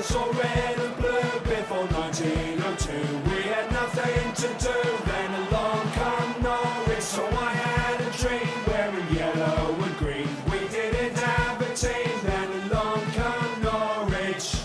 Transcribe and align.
was 0.00 0.16
all 0.16 0.32
red 0.32 0.78
and 0.78 0.96
blue 0.96 1.40
before 1.44 1.84
1902. 1.88 2.92
We 3.30 3.42
had 3.42 3.70
nothing 3.70 4.32
to 4.32 4.48
do, 4.64 4.78
then 5.04 5.34
along 5.42 5.90
come 5.92 6.42
Norwich. 6.42 7.02
So 7.02 7.26
I 7.26 7.50
had 7.52 8.00
a 8.00 8.10
dream 8.16 8.48
wearing 8.66 9.14
yellow 9.14 9.74
and 9.74 9.96
green. 9.98 10.28
We 10.50 10.60
didn't 10.68 11.18
have 11.18 11.60
a 11.60 11.74
team, 11.74 12.18
then 12.22 12.70
along 12.70 13.02
come 13.10 13.62
Norwich. 13.62 14.56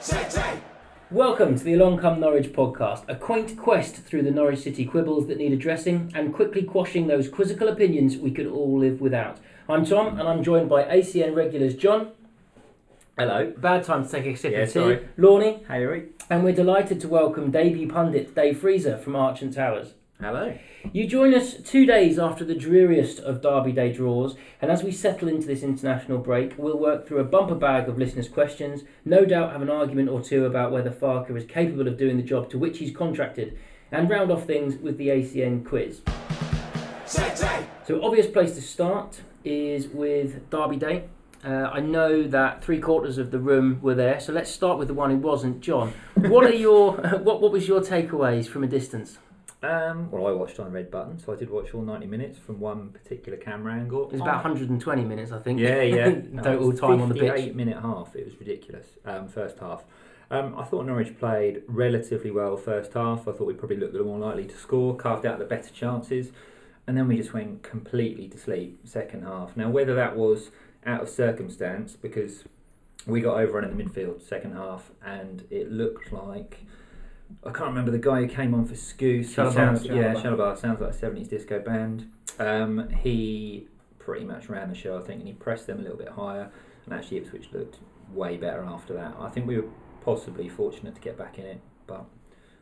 Say, 0.00 0.26
say. 0.30 0.60
Welcome 1.10 1.58
to 1.58 1.64
the 1.64 1.74
Along 1.74 1.98
Come 1.98 2.18
Norwich 2.18 2.50
podcast, 2.54 3.04
a 3.06 3.16
quaint 3.16 3.54
quest 3.58 3.96
through 3.96 4.22
the 4.22 4.30
Norwich 4.30 4.60
City 4.60 4.86
quibbles 4.86 5.26
that 5.26 5.36
need 5.36 5.52
addressing 5.52 6.10
and 6.14 6.32
quickly 6.32 6.62
quashing 6.62 7.06
those 7.06 7.28
quizzical 7.28 7.68
opinions 7.68 8.16
we 8.16 8.30
could 8.30 8.46
all 8.46 8.78
live 8.78 9.02
without. 9.02 9.40
I'm 9.68 9.84
Tom 9.84 10.18
and 10.18 10.26
I'm 10.26 10.42
joined 10.42 10.70
by 10.70 10.84
ACN 10.84 11.36
regulars 11.36 11.74
John. 11.74 12.12
Hello. 13.18 13.52
Bad 13.56 13.82
time 13.82 14.04
to 14.04 14.10
take 14.10 14.26
a 14.26 14.36
sip 14.36 14.52
Yeah, 14.52 14.58
of 14.60 14.68
tea. 14.68 14.72
sorry. 14.74 15.08
Lorne. 15.16 15.42
Hey, 15.42 15.64
Harry. 15.66 16.08
And 16.30 16.44
we're 16.44 16.52
delighted 16.54 17.00
to 17.00 17.08
welcome 17.08 17.50
debut 17.50 17.88
pundit 17.88 18.32
Dave 18.32 18.58
Freezer 18.60 18.96
from 18.96 19.14
Archant 19.16 19.54
Towers. 19.56 19.94
Hello. 20.20 20.56
You 20.92 21.04
join 21.08 21.34
us 21.34 21.54
two 21.54 21.84
days 21.84 22.16
after 22.18 22.44
the 22.44 22.54
dreariest 22.54 23.18
of 23.18 23.40
Derby 23.42 23.72
Day 23.72 23.92
draws, 23.92 24.36
and 24.62 24.70
as 24.70 24.84
we 24.84 24.92
settle 24.92 25.28
into 25.28 25.48
this 25.48 25.64
international 25.64 26.18
break, 26.18 26.54
we'll 26.56 26.78
work 26.78 27.08
through 27.08 27.18
a 27.18 27.24
bumper 27.24 27.54
bag 27.56 27.88
of 27.88 27.98
listeners' 27.98 28.28
questions, 28.28 28.82
no 29.04 29.24
doubt 29.24 29.50
have 29.52 29.62
an 29.62 29.70
argument 29.70 30.08
or 30.10 30.20
two 30.20 30.44
about 30.46 30.70
whether 30.70 30.90
Farke 30.90 31.36
is 31.36 31.44
capable 31.44 31.88
of 31.88 31.98
doing 31.98 32.16
the 32.16 32.22
job 32.22 32.48
to 32.50 32.58
which 32.58 32.78
he's 32.78 32.94
contracted, 32.96 33.58
and 33.90 34.08
round 34.08 34.30
off 34.30 34.44
things 34.46 34.76
with 34.76 34.96
the 34.96 35.08
ACN 35.08 35.64
quiz. 35.64 36.02
Say, 37.06 37.34
say. 37.34 37.66
So, 37.84 38.00
obvious 38.04 38.28
place 38.28 38.54
to 38.54 38.62
start 38.62 39.22
is 39.44 39.88
with 39.88 40.50
Derby 40.50 40.76
Day. 40.76 41.04
Uh, 41.48 41.70
I 41.72 41.80
know 41.80 42.24
that 42.24 42.62
three 42.62 42.78
quarters 42.78 43.16
of 43.16 43.30
the 43.30 43.38
room 43.38 43.80
were 43.80 43.94
there, 43.94 44.20
so 44.20 44.34
let's 44.34 44.50
start 44.50 44.78
with 44.78 44.88
the 44.88 44.92
one 44.94 45.10
who 45.10 45.16
wasn't. 45.16 45.60
John, 45.62 45.94
what 46.16 46.44
are 46.44 46.54
your 46.54 46.92
what 47.22 47.40
what 47.40 47.52
was 47.52 47.66
your 47.66 47.80
takeaways 47.80 48.46
from 48.46 48.64
a 48.64 48.66
distance? 48.66 49.16
Um, 49.62 50.10
well, 50.10 50.26
I 50.26 50.32
watched 50.32 50.60
on 50.60 50.70
Red 50.70 50.90
Button, 50.90 51.18
so 51.18 51.32
I 51.32 51.36
did 51.36 51.48
watch 51.48 51.72
all 51.72 51.80
90 51.80 52.06
minutes 52.06 52.38
from 52.38 52.60
one 52.60 52.90
particular 52.90 53.38
camera 53.38 53.72
angle. 53.72 54.04
It 54.04 54.12
was 54.12 54.20
about 54.20 54.44
120 54.44 55.04
minutes, 55.04 55.32
I 55.32 55.38
think. 55.38 55.58
Yeah, 55.58 55.82
yeah. 55.82 56.08
No, 56.30 56.42
Total 56.42 56.72
time 56.74 57.00
on 57.00 57.08
the 57.08 57.14
pitch. 57.14 57.30
58 57.30 57.56
minute 57.56 57.80
half. 57.80 58.14
It 58.14 58.26
was 58.26 58.38
ridiculous. 58.38 58.86
Um, 59.04 59.26
first 59.26 59.58
half. 59.58 59.84
Um, 60.30 60.54
I 60.56 60.64
thought 60.64 60.84
Norwich 60.84 61.18
played 61.18 61.62
relatively 61.66 62.30
well 62.30 62.58
first 62.58 62.92
half. 62.92 63.26
I 63.26 63.32
thought 63.32 63.46
we 63.46 63.54
probably 63.54 63.78
looked 63.78 63.94
a 63.94 63.96
little 63.96 64.12
more 64.12 64.28
likely 64.28 64.44
to 64.44 64.56
score, 64.56 64.94
carved 64.94 65.24
out 65.24 65.38
the 65.38 65.46
better 65.46 65.70
chances, 65.70 66.30
and 66.86 66.96
then 66.96 67.08
we 67.08 67.16
just 67.16 67.32
went 67.32 67.62
completely 67.62 68.28
to 68.28 68.38
sleep 68.38 68.80
second 68.84 69.22
half. 69.22 69.56
Now, 69.56 69.70
whether 69.70 69.94
that 69.94 70.14
was 70.16 70.50
out 70.88 71.02
of 71.02 71.08
circumstance 71.08 71.96
because 71.96 72.44
we 73.06 73.20
got 73.20 73.38
overrun 73.38 73.64
in 73.64 73.76
the 73.76 73.84
midfield 73.84 74.26
second 74.26 74.54
half, 74.54 74.90
and 75.04 75.44
it 75.50 75.70
looked 75.70 76.12
like 76.12 76.58
I 77.44 77.50
can't 77.50 77.68
remember 77.68 77.90
the 77.90 77.98
guy 77.98 78.22
who 78.22 78.28
came 78.28 78.54
on 78.54 78.64
for 78.64 78.74
Skuse. 78.74 79.34
Chalobah. 79.34 79.54
sounds, 79.54 79.84
yeah, 79.84 80.14
Chalobah. 80.14 80.22
Chalobah 80.22 80.58
sounds 80.58 80.80
like 80.80 80.90
a 80.90 80.94
seventies 80.94 81.28
disco 81.28 81.60
band. 81.60 82.10
Um, 82.38 82.88
he 82.90 83.68
pretty 83.98 84.24
much 84.24 84.48
ran 84.48 84.68
the 84.68 84.74
show, 84.74 84.98
I 84.98 85.02
think, 85.02 85.20
and 85.20 85.28
he 85.28 85.34
pressed 85.34 85.66
them 85.66 85.78
a 85.78 85.82
little 85.82 85.98
bit 85.98 86.08
higher. 86.08 86.50
And 86.86 86.94
actually, 86.94 87.18
Ipswich 87.18 87.50
looked 87.52 87.78
way 88.12 88.36
better 88.36 88.64
after 88.64 88.94
that. 88.94 89.14
I 89.20 89.28
think 89.28 89.46
we 89.46 89.58
were 89.58 89.68
possibly 90.02 90.48
fortunate 90.48 90.94
to 90.94 91.00
get 91.00 91.18
back 91.18 91.38
in 91.38 91.44
it, 91.44 91.60
but 91.86 92.06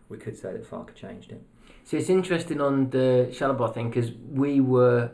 we 0.09 0.19
could 0.19 0.37
say 0.37 0.53
that 0.53 0.69
Farke 0.69 0.95
changed 0.95 1.31
it. 1.31 1.43
So 1.85 1.97
it's 1.97 2.11
interesting 2.11 2.61
on 2.61 2.91
the 2.91 3.29
Chalobah 3.31 3.73
thing 3.73 3.91
because 3.91 4.11
we 4.29 4.61
were, 4.61 5.13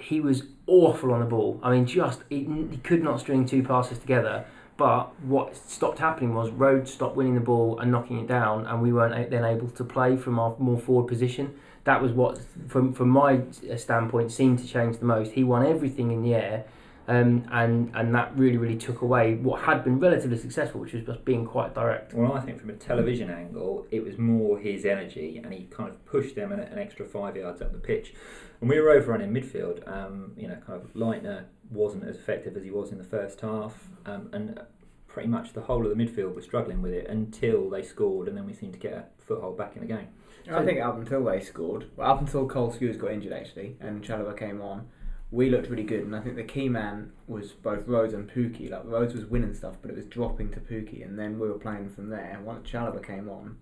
he 0.00 0.20
was 0.20 0.44
awful 0.66 1.12
on 1.12 1.20
the 1.20 1.26
ball. 1.26 1.60
I 1.62 1.70
mean, 1.70 1.86
just 1.86 2.22
he, 2.28 2.44
he 2.70 2.78
could 2.78 3.02
not 3.02 3.20
string 3.20 3.46
two 3.46 3.62
passes 3.62 3.98
together. 3.98 4.44
But 4.76 5.12
what 5.20 5.54
stopped 5.54 5.98
happening 5.98 6.34
was 6.34 6.50
Rhodes 6.50 6.90
stopped 6.90 7.14
winning 7.14 7.34
the 7.34 7.40
ball 7.42 7.78
and 7.80 7.92
knocking 7.92 8.18
it 8.18 8.26
down, 8.26 8.66
and 8.66 8.80
we 8.80 8.94
weren't 8.94 9.30
then 9.30 9.44
able 9.44 9.68
to 9.68 9.84
play 9.84 10.16
from 10.16 10.38
our 10.38 10.56
more 10.58 10.78
forward 10.78 11.06
position. 11.06 11.54
That 11.84 12.00
was 12.00 12.12
what, 12.12 12.40
from 12.68 12.94
from 12.94 13.10
my 13.10 13.42
standpoint, 13.76 14.32
seemed 14.32 14.58
to 14.60 14.66
change 14.66 14.96
the 14.96 15.04
most. 15.04 15.32
He 15.32 15.44
won 15.44 15.66
everything 15.66 16.10
in 16.12 16.22
the 16.22 16.34
air, 16.34 16.64
um, 17.10 17.44
and 17.50 17.90
and 17.94 18.14
that 18.14 18.36
really 18.36 18.56
really 18.56 18.76
took 18.76 19.02
away 19.02 19.34
what 19.34 19.62
had 19.62 19.82
been 19.82 19.98
relatively 19.98 20.38
successful, 20.38 20.80
which 20.80 20.92
was 20.92 21.04
just 21.04 21.24
being 21.24 21.44
quite 21.44 21.74
direct. 21.74 22.14
Well, 22.14 22.32
I 22.32 22.40
think 22.40 22.60
from 22.60 22.70
a 22.70 22.74
television 22.74 23.28
angle, 23.30 23.84
it 23.90 24.04
was 24.04 24.16
more 24.16 24.60
his 24.60 24.84
energy, 24.84 25.40
and 25.42 25.52
he 25.52 25.64
kind 25.64 25.90
of 25.90 26.04
pushed 26.06 26.36
them 26.36 26.52
an, 26.52 26.60
an 26.60 26.78
extra 26.78 27.04
five 27.04 27.36
yards 27.36 27.60
up 27.60 27.72
the 27.72 27.78
pitch. 27.78 28.14
And 28.60 28.70
we 28.70 28.78
were 28.78 28.90
overrun 28.90 29.22
in 29.22 29.32
midfield. 29.32 29.86
Um, 29.90 30.34
you 30.36 30.46
know, 30.46 30.56
kind 30.64 30.80
of 30.80 30.94
Leitner 30.94 31.46
wasn't 31.68 32.04
as 32.04 32.14
effective 32.14 32.56
as 32.56 32.62
he 32.62 32.70
was 32.70 32.92
in 32.92 32.98
the 32.98 33.04
first 33.04 33.40
half, 33.40 33.88
um, 34.06 34.28
and 34.32 34.60
pretty 35.08 35.28
much 35.28 35.52
the 35.52 35.62
whole 35.62 35.84
of 35.84 35.96
the 35.96 36.04
midfield 36.04 36.36
was 36.36 36.44
struggling 36.44 36.80
with 36.80 36.92
it 36.92 37.08
until 37.08 37.68
they 37.68 37.82
scored, 37.82 38.28
and 38.28 38.36
then 38.36 38.46
we 38.46 38.54
seemed 38.54 38.74
to 38.74 38.78
get 38.78 38.92
a 38.92 39.04
foothold 39.18 39.58
back 39.58 39.74
in 39.74 39.80
the 39.80 39.88
game. 39.88 40.06
I 40.48 40.64
think 40.64 40.80
up 40.80 40.96
until 40.96 41.24
they 41.24 41.40
scored, 41.40 41.90
well, 41.96 42.10
up 42.10 42.20
until 42.20 42.48
Cole 42.48 42.72
Skuse 42.72 42.98
got 42.98 43.12
injured 43.12 43.32
actually, 43.32 43.76
and 43.80 44.02
Chalobah 44.02 44.38
came 44.38 44.60
on, 44.60 44.88
we 45.32 45.48
looked 45.48 45.68
really 45.68 45.84
good. 45.84 46.04
And 46.04 46.16
I 46.16 46.20
think 46.20 46.36
the 46.36 46.42
key 46.42 46.68
man 46.68 47.12
was 47.28 47.52
both 47.52 47.86
Rhodes 47.86 48.14
and 48.14 48.28
Pukki. 48.28 48.70
Like 48.70 48.82
Rhodes 48.84 49.14
was 49.14 49.24
winning 49.24 49.54
stuff, 49.54 49.76
but 49.80 49.90
it 49.90 49.96
was 49.96 50.06
dropping 50.06 50.50
to 50.52 50.60
Pukki, 50.60 51.04
and 51.04 51.18
then 51.18 51.38
we 51.38 51.48
were 51.48 51.58
playing 51.58 51.90
from 51.90 52.08
there. 52.08 52.30
And 52.32 52.44
once 52.44 52.68
Chalobah 52.68 53.06
came 53.06 53.28
on, 53.28 53.58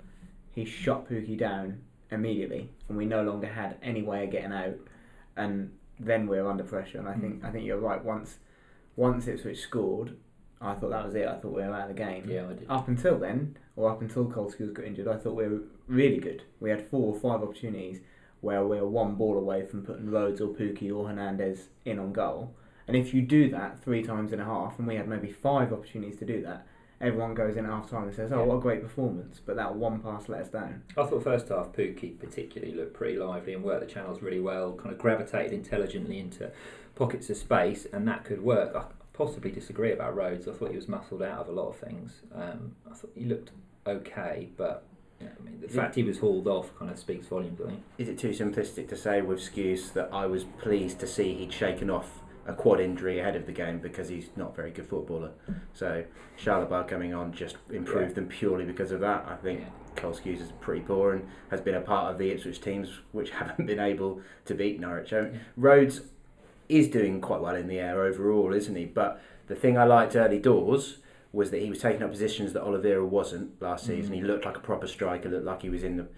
he 0.54 0.64
shot 0.64 1.08
Pukki 1.08 1.38
down 1.38 1.82
immediately, 2.10 2.70
and 2.88 2.96
we 2.96 3.04
no 3.04 3.22
longer 3.22 3.48
had 3.48 3.76
any 3.82 4.02
way 4.02 4.24
of 4.24 4.30
getting 4.30 4.52
out. 4.52 4.78
And 5.36 5.72
then 6.00 6.26
we 6.26 6.40
were 6.40 6.50
under 6.50 6.64
pressure. 6.64 6.98
And 6.98 7.08
I 7.08 7.14
think 7.14 7.42
mm. 7.42 7.44
I 7.44 7.50
think 7.50 7.66
you're 7.66 7.78
right. 7.78 8.02
Once 8.02 8.38
once 8.96 9.28
Ipswich 9.28 9.60
scored, 9.60 10.16
I 10.60 10.74
thought 10.74 10.90
that 10.90 11.04
was 11.04 11.14
it. 11.14 11.28
I 11.28 11.34
thought 11.34 11.52
we 11.52 11.62
were 11.62 11.74
out 11.74 11.90
of 11.90 11.96
the 11.96 12.02
game. 12.02 12.28
Yeah, 12.28 12.46
I 12.48 12.54
did. 12.54 12.66
Up 12.68 12.88
until 12.88 13.18
then, 13.18 13.56
or 13.76 13.90
up 13.90 14.00
until 14.00 14.24
Cole 14.24 14.50
Skuse 14.50 14.72
got 14.72 14.86
injured, 14.86 15.06
I 15.06 15.16
thought 15.16 15.36
we 15.36 15.46
were 15.46 15.62
really 15.86 16.18
good. 16.18 16.42
We 16.60 16.70
had 16.70 16.88
four 16.88 17.14
or 17.14 17.20
five 17.20 17.42
opportunities 17.46 18.00
where 18.40 18.64
we 18.64 18.76
were 18.80 18.88
one 18.88 19.14
ball 19.16 19.36
away 19.36 19.64
from 19.66 19.82
putting 19.82 20.10
Rhodes 20.10 20.40
or 20.40 20.48
Pukki 20.48 20.94
or 20.94 21.08
Hernandez 21.08 21.68
in 21.84 21.98
on 21.98 22.12
goal. 22.12 22.54
And 22.86 22.96
if 22.96 23.12
you 23.12 23.20
do 23.22 23.50
that 23.50 23.80
three 23.80 24.02
times 24.02 24.32
in 24.32 24.40
a 24.40 24.44
half, 24.44 24.78
and 24.78 24.86
we 24.88 24.94
had 24.96 25.08
maybe 25.08 25.30
five 25.30 25.72
opportunities 25.72 26.16
to 26.20 26.24
do 26.24 26.40
that, 26.42 26.66
everyone 27.00 27.34
goes 27.34 27.56
in 27.56 27.64
at 27.66 27.70
half 27.70 27.90
time 27.90 28.04
and 28.04 28.14
says, 28.14 28.32
"Oh, 28.32 28.38
Yeah. 28.38 28.44
what 28.46 28.56
a 28.56 28.60
great 28.60 28.80
performance!" 28.82 29.40
But 29.44 29.56
that 29.56 29.76
one 29.76 30.00
pass 30.00 30.28
let 30.28 30.40
us 30.42 30.48
down. 30.48 30.82
I 30.96 31.04
thought 31.04 31.22
first 31.22 31.48
half 31.48 31.72
Pukki 31.72 32.18
particularly 32.18 32.74
looked 32.74 32.94
pretty 32.94 33.18
lively 33.18 33.52
and 33.54 33.62
worked 33.62 33.80
the 33.80 33.86
channels 33.92 34.22
really 34.22 34.40
well, 34.40 34.72
kind 34.74 34.90
of 34.92 34.98
gravitated 34.98 35.52
intelligently 35.52 36.18
into 36.18 36.50
pockets 36.94 37.28
of 37.30 37.36
space, 37.36 37.86
and 37.92 38.08
that 38.08 38.24
could 38.24 38.42
work. 38.42 38.74
I 38.74 38.84
possibly 39.12 39.50
disagree 39.50 39.92
about 39.92 40.16
Rhodes. 40.16 40.48
I 40.48 40.52
thought 40.52 40.70
he 40.70 40.76
was 40.76 40.88
muscled 40.88 41.22
out 41.22 41.40
of 41.40 41.48
a 41.48 41.52
lot 41.52 41.68
of 41.68 41.76
things. 41.76 42.22
Um, 42.34 42.74
I 42.90 42.94
thought 42.94 43.10
he 43.14 43.24
looked 43.26 43.50
okay, 43.86 44.48
but 44.56 44.84
yeah, 45.20 45.28
I 45.38 45.44
mean, 45.44 45.60
the 45.60 45.68
fact 45.68 45.94
he 45.96 46.02
was 46.02 46.18
hauled 46.18 46.46
off 46.46 46.76
kind 46.78 46.90
of 46.90 46.98
speaks 46.98 47.26
volumes, 47.26 47.60
I 47.60 47.68
think. 47.68 47.82
Is 47.98 48.08
it 48.08 48.18
too 48.18 48.30
simplistic 48.30 48.88
to 48.88 48.96
say 48.96 49.20
with 49.20 49.40
Skuse 49.40 49.92
that 49.94 50.08
I 50.12 50.26
was 50.26 50.44
pleased 50.44 51.00
to 51.00 51.06
see 51.06 51.34
he'd 51.34 51.52
shaken 51.52 51.90
off 51.90 52.20
a 52.46 52.52
quad 52.54 52.80
injury 52.80 53.18
ahead 53.18 53.36
of 53.36 53.44
the 53.46 53.52
game 53.52 53.78
because 53.78 54.08
he's 54.08 54.28
not 54.36 54.50
a 54.52 54.54
very 54.54 54.70
good 54.70 54.86
footballer? 54.86 55.32
So 55.74 56.04
Chalobah 56.42 56.86
coming 56.88 57.14
on 57.14 57.32
just 57.32 57.56
improved 57.70 58.14
them 58.14 58.26
purely 58.28 58.64
because 58.64 58.92
of 58.92 59.00
that. 59.00 59.26
I 59.28 59.34
think 59.36 59.60
Yeah. 59.60 59.66
Cole 59.96 60.12
Skuse 60.12 60.40
is 60.40 60.52
pretty 60.60 60.82
poor 60.82 61.14
and 61.14 61.26
has 61.50 61.60
been 61.60 61.74
a 61.74 61.80
part 61.80 62.12
of 62.12 62.18
the 62.18 62.30
Ipswich 62.30 62.60
teams 62.60 63.00
which 63.10 63.30
haven't 63.40 63.66
been 63.66 63.80
able 63.80 64.20
to 64.44 64.54
beat 64.54 64.78
Norwich. 64.80 65.12
Um, 65.12 65.32
Yeah. 65.32 65.38
Rhodes 65.56 66.02
is 66.68 66.86
doing 66.88 67.20
quite 67.20 67.40
well 67.40 67.56
in 67.56 67.66
the 67.66 67.80
air 67.80 68.02
overall, 68.04 68.52
isn't 68.52 68.76
he? 68.76 68.84
But 68.84 69.20
the 69.48 69.54
thing 69.56 69.76
I 69.76 69.84
liked 69.84 70.14
early 70.14 70.38
doors 70.38 70.98
was 71.32 71.50
that 71.50 71.62
he 71.62 71.68
was 71.68 71.78
taking 71.78 72.02
up 72.02 72.10
positions 72.10 72.52
that 72.52 72.62
Oliveira 72.62 73.04
wasn't 73.04 73.60
last 73.60 73.86
season. 73.86 74.12
Mm. 74.12 74.16
He 74.16 74.22
looked 74.22 74.44
like 74.44 74.56
a 74.56 74.60
proper 74.60 74.86
striker, 74.86 75.28
looked 75.28 75.44
like 75.44 75.62
he 75.62 75.70
was 75.70 75.84
in 75.84 75.96
the 75.96 76.08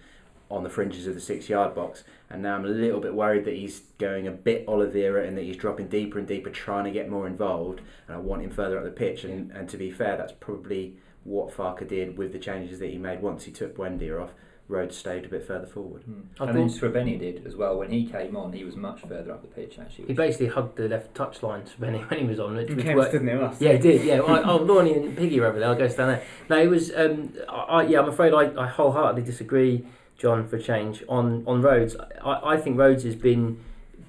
on 0.50 0.64
the 0.64 0.70
fringes 0.70 1.06
of 1.06 1.14
the 1.14 1.20
six 1.20 1.48
yard 1.48 1.74
box. 1.74 2.02
And 2.28 2.42
now 2.42 2.56
I'm 2.56 2.64
a 2.64 2.68
little 2.68 3.00
bit 3.00 3.14
worried 3.14 3.44
that 3.44 3.54
he's 3.54 3.82
going 3.98 4.26
a 4.26 4.32
bit 4.32 4.66
Oliveira 4.66 5.24
and 5.26 5.36
that 5.36 5.44
he's 5.44 5.56
dropping 5.56 5.88
deeper 5.88 6.18
and 6.18 6.26
deeper, 6.26 6.50
trying 6.50 6.84
to 6.84 6.90
get 6.90 7.08
more 7.08 7.26
involved. 7.26 7.80
And 8.08 8.16
I 8.16 8.20
want 8.20 8.42
him 8.42 8.50
further 8.50 8.78
up 8.78 8.84
the 8.84 8.90
pitch. 8.90 9.24
And, 9.24 9.50
and 9.52 9.68
to 9.68 9.76
be 9.76 9.90
fair, 9.90 10.16
that's 10.16 10.32
probably 10.32 10.96
what 11.24 11.54
Farke 11.54 11.86
did 11.86 12.18
with 12.18 12.32
the 12.32 12.38
changes 12.38 12.78
that 12.80 12.90
he 12.90 12.98
made 12.98 13.22
once 13.22 13.44
he 13.44 13.52
took 13.52 13.76
Buendia 13.76 14.20
off. 14.20 14.30
Rhodes 14.70 14.96
stayed 14.96 15.24
a 15.24 15.28
bit 15.28 15.44
further 15.46 15.66
forward. 15.66 16.04
I 16.38 16.44
and 16.46 16.56
then 16.56 16.68
thought- 16.68 16.92
Srbeny 16.92 17.18
did 17.18 17.46
as 17.46 17.56
well. 17.56 17.76
When 17.78 17.90
he 17.90 18.06
came 18.06 18.36
on, 18.36 18.52
he 18.52 18.64
was 18.64 18.76
much 18.76 19.00
further 19.02 19.32
up 19.32 19.42
the 19.42 19.48
pitch 19.48 19.78
actually. 19.80 20.06
He 20.06 20.12
basically 20.14 20.46
hugged 20.46 20.76
the 20.76 20.88
left 20.88 21.14
touch 21.14 21.42
line 21.42 21.64
when 21.78 21.94
he, 22.16 22.24
was 22.24 22.38
on, 22.40 22.54
which, 22.56 22.68
He 22.68 22.74
which 22.74 22.84
came 22.84 22.96
worked. 22.96 23.10
stood 23.10 23.22
near 23.22 23.42
us. 23.42 23.60
Yeah, 23.60 23.72
he 23.72 23.78
did. 23.78 24.04
Yeah, 24.04 24.20
well, 24.20 24.36
I, 24.36 24.42
oh, 24.48 24.56
Lorne 24.58 24.86
and 24.86 25.16
Piggy 25.16 25.40
are 25.40 25.46
over 25.46 25.58
there. 25.58 25.68
I'll 25.68 25.74
go 25.74 25.88
stand 25.88 26.10
there. 26.10 26.22
No, 26.48 26.58
it 26.62 26.68
was. 26.68 26.92
Um, 26.94 27.34
I, 27.48 27.52
I, 27.54 27.82
yeah, 27.86 28.00
I'm 28.00 28.08
afraid 28.08 28.32
I, 28.32 28.62
I 28.62 28.66
wholeheartedly 28.68 29.22
disagree, 29.22 29.84
John, 30.16 30.46
for 30.46 30.56
a 30.56 30.62
change 30.62 31.02
on 31.08 31.42
on 31.46 31.60
Rhodes. 31.62 31.96
I, 32.24 32.54
I 32.54 32.56
think 32.56 32.78
Rhodes 32.78 33.02
has 33.04 33.16
been 33.16 33.58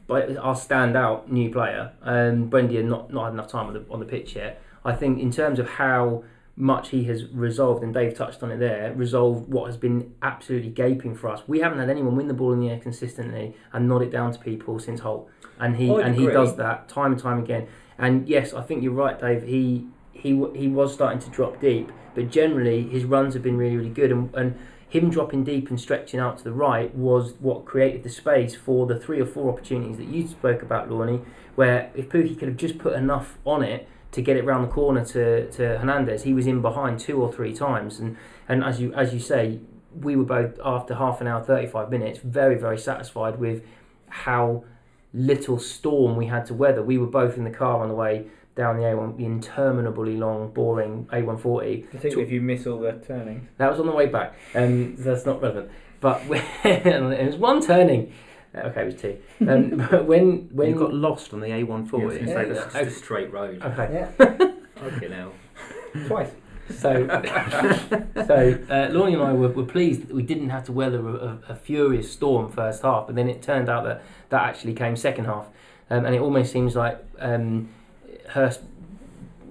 our 0.09 0.55
standout 0.55 1.29
new 1.29 1.49
player. 1.51 1.93
Um, 2.03 2.49
Buendia 2.49 2.83
not 2.83 3.11
not 3.13 3.25
had 3.25 3.33
enough 3.33 3.47
time 3.47 3.67
on 3.67 3.73
the 3.73 3.83
on 3.89 3.99
the 3.99 4.05
pitch 4.05 4.35
yet. 4.35 4.61
I 4.83 4.93
think 4.93 5.19
in 5.19 5.31
terms 5.31 5.57
of 5.59 5.67
how 5.69 6.23
much 6.55 6.89
he 6.89 7.05
has 7.05 7.25
resolved, 7.27 7.83
and 7.83 7.93
Dave 7.93 8.15
touched 8.15 8.43
on 8.43 8.51
it 8.51 8.57
there, 8.57 8.93
resolved 8.93 9.51
what 9.51 9.67
has 9.67 9.77
been 9.77 10.13
absolutely 10.21 10.69
gaping 10.69 11.15
for 11.15 11.29
us. 11.29 11.41
We 11.47 11.59
haven't 11.59 11.79
had 11.79 11.89
anyone 11.89 12.15
win 12.15 12.27
the 12.27 12.33
ball 12.33 12.53
in 12.53 12.59
the 12.59 12.69
air 12.69 12.79
consistently 12.79 13.55
and 13.73 13.87
nod 13.87 14.01
it 14.01 14.11
down 14.11 14.31
to 14.33 14.39
people 14.39 14.79
since 14.79 14.99
Holt, 14.99 15.29
and 15.59 15.77
he 15.77 15.89
I'd 15.91 16.05
and 16.05 16.15
he 16.15 16.27
does 16.27 16.55
that 16.57 16.89
time 16.89 17.13
and 17.13 17.21
time 17.21 17.39
again. 17.39 17.67
And 17.97 18.27
yes, 18.27 18.53
I 18.53 18.61
think 18.61 18.83
you're 18.83 18.93
right, 18.93 19.19
Dave. 19.19 19.43
He 19.43 19.87
he 20.11 20.29
he 20.55 20.67
was 20.67 20.93
starting 20.93 21.19
to 21.19 21.29
drop 21.29 21.59
deep, 21.61 21.91
but 22.15 22.29
generally 22.29 22.83
his 22.83 23.05
runs 23.05 23.33
have 23.33 23.43
been 23.43 23.57
really 23.57 23.77
really 23.77 23.89
good, 23.89 24.11
and, 24.11 24.33
and 24.35 24.59
him 24.91 25.09
dropping 25.09 25.45
deep 25.45 25.69
and 25.69 25.79
stretching 25.79 26.19
out 26.19 26.37
to 26.37 26.43
the 26.43 26.51
right 26.51 26.93
was 26.93 27.33
what 27.39 27.63
created 27.63 28.03
the 28.03 28.09
space 28.09 28.55
for 28.55 28.85
the 28.85 28.99
three 28.99 29.21
or 29.21 29.25
four 29.25 29.49
opportunities 29.49 29.95
that 29.97 30.07
you 30.07 30.27
spoke 30.27 30.61
about, 30.61 30.91
Lorne, 30.91 31.25
where 31.55 31.89
if 31.95 32.09
Pukki 32.09 32.37
could 32.37 32.49
have 32.49 32.57
just 32.57 32.77
put 32.77 32.91
enough 32.93 33.37
on 33.45 33.63
it 33.63 33.87
to 34.11 34.21
get 34.21 34.35
it 34.35 34.45
round 34.45 34.65
the 34.65 34.71
corner 34.71 35.05
to, 35.05 35.49
to 35.51 35.77
Hernandez, 35.79 36.23
he 36.23 36.33
was 36.33 36.47
in 36.47 36.61
behind 36.61 36.99
two 36.99 37.21
or 37.21 37.31
three 37.31 37.53
times, 37.53 37.99
and 37.99 38.17
and 38.47 38.63
as 38.63 38.79
you 38.79 38.93
as 38.93 39.13
you 39.13 39.19
say, 39.19 39.59
we 39.99 40.15
were 40.15 40.25
both 40.25 40.59
after 40.63 40.95
half 40.95 41.21
an 41.21 41.27
hour, 41.27 41.43
thirty 41.43 41.67
five 41.67 41.89
minutes, 41.89 42.19
very 42.19 42.55
very 42.55 42.77
satisfied 42.77 43.39
with 43.39 43.63
how 44.09 44.63
little 45.13 45.59
storm 45.59 46.15
we 46.15 46.27
had 46.27 46.45
to 46.45 46.53
weather. 46.53 46.81
We 46.81 46.97
were 46.97 47.07
both 47.07 47.37
in 47.37 47.43
the 47.43 47.51
car 47.51 47.81
on 47.81 47.89
the 47.89 47.95
way 47.95 48.27
down 48.55 48.77
the 48.77 48.83
A1, 48.83 49.17
the 49.17 49.25
interminably 49.25 50.17
long, 50.17 50.51
boring 50.51 51.07
A140. 51.11 51.89
Particularly 51.89 52.23
if 52.23 52.31
you 52.31 52.41
miss 52.41 52.67
all 52.67 52.79
the 52.79 52.93
turnings. 52.93 53.47
That 53.57 53.71
was 53.71 53.79
on 53.79 53.85
the 53.85 53.93
way 53.93 54.07
back, 54.07 54.35
um, 54.55 54.95
that's 54.97 55.25
not 55.25 55.41
relevant. 55.41 55.71
But 55.99 56.21
it 56.63 57.25
was 57.25 57.35
one 57.35 57.61
turning. 57.61 58.13
Uh, 58.53 58.59
Okay, 58.67 58.81
it 58.81 58.85
was 58.85 58.95
two. 58.95 59.17
Um, 59.47 59.87
but 59.91 60.05
when 60.05 60.49
when 60.51 60.69
you 60.69 60.75
got 60.75 60.93
lost 60.93 61.33
on 61.33 61.39
the 61.39 61.49
Yeah, 61.49 61.55
I 61.57 61.63
was 61.63 61.87
A140. 61.89 61.91
going 61.91 62.09
to 62.19 62.27
say, 62.27 62.47
Yeah, 62.47 62.53
that's 62.53 62.75
yeah. 62.75 62.83
just 62.83 62.95
a 62.97 62.99
straight 62.99 63.31
road. 63.31 63.61
okay, 63.61 63.89
Yeah, 64.19 64.51
Okay, 64.83 65.07
now. 65.07 65.31
twice. 66.07 66.31
so 66.69 67.07
so 68.27 68.57
uh, 68.69 68.89
Lonnie 68.91 69.13
and 69.13 69.23
I 69.23 69.33
were, 69.33 69.49
were 69.49 69.65
pleased 69.65 70.07
that 70.07 70.13
we 70.15 70.23
didn't 70.23 70.49
have 70.49 70.63
to 70.65 70.71
weather 70.71 70.99
a, 71.07 71.13
a, 71.13 71.39
a 71.49 71.55
furious 71.55 72.11
storm 72.11 72.49
first 72.51 72.81
half, 72.83 73.07
but 73.07 73.15
then 73.15 73.29
it 73.29 73.41
turned 73.41 73.69
out 73.69 73.83
that 73.83 74.01
that 74.29 74.43
actually 74.43 74.73
came 74.73 74.95
second 74.95 75.25
half, 75.25 75.47
um, 75.89 76.05
and 76.05 76.15
it 76.15 76.21
almost 76.21 76.51
seems 76.53 76.75
like 76.75 76.97
um, 77.19 77.69
Hurst, 78.29 78.61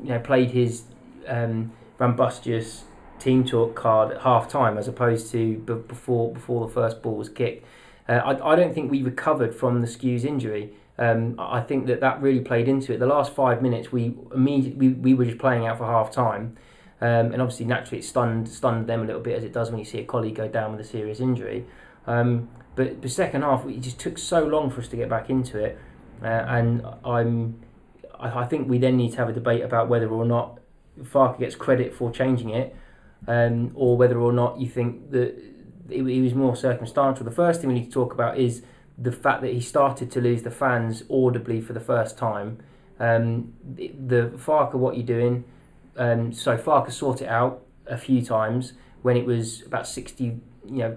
you 0.03 0.09
know, 0.11 0.19
played 0.19 0.51
his 0.53 0.85
um, 1.27 1.73
rambustious 1.99 2.85
team 3.19 3.45
talk 3.45 3.75
card 3.75 4.13
at 4.13 4.23
half 4.23 4.49
time 4.49 4.79
as 4.79 4.89
opposed 4.89 5.31
to 5.33 5.57
b- 5.59 5.75
before 5.89 6.33
before 6.33 6.67
the 6.67 6.73
first 6.73 7.03
ball 7.03 7.17
was 7.17 7.29
kicked. 7.29 7.67
Uh, 8.11 8.15
I, 8.15 8.53
I 8.53 8.57
don't 8.57 8.75
think 8.75 8.91
we 8.91 9.03
recovered 9.03 9.55
from 9.55 9.83
the 9.83 9.87
Skuse 9.87 10.25
injury. 10.25 10.73
Um, 10.99 11.37
I 11.39 11.61
think 11.61 11.87
that 11.87 12.01
that 12.01 12.21
really 12.21 12.41
played 12.41 12.67
into 12.67 12.93
it. 12.93 12.99
The 12.99 13.07
last 13.07 13.33
five 13.33 13.63
minutes, 13.63 13.93
we 13.93 14.17
immediately 14.35 14.89
we, 14.89 14.95
we 14.95 15.15
were 15.15 15.25
just 15.25 15.39
playing 15.39 15.65
out 15.65 15.79
for 15.79 15.87
half 15.87 16.11
time, 16.11 16.57
um, 17.01 17.33
and 17.33 17.41
obviously 17.41 17.67
naturally 17.67 18.01
it 18.01 18.05
stunned 18.05 18.49
stunned 18.49 18.89
them 18.89 19.03
a 19.03 19.05
little 19.05 19.23
bit 19.23 19.39
as 19.39 19.45
it 19.45 19.53
does 19.53 19.71
when 19.71 19.79
you 19.79 19.85
see 19.85 20.01
a 20.01 20.05
colleague 20.05 20.35
go 20.35 20.49
down 20.49 20.73
with 20.73 20.81
a 20.81 20.85
serious 20.85 21.21
injury. 21.21 21.65
Um, 22.09 22.51
but 22.75 23.01
the 23.01 23.09
second 23.09 23.43
half, 23.43 23.65
it 23.67 23.81
just 23.81 24.01
took 24.01 24.19
so 24.19 24.45
long 24.45 24.71
for 24.71 24.81
us 24.81 24.89
to 24.89 24.97
get 24.97 25.09
back 25.09 25.31
into 25.31 25.59
it, 25.59 25.79
uh, 26.21 26.27
and 26.27 26.85
I'm 27.05 27.63
I, 28.19 28.41
I 28.41 28.47
think 28.47 28.69
we 28.69 28.79
then 28.79 28.97
need 28.97 29.13
to 29.13 29.19
have 29.19 29.29
a 29.29 29.33
debate 29.33 29.63
about 29.63 29.89
whether 29.89 30.09
or 30.09 30.25
not 30.25 30.59
Farke 31.01 31.39
gets 31.39 31.55
credit 31.55 31.95
for 31.95 32.11
changing 32.11 32.51
it, 32.51 32.75
um, 33.29 33.71
or 33.77 33.97
whether 33.97 34.19
or 34.19 34.33
not 34.33 34.61
you 34.61 34.69
think 34.69 35.13
that 35.13 35.50
it, 35.93 36.23
was 36.23 36.35
more 36.35 36.57
circumstantial. 36.57 37.25
The 37.25 37.31
first 37.31 37.61
thing 37.61 37.69
we 37.69 37.75
need 37.75 37.87
to 37.87 37.91
talk 37.91 38.13
about 38.13 38.39
is 38.39 38.63
the 38.97 39.13
fact 39.13 39.43
that 39.43 39.53
he 39.53 39.61
started 39.61 40.11
to 40.13 40.21
lose 40.21 40.43
the 40.43 40.51
fans 40.51 41.03
audibly 41.11 41.61
for 41.61 41.73
the 41.73 41.81
first 41.81 42.19
time. 42.19 42.59
Um, 42.99 43.55
the, 43.65 43.93
the 44.07 44.33
Farke, 44.37 44.75
what 44.75 44.97
you're 44.97 45.07
doing? 45.07 45.45
Um, 45.97 46.33
so 46.33 46.57
Farke 46.57 46.93
sorted 46.93 47.27
it 47.27 47.31
out 47.31 47.63
a 47.87 47.97
few 47.97 48.23
times 48.23 48.75
when 49.03 49.17
it 49.17 49.25
was 49.25 49.63
about 49.63 49.89
60, 49.89 50.25
you 50.25 50.41
know, 50.65 50.97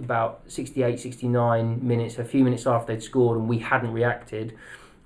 about 0.00 0.42
68, 0.46 1.00
69 1.00 1.86
minutes, 1.86 2.18
a 2.18 2.24
few 2.24 2.44
minutes 2.44 2.66
after 2.66 2.94
they'd 2.94 3.02
scored 3.02 3.38
and 3.38 3.48
we 3.48 3.58
hadn't 3.58 3.92
reacted. 3.92 4.56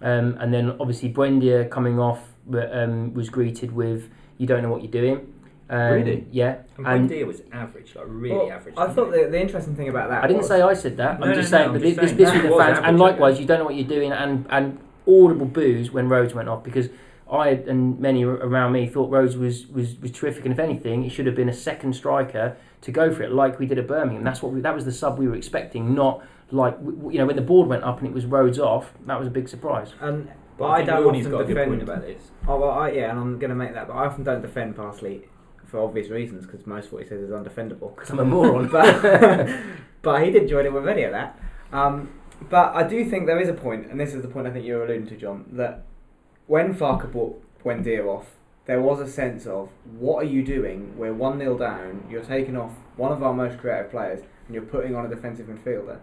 Um, 0.02 0.36
and 0.38 0.52
then 0.52 0.76
obviously 0.78 1.12
Buendia 1.12 1.70
coming 1.70 1.98
off 1.98 2.20
um, 2.52 3.14
was 3.14 3.30
greeted 3.30 3.72
with, 3.72 4.10
you 4.36 4.46
don't 4.46 4.62
know 4.62 4.68
what 4.68 4.82
you're 4.82 4.92
doing. 4.92 5.33
Um, 5.70 5.92
Really? 5.94 6.26
Yeah. 6.30 6.56
And 6.76 6.86
And 6.86 7.10
Buendia 7.10 7.26
was 7.26 7.42
average, 7.52 7.94
like 7.96 8.04
really 8.08 8.36
Well, 8.36 8.50
average. 8.52 8.74
I 8.76 8.88
thought 8.92 9.10
the, 9.12 9.28
the 9.30 9.40
interesting 9.40 9.74
thing 9.74 9.88
about 9.88 10.10
that. 10.10 10.22
I 10.22 10.26
didn't 10.26 10.38
was, 10.40 10.48
say 10.48 10.60
I 10.60 10.74
said 10.74 10.96
that. 10.98 11.18
No, 11.20 11.26
I'm 11.26 11.30
no, 11.32 11.34
just 11.36 11.50
no, 11.52 11.58
saying 11.58 11.68
I'm 11.68 11.74
that 11.74 11.80
this, 11.80 11.96
saying 11.96 12.16
this 12.16 12.32
was 12.32 12.42
the 12.42 12.48
was 12.50 12.64
fans, 12.64 12.78
and 12.82 12.98
likewise, 12.98 13.34
okay. 13.34 13.42
you 13.42 13.48
don't 13.48 13.58
know 13.60 13.64
what 13.64 13.74
you're 13.74 13.88
doing, 13.88 14.12
and 14.12 14.46
and 14.50 14.78
audible 15.08 15.46
boos 15.46 15.90
when 15.90 16.08
Rhodes 16.08 16.34
went 16.34 16.48
off 16.48 16.62
because 16.64 16.88
I 17.30 17.48
and 17.50 17.98
many 17.98 18.24
around 18.24 18.72
me 18.72 18.86
thought 18.86 19.10
Rhodes 19.10 19.36
was, 19.36 19.66
was, 19.68 19.98
was 20.00 20.10
terrific, 20.10 20.44
and 20.44 20.52
if 20.52 20.58
anything, 20.58 21.04
it 21.04 21.10
should 21.10 21.26
have 21.26 21.34
been 21.34 21.48
a 21.48 21.54
second 21.54 21.94
striker 21.94 22.56
to 22.82 22.92
go 22.92 23.12
for 23.14 23.22
it, 23.22 23.32
like 23.32 23.58
we 23.58 23.64
did 23.64 23.78
at 23.78 23.86
Birmingham. 23.86 24.22
That's 24.24 24.42
what 24.42 24.52
we, 24.52 24.60
that 24.60 24.74
was 24.74 24.84
the 24.84 24.92
sub 24.92 25.18
we 25.18 25.26
were 25.26 25.34
expecting, 25.34 25.94
not 25.94 26.22
like 26.50 26.74
w- 26.76 26.94
w- 26.96 27.12
you 27.14 27.18
know 27.18 27.26
when 27.26 27.36
the 27.36 27.42
board 27.42 27.68
went 27.68 27.82
up 27.84 27.98
and 27.98 28.06
it 28.06 28.12
was 28.12 28.26
Rhodes 28.26 28.58
off. 28.58 28.92
That 29.06 29.18
was 29.18 29.28
a 29.28 29.30
big 29.30 29.48
surprise. 29.48 29.94
And 30.00 30.28
But 30.58 30.66
I 30.66 30.76
I 30.80 30.82
don't 30.84 31.06
often 31.06 31.30
got 31.30 31.40
a 31.40 31.44
good 31.44 31.54
defend. 31.54 31.70
point 31.70 31.82
about 31.82 32.02
this. 32.02 32.30
Oh 32.46 32.58
well, 32.60 32.70
I, 32.70 32.90
yeah, 32.90 33.10
and 33.10 33.18
I'm 33.18 33.38
going 33.38 33.48
to 33.50 33.56
make 33.56 33.72
that, 33.72 33.88
but 33.88 33.94
I 33.94 34.04
often 34.04 34.22
don't 34.24 34.42
defend 34.42 34.76
Parsley 34.76 35.24
for 35.74 35.80
obvious 35.80 36.08
reasons 36.08 36.46
because 36.46 36.64
most 36.68 36.86
of 36.86 36.92
what 36.92 37.02
he 37.02 37.08
says 37.08 37.20
is 37.20 37.30
undefendable. 37.30 37.96
Because 37.96 38.10
I'm 38.10 38.20
a 38.20 38.24
moron. 38.34 38.68
but 38.68 39.02
but 40.02 40.24
he 40.24 40.30
didn't 40.30 40.46
join 40.46 40.66
in 40.66 40.72
with 40.72 40.86
any 40.86 41.02
of 41.02 41.10
that. 41.10 41.36
Um, 41.72 42.12
but 42.48 42.76
I 42.76 42.84
do 42.84 43.04
think 43.10 43.26
there 43.26 43.40
is 43.40 43.48
a 43.48 43.54
point, 43.54 43.90
and 43.90 43.98
this 43.98 44.14
is 44.14 44.22
the 44.22 44.28
point 44.28 44.46
I 44.46 44.52
think 44.52 44.64
you're 44.64 44.84
alluding 44.84 45.08
to, 45.08 45.16
John, 45.16 45.46
that 45.52 45.82
when 46.46 46.74
Farke 46.74 47.10
brought 47.10 47.42
Buendia 47.64 48.06
off, 48.06 48.36
there 48.66 48.80
was 48.80 49.00
a 49.00 49.08
sense 49.08 49.46
of 49.46 49.68
what 49.98 50.22
are 50.22 50.28
you 50.28 50.44
doing? 50.44 50.96
We're 50.96 51.12
one 51.12 51.38
0 51.38 51.58
down. 51.58 52.06
You're 52.08 52.22
taking 52.22 52.56
off 52.56 52.74
one 52.94 53.10
of 53.10 53.20
our 53.24 53.34
most 53.34 53.58
creative 53.58 53.90
players, 53.90 54.20
and 54.46 54.54
you're 54.54 54.62
putting 54.62 54.94
on 54.94 55.04
a 55.04 55.08
defensive 55.08 55.48
midfielder. 55.48 55.98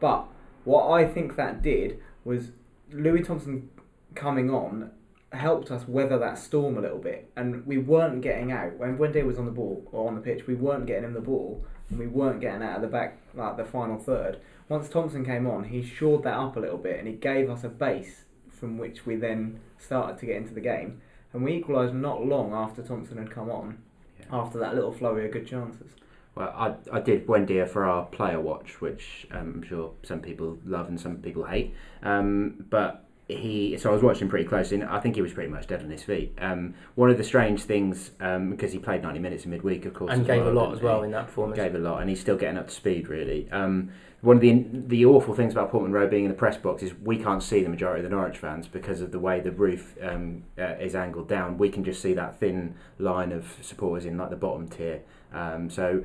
But 0.00 0.26
what 0.64 0.90
I 0.90 1.06
think 1.06 1.36
that 1.36 1.62
did 1.62 1.98
was 2.24 2.50
Louis 2.92 3.22
Thompson 3.22 3.70
coming 4.14 4.50
on 4.50 4.90
helped 5.36 5.70
us 5.70 5.86
weather 5.88 6.18
that 6.18 6.38
storm 6.38 6.76
a 6.78 6.80
little 6.80 6.98
bit, 6.98 7.30
and 7.36 7.66
we 7.66 7.78
weren't 7.78 8.20
getting 8.22 8.52
out 8.52 8.76
when 8.76 8.96
Buendia 8.98 9.24
was 9.24 9.38
on 9.38 9.44
the 9.46 9.50
ball 9.52 9.86
or 9.92 10.08
on 10.08 10.14
the 10.14 10.20
pitch. 10.20 10.46
We 10.46 10.54
weren't 10.54 10.86
getting 10.86 11.04
him 11.04 11.14
the 11.14 11.20
ball, 11.20 11.64
and 11.90 11.98
we 11.98 12.06
weren't 12.06 12.40
getting 12.40 12.62
out 12.62 12.76
of 12.76 12.82
the 12.82 12.88
back 12.88 13.18
like 13.34 13.56
the 13.56 13.64
final 13.64 13.98
third. 13.98 14.38
Once 14.68 14.88
Thompson 14.88 15.24
came 15.24 15.46
on, 15.46 15.64
he 15.64 15.82
shored 15.82 16.22
that 16.22 16.34
up 16.38 16.56
a 16.56 16.60
little 16.60 16.78
bit, 16.78 16.98
and 16.98 17.06
he 17.08 17.14
gave 17.14 17.50
us 17.50 17.64
a 17.64 17.68
base 17.68 18.24
from 18.48 18.78
which 18.78 19.04
we 19.04 19.16
then 19.16 19.60
started 19.78 20.18
to 20.18 20.26
get 20.26 20.36
into 20.36 20.54
the 20.54 20.60
game. 20.60 21.00
And 21.32 21.42
we 21.44 21.54
equalised 21.54 21.94
not 21.94 22.24
long 22.24 22.52
after 22.52 22.82
Thompson 22.82 23.18
had 23.18 23.30
come 23.30 23.50
on, 23.50 23.78
Yeah. 24.18 24.26
after 24.30 24.58
that 24.60 24.74
little 24.74 24.92
flurry 24.92 25.26
of 25.26 25.32
good 25.32 25.46
chances. 25.46 25.90
Well, 26.34 26.48
I, 26.56 26.74
I 26.96 27.00
did 27.00 27.26
Buendia 27.26 27.68
for 27.68 27.84
our 27.84 28.06
player 28.06 28.40
watch, 28.40 28.80
which 28.80 29.26
um, 29.30 29.52
I'm 29.56 29.62
sure 29.62 29.92
some 30.02 30.20
people 30.20 30.58
love 30.64 30.88
and 30.88 31.00
some 31.00 31.16
people 31.18 31.44
hate. 31.44 31.74
Um, 32.02 32.64
but 32.70 33.03
he, 33.28 33.76
so 33.78 33.88
I 33.88 33.92
was 33.92 34.02
watching 34.02 34.28
pretty 34.28 34.44
closely, 34.44 34.80
and 34.80 34.88
I 34.88 35.00
think 35.00 35.14
he 35.14 35.22
was 35.22 35.32
pretty 35.32 35.50
much 35.50 35.66
dead 35.66 35.82
on 35.82 35.88
his 35.88 36.02
feet. 36.02 36.36
Um, 36.38 36.74
one 36.94 37.10
of 37.10 37.16
the 37.16 37.24
strange 37.24 37.62
things, 37.62 38.10
um, 38.20 38.50
because 38.50 38.72
he 38.72 38.78
played 38.78 39.02
90 39.02 39.18
minutes 39.18 39.44
in 39.44 39.50
midweek, 39.50 39.86
of 39.86 39.94
course, 39.94 40.12
and 40.12 40.26
gave 40.26 40.44
a 40.44 40.50
lot 40.50 40.74
as 40.74 40.82
well 40.82 41.00
he? 41.00 41.06
in 41.06 41.12
that 41.12 41.26
performance. 41.26 41.56
Gave 41.56 41.74
a 41.74 41.78
lot, 41.78 42.00
and 42.00 42.10
he's 42.10 42.20
still 42.20 42.36
getting 42.36 42.58
up 42.58 42.68
to 42.68 42.74
speed. 42.74 43.08
Really, 43.08 43.50
um, 43.50 43.90
one 44.20 44.36
of 44.36 44.42
the 44.42 44.64
the 44.72 45.06
awful 45.06 45.34
things 45.34 45.52
about 45.52 45.70
Portman 45.70 45.92
Road 45.92 46.10
being 46.10 46.24
in 46.24 46.30
the 46.30 46.36
press 46.36 46.58
box 46.58 46.82
is 46.82 46.92
we 47.02 47.16
can't 47.16 47.42
see 47.42 47.62
the 47.62 47.70
majority 47.70 48.04
of 48.04 48.10
the 48.10 48.14
Norwich 48.14 48.36
fans 48.36 48.68
because 48.68 49.00
of 49.00 49.10
the 49.10 49.18
way 49.18 49.40
the 49.40 49.52
roof 49.52 49.96
um, 50.02 50.44
uh, 50.58 50.74
is 50.80 50.94
angled 50.94 51.28
down. 51.28 51.56
We 51.56 51.70
can 51.70 51.82
just 51.82 52.02
see 52.02 52.12
that 52.14 52.38
thin 52.38 52.74
line 52.98 53.32
of 53.32 53.56
supporters 53.62 54.04
in 54.04 54.18
like 54.18 54.30
the 54.30 54.36
bottom 54.36 54.68
tier. 54.68 55.00
Um, 55.32 55.68
so 55.68 56.04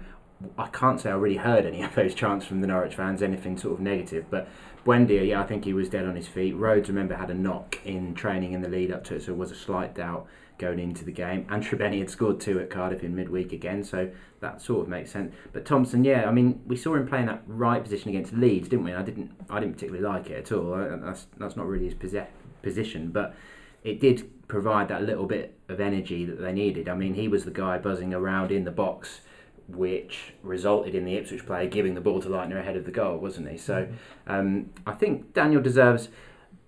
I 0.57 0.67
can't 0.67 0.99
say 0.99 1.09
I 1.09 1.15
really 1.15 1.37
heard 1.37 1.65
any 1.65 1.81
of 1.83 1.93
those 1.95 2.13
chants 2.13 2.45
from 2.45 2.61
the 2.61 2.67
Norwich 2.67 2.95
fans, 2.95 3.21
anything 3.21 3.57
sort 3.57 3.75
of 3.75 3.79
negative. 3.79 4.25
But 4.29 4.47
Buendia, 4.85 5.27
yeah, 5.27 5.41
I 5.41 5.45
think 5.45 5.65
he 5.65 5.73
was 5.73 5.89
dead 5.89 6.05
on 6.05 6.15
his 6.15 6.27
feet. 6.27 6.55
Rhodes, 6.55 6.89
remember, 6.89 7.15
had 7.15 7.29
a 7.29 7.33
knock 7.33 7.79
in 7.85 8.13
training 8.13 8.53
in 8.53 8.61
the 8.61 8.69
lead 8.69 8.91
up 8.91 9.03
to 9.05 9.15
it, 9.15 9.23
so 9.23 9.33
it 9.33 9.37
was 9.37 9.51
a 9.51 9.55
slight 9.55 9.95
doubt 9.95 10.27
going 10.57 10.79
into 10.79 11.05
the 11.05 11.11
game. 11.11 11.45
And 11.49 11.63
Srbeny 11.63 11.99
had 11.99 12.09
scored 12.09 12.39
two 12.39 12.59
at 12.59 12.69
Cardiff 12.69 13.03
in 13.03 13.15
midweek 13.15 13.51
again, 13.51 13.83
so 13.83 14.09
that 14.41 14.61
sort 14.61 14.83
of 14.83 14.89
makes 14.89 15.11
sense. 15.11 15.33
But 15.51 15.65
Thompson, 15.65 16.03
yeah, 16.03 16.27
I 16.27 16.31
mean, 16.31 16.61
we 16.67 16.75
saw 16.75 16.95
him 16.95 17.07
playing 17.07 17.27
that 17.27 17.43
right 17.47 17.81
position 17.81 18.09
against 18.09 18.33
Leeds, 18.33 18.69
didn't 18.69 18.85
we? 18.85 18.93
I 18.93 19.01
didn't, 19.01 19.31
I 19.49 19.59
didn't 19.59 19.73
particularly 19.73 20.05
like 20.05 20.29
it 20.29 20.37
at 20.37 20.51
all. 20.51 20.75
That's 20.77 21.27
that's 21.37 21.55
not 21.55 21.67
really 21.67 21.85
his 21.85 21.95
position, 22.61 23.11
but 23.11 23.35
it 23.83 23.99
did 23.99 24.47
provide 24.47 24.89
that 24.89 25.03
little 25.03 25.25
bit 25.25 25.57
of 25.69 25.79
energy 25.79 26.25
that 26.25 26.39
they 26.39 26.51
needed. 26.51 26.89
I 26.89 26.95
mean, 26.95 27.13
he 27.13 27.27
was 27.27 27.45
the 27.45 27.51
guy 27.51 27.77
buzzing 27.77 28.13
around 28.13 28.51
in 28.51 28.65
the 28.65 28.71
box, 28.71 29.21
which 29.75 30.33
resulted 30.43 30.95
in 30.95 31.05
the 31.05 31.15
Ipswich 31.15 31.45
player 31.45 31.67
giving 31.67 31.93
the 31.93 32.01
ball 32.01 32.21
to 32.21 32.29
Leitner 32.29 32.59
ahead 32.59 32.75
of 32.75 32.85
the 32.85 32.91
goal, 32.91 33.17
wasn't 33.17 33.49
he? 33.49 33.57
So 33.57 33.87
um, 34.27 34.71
I 34.85 34.93
think 34.93 35.33
Daniel 35.33 35.61
deserves 35.61 36.09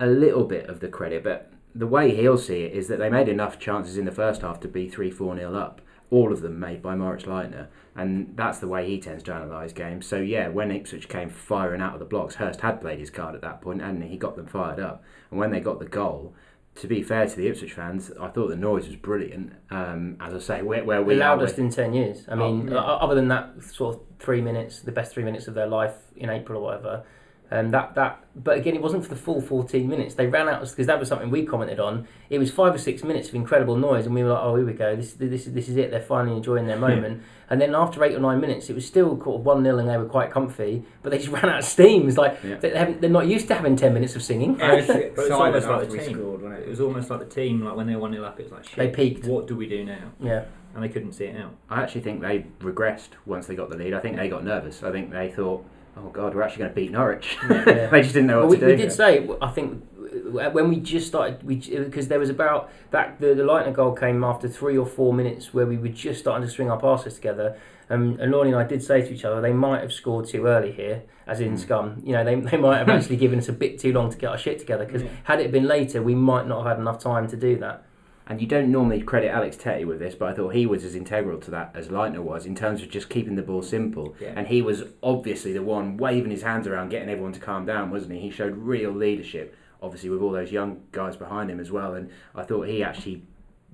a 0.00 0.06
little 0.06 0.44
bit 0.44 0.68
of 0.68 0.80
the 0.80 0.88
credit, 0.88 1.22
but 1.24 1.52
the 1.74 1.86
way 1.86 2.14
he'll 2.14 2.38
see 2.38 2.64
it 2.64 2.72
is 2.72 2.88
that 2.88 2.98
they 2.98 3.10
made 3.10 3.28
enough 3.28 3.58
chances 3.58 3.96
in 3.96 4.04
the 4.04 4.12
first 4.12 4.42
half 4.42 4.60
to 4.60 4.68
be 4.68 4.88
3 4.88 5.10
4 5.10 5.34
nil 5.34 5.56
up. 5.56 5.80
All 6.10 6.30
of 6.30 6.42
them 6.42 6.60
made 6.60 6.82
by 6.82 6.94
Moritz 6.94 7.24
Leitner, 7.24 7.68
and 7.96 8.34
that's 8.36 8.58
the 8.58 8.68
way 8.68 8.86
he 8.86 9.00
tends 9.00 9.22
to 9.22 9.34
analyse 9.34 9.72
games. 9.72 10.06
So, 10.06 10.18
yeah, 10.18 10.48
when 10.48 10.70
Ipswich 10.70 11.08
came 11.08 11.30
firing 11.30 11.80
out 11.80 11.94
of 11.94 12.00
the 12.00 12.04
blocks, 12.04 12.34
Hurst 12.34 12.60
had 12.60 12.82
played 12.82 12.98
his 12.98 13.08
card 13.08 13.34
at 13.34 13.40
that 13.40 13.62
point, 13.62 13.80
and 13.80 14.02
he 14.04 14.18
got 14.18 14.36
them 14.36 14.46
fired 14.46 14.78
up. 14.78 15.02
And 15.30 15.40
when 15.40 15.50
they 15.50 15.60
got 15.60 15.78
the 15.78 15.86
goal, 15.86 16.34
to 16.76 16.86
be 16.86 17.02
fair 17.02 17.26
to 17.28 17.36
the 17.36 17.48
Ipswich 17.48 17.72
fans, 17.74 18.10
I 18.20 18.28
thought 18.28 18.48
the 18.48 18.56
noise 18.56 18.86
was 18.86 18.96
brilliant. 18.96 19.52
Um, 19.70 20.16
as 20.20 20.34
I 20.34 20.38
say, 20.38 20.62
where, 20.62 20.82
where 20.84 21.02
we 21.02 21.14
the 21.14 21.20
loudest 21.20 21.58
in 21.58 21.70
10 21.70 21.92
years. 21.92 22.24
I 22.28 22.34
mean, 22.34 22.68
Oh, 22.70 22.74
yeah. 22.74 22.80
other 22.80 23.14
than 23.14 23.28
that 23.28 23.62
sort 23.62 23.96
of 23.96 24.00
three 24.18 24.40
minutes, 24.40 24.80
the 24.80 24.92
best 24.92 25.12
three 25.12 25.22
minutes 25.24 25.48
of 25.48 25.54
their 25.54 25.66
life 25.66 25.94
in 26.16 26.30
April 26.30 26.60
or 26.60 26.64
whatever, 26.64 27.04
Um, 27.52 27.70
that 27.72 27.94
that, 27.96 28.24
but 28.34 28.56
again, 28.56 28.74
it 28.74 28.80
wasn't 28.80 29.02
for 29.02 29.10
the 29.10 29.20
full 29.20 29.42
14 29.42 29.86
minutes. 29.86 30.14
They 30.14 30.26
ran 30.26 30.48
out 30.48 30.60
because 30.62 30.86
that 30.86 30.98
was 30.98 31.08
something 31.08 31.28
we 31.30 31.44
commented 31.44 31.78
on. 31.78 32.08
It 32.30 32.38
was 32.38 32.50
five 32.50 32.74
or 32.74 32.78
six 32.78 33.04
minutes 33.04 33.28
of 33.28 33.34
incredible 33.34 33.76
noise, 33.76 34.06
and 34.06 34.14
we 34.14 34.22
were 34.24 34.30
like, 34.30 34.42
"Oh, 34.42 34.56
here 34.56 34.64
we 34.64 34.72
go. 34.72 34.96
This 34.96 35.12
this 35.12 35.44
this 35.44 35.68
is 35.68 35.76
it. 35.76 35.90
They're 35.90 36.00
finally 36.00 36.36
enjoying 36.38 36.66
their 36.66 36.78
moment." 36.78 37.22
And 37.50 37.60
then 37.60 37.74
after 37.74 38.02
eight 38.04 38.14
or 38.14 38.20
nine 38.20 38.40
minutes, 38.40 38.70
it 38.70 38.74
was 38.74 38.86
still 38.86 39.14
kind 39.18 39.36
of 39.36 39.44
one 39.44 39.62
0 39.62 39.76
and 39.76 39.86
they 39.86 39.98
were 39.98 40.06
quite 40.06 40.30
comfy, 40.30 40.82
but 41.02 41.10
they 41.10 41.18
just 41.18 41.28
ran 41.36 41.44
out 41.50 41.58
of 41.58 41.64
steam. 41.66 42.08
It's 42.08 42.16
like 42.16 42.38
Yeah. 42.42 42.56
they 42.56 42.70
haven't, 42.70 43.02
they're 43.02 43.10
not 43.10 43.26
used 43.26 43.46
to 43.48 43.54
having 43.54 43.76
10 43.76 43.92
minutes 43.92 44.16
of 44.16 44.22
singing. 44.22 44.58
It 44.58 44.74
was 44.76 44.86
But 44.86 44.96
it's 44.96 45.30
almost 45.30 45.68
like 45.68 45.90
the 45.90 45.98
team. 45.98 46.14
scored, 46.14 46.42
It 46.44 46.62
it? 46.62 46.68
was 46.70 46.80
almost 46.80 47.10
like 47.10 47.20
the 47.20 47.26
team, 47.26 47.62
like 47.62 47.76
when 47.76 47.86
they 47.86 47.94
were 47.94 48.00
1 48.00 48.12
0 48.14 48.24
up, 48.24 48.40
it 48.40 48.44
was 48.44 48.52
like, 48.52 48.64
shit, 48.64 48.76
They 48.78 48.88
peaked. 48.88 49.26
what 49.26 49.46
do 49.46 49.54
we 49.54 49.66
do 49.68 49.84
now? 49.84 49.98
Yeah, 50.18 50.44
And 50.74 50.82
they 50.82 50.88
couldn't 50.88 51.12
see 51.12 51.26
it 51.26 51.36
out. 51.38 51.50
I 51.68 51.82
actually 51.82 52.00
think 52.00 52.22
they 52.22 52.46
regressed 52.62 53.10
once 53.26 53.46
they 53.48 53.54
got 53.54 53.68
the 53.68 53.76
lead. 53.76 53.92
I 53.92 54.00
think 54.00 54.16
they 54.16 54.28
got 54.30 54.44
nervous. 54.44 54.82
I 54.82 54.90
think 54.90 55.10
they 55.10 55.30
thought, 55.30 55.62
"Oh 55.96 56.08
God, 56.10 56.34
we're 56.34 56.42
actually 56.42 56.58
going 56.64 56.70
to 56.70 56.74
beat 56.74 56.90
Norwich." 56.92 57.36
Yeah. 57.50 57.86
they 57.90 58.02
just 58.02 58.14
didn't 58.14 58.26
know 58.28 58.38
well, 58.40 58.48
what 58.48 58.50
we, 58.50 58.56
to 58.58 58.66
do. 58.66 58.72
we 58.72 58.76
did 58.76 58.92
say 58.92 59.28
I 59.40 59.48
think 59.50 59.84
when 60.30 60.68
we 60.68 60.76
just 60.76 61.06
started 61.06 61.42
we 61.42 61.56
because 61.56 62.08
there 62.08 62.18
was 62.18 62.30
about 62.30 62.70
that 62.90 63.18
the 63.20 63.34
the 63.34 63.42
Leitner 63.42 63.72
goal 63.74 63.92
came 63.92 64.22
after 64.24 64.48
three 64.48 64.76
or 64.76 64.86
four 64.86 65.12
minutes 65.14 65.54
where 65.54 65.66
we 65.66 65.76
were 65.78 65.88
just 65.88 66.20
starting 66.20 66.46
to 66.46 66.50
string 66.52 66.70
our 66.70 66.78
passes 66.80 67.14
together. 67.14 67.56
Um, 67.90 68.16
and 68.20 68.30
Lorne 68.32 68.46
and 68.46 68.56
I 68.56 68.64
did 68.64 68.82
say 68.82 69.02
to 69.02 69.12
each 69.12 69.24
other 69.24 69.40
they 69.40 69.52
might 69.52 69.82
have 69.82 69.92
scored 69.92 70.26
too 70.26 70.46
early 70.46 70.72
here, 70.72 71.02
as 71.26 71.40
in 71.40 71.54
Mm. 71.54 71.58
scum. 71.58 72.02
You 72.04 72.12
know 72.12 72.24
they, 72.24 72.34
they 72.36 72.56
might 72.56 72.78
have 72.78 72.88
actually 72.88 73.16
given 73.16 73.38
us 73.38 73.48
a 73.48 73.52
bit 73.52 73.78
too 73.78 73.92
long 73.92 74.10
to 74.10 74.16
get 74.16 74.30
our 74.30 74.38
shit 74.38 74.58
together 74.58 74.84
because 74.86 75.02
Yeah. 75.02 75.08
had 75.24 75.40
it 75.40 75.50
been 75.52 75.66
later 75.66 76.02
we 76.02 76.14
might 76.14 76.46
not 76.46 76.58
have 76.62 76.76
had 76.76 76.78
enough 76.78 76.98
time 77.02 77.26
to 77.28 77.36
do 77.36 77.56
that. 77.58 77.84
And 78.26 78.40
you 78.40 78.46
don't 78.46 78.70
normally 78.70 79.02
credit 79.02 79.30
Alex 79.30 79.56
Tettey 79.56 79.84
with 79.84 79.98
this, 79.98 80.14
but 80.14 80.28
I 80.28 80.34
thought 80.34 80.54
he 80.54 80.64
was 80.64 80.84
as 80.84 80.94
integral 80.94 81.40
to 81.40 81.50
that 81.50 81.72
as 81.74 81.88
Leitner 81.88 82.20
was 82.22 82.46
in 82.46 82.54
terms 82.54 82.80
of 82.80 82.88
just 82.88 83.08
keeping 83.08 83.34
the 83.34 83.42
ball 83.42 83.62
simple. 83.62 84.14
Yeah. 84.20 84.32
And 84.36 84.46
he 84.46 84.62
was 84.62 84.84
obviously 85.02 85.52
the 85.52 85.62
one 85.62 85.96
waving 85.96 86.30
his 86.30 86.42
hands 86.42 86.66
around, 86.66 86.90
getting 86.90 87.08
everyone 87.08 87.32
to 87.32 87.40
calm 87.40 87.66
down, 87.66 87.90
wasn't 87.90 88.12
he? 88.12 88.20
He 88.20 88.30
showed 88.30 88.56
real 88.56 88.92
leadership, 88.92 89.56
obviously 89.82 90.08
with 90.08 90.22
all 90.22 90.30
those 90.30 90.52
young 90.52 90.82
guys 90.92 91.16
behind 91.16 91.50
him 91.50 91.58
as 91.58 91.72
well. 91.72 91.94
And 91.94 92.10
I 92.34 92.44
thought 92.44 92.68
he 92.68 92.84
actually 92.84 93.22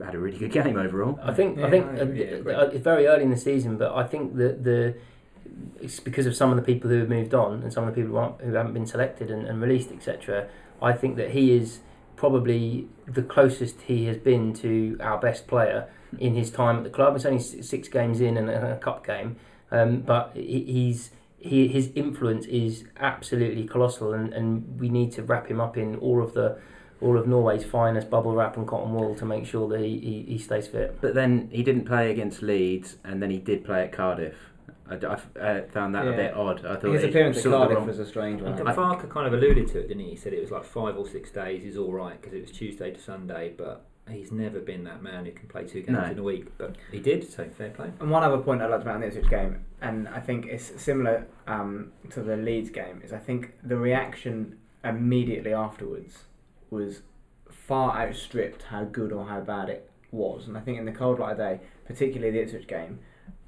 had 0.02 0.14
a 0.14 0.19
really 0.19 0.38
good 0.38 0.52
game 0.52 0.76
overall. 0.76 1.19
I 1.23 1.35
think 1.35 1.59
I 1.59 1.62
Yeah, 1.62 1.71
think 1.71 1.87
I 1.87 1.90
uh, 1.90 2.02
agree, 2.02 2.25
yeah, 2.25 2.57
uh, 2.57 2.64
uh, 2.64 2.71
it's 2.73 2.85
very 2.85 3.07
early 3.07 3.25
in 3.25 3.31
the 3.31 3.37
season, 3.37 3.76
but 3.76 3.95
I 3.95 4.05
think 4.05 4.37
that 4.37 4.64
the 4.64 4.95
it's 5.81 6.00
because 6.00 6.26
of 6.26 6.35
some 6.37 6.50
of 6.50 6.57
the 6.57 6.62
people 6.62 6.90
who 6.90 6.99
have 6.99 7.09
moved 7.09 7.35
on 7.35 7.62
and 7.62 7.73
some 7.73 7.87
of 7.87 7.95
the 7.95 8.00
people 8.00 8.12
who, 8.14 8.19
aren't, 8.19 8.40
who 8.40 8.52
haven't 8.52 8.75
been 8.75 8.87
selected 8.87 9.31
and, 9.31 9.47
and 9.47 9.61
released, 9.61 9.90
etc. 9.90 10.49
I 10.81 10.93
think 10.93 11.17
that 11.17 11.31
he 11.31 11.52
is 11.57 11.81
probably 12.19 12.89
the 13.07 13.23
closest 13.23 13.83
he 13.83 14.07
has 14.07 14.19
been 14.19 14.53
to 14.53 14.99
our 15.01 15.19
best 15.19 15.47
player 15.47 15.89
in 16.19 16.35
his 16.35 16.51
time 16.51 16.79
at 16.79 16.85
the 16.85 16.91
club. 16.91 17.15
It's 17.15 17.25
only 17.25 17.41
six 17.41 17.87
games 17.87 18.21
in 18.21 18.37
and 18.37 18.51
a, 18.51 18.77
cup 18.77 19.07
game, 19.07 19.37
um, 19.71 20.01
but 20.01 20.33
he's 20.35 21.11
he, 21.39 21.69
his 21.69 21.93
influence 21.95 22.47
is 22.47 22.85
absolutely 22.99 23.65
colossal, 23.65 24.13
and, 24.13 24.33
and 24.35 24.81
we 24.81 24.89
need 24.89 25.13
to 25.13 25.23
wrap 25.23 25.47
him 25.47 25.61
up 25.61 25.77
in 25.77 25.95
all 25.97 26.21
of 26.21 26.35
the 26.35 26.59
all 27.01 27.17
of 27.17 27.29
Norway's 27.29 27.65
finest 27.65 28.11
bubble 28.11 28.35
wrap 28.35 28.57
and 28.57 28.67
cotton 28.67 28.93
wool 28.93 29.15
to 29.15 29.25
make 29.25 29.47
sure 29.47 29.69
that 29.69 29.79
he, 29.79 30.01
he, 30.01 30.33
he 30.33 30.39
stays 30.39 30.67
fit. 30.67 31.01
But 31.01 31.15
then 31.15 31.49
he 31.53 31.63
didn't 31.63 31.85
play 31.85 32.11
against 32.11 32.43
Leeds, 32.43 32.97
and 33.05 33.23
then 33.23 33.31
he 33.31 33.39
did 33.39 33.65
play 33.65 33.85
at 33.85 33.93
Cardiff. 33.93 34.35
I, 34.90 34.95
I 34.95 35.12
f- 35.12 35.28
uh, 35.38 35.61
found 35.71 35.95
that 35.95 36.09
a 36.09 36.12
bit 36.12 36.35
odd. 36.35 36.64
I 36.64 36.76
thought 36.76 36.92
His 36.92 37.02
he 37.02 37.09
appearance 37.09 37.37
at 37.38 37.45
the 37.45 37.50
Cardiff 37.50 37.76
wrong- 37.78 37.87
was 37.87 37.99
a 37.99 38.07
strange 38.07 38.40
one. 38.42 38.54
And 38.54 38.68
I- 38.68 38.75
Farke 38.75 39.09
kind 39.11 39.26
of 39.26 39.33
alluded 39.35 39.68
to 39.68 39.78
it, 39.80 39.88
didn't 39.88 40.02
he? 40.04 40.11
He 40.11 40.16
said 40.16 40.33
it 40.33 40.40
was 40.40 40.50
like 40.50 40.64
five 40.64 40.97
or 40.97 41.07
six 41.07 41.30
days 41.30 41.62
He's 41.62 41.76
all 41.76 41.92
right 41.92 42.21
because 42.21 42.33
it 42.35 42.40
was 42.40 42.50
Tuesday 42.50 42.90
to 42.92 43.00
Sunday, 43.00 43.52
but 43.57 43.85
he's 44.11 44.33
never 44.33 44.59
been 44.61 44.85
that 44.85 45.02
man 45.02 45.26
who 45.26 45.33
can 45.33 45.49
play 45.49 45.64
two 45.64 45.83
games 45.83 45.99
No. 45.99 46.04
in 46.04 46.18
a 46.18 46.23
week. 46.23 46.47
But 46.57 46.76
he 46.90 46.99
did, 47.00 47.30
so 47.30 47.45
fair 47.50 47.71
play. 47.71 47.90
And 48.00 48.11
one 48.11 48.23
other 48.23 48.38
point 48.38 48.62
I'd 48.62 48.71
like 48.71 48.80
to 48.80 48.87
make 48.87 48.95
on 48.95 49.00
the 49.02 49.07
Ipswich 49.09 49.28
game, 49.28 49.64
and 49.83 50.09
I 50.09 50.21
think 50.21 50.47
it's 50.47 50.80
similar 50.80 51.26
um, 51.47 51.92
to 52.11 52.23
the 52.23 52.37
Leeds 52.37 52.71
game, 52.71 53.02
is 53.04 53.12
I 53.12 53.18
think 53.18 53.52
the 53.62 53.76
reaction 53.76 54.57
immediately 54.83 55.52
afterwards 55.52 56.25
was 56.71 57.02
far 57.50 57.99
outstripped 57.99 58.62
how 58.64 58.85
good 58.85 59.12
or 59.12 59.26
how 59.26 59.40
bad 59.40 59.68
it 59.68 59.90
was. 60.11 60.47
And 60.49 60.57
I 60.57 60.61
think 60.61 60.78
in 60.78 60.87
the 60.87 60.92
cold 60.92 61.18
light 61.18 61.33
of 61.33 61.38
day, 61.38 61.61
particularly 61.87 62.30
the 62.33 62.42
Ipswich 62.42 62.66
game, 62.66 63.00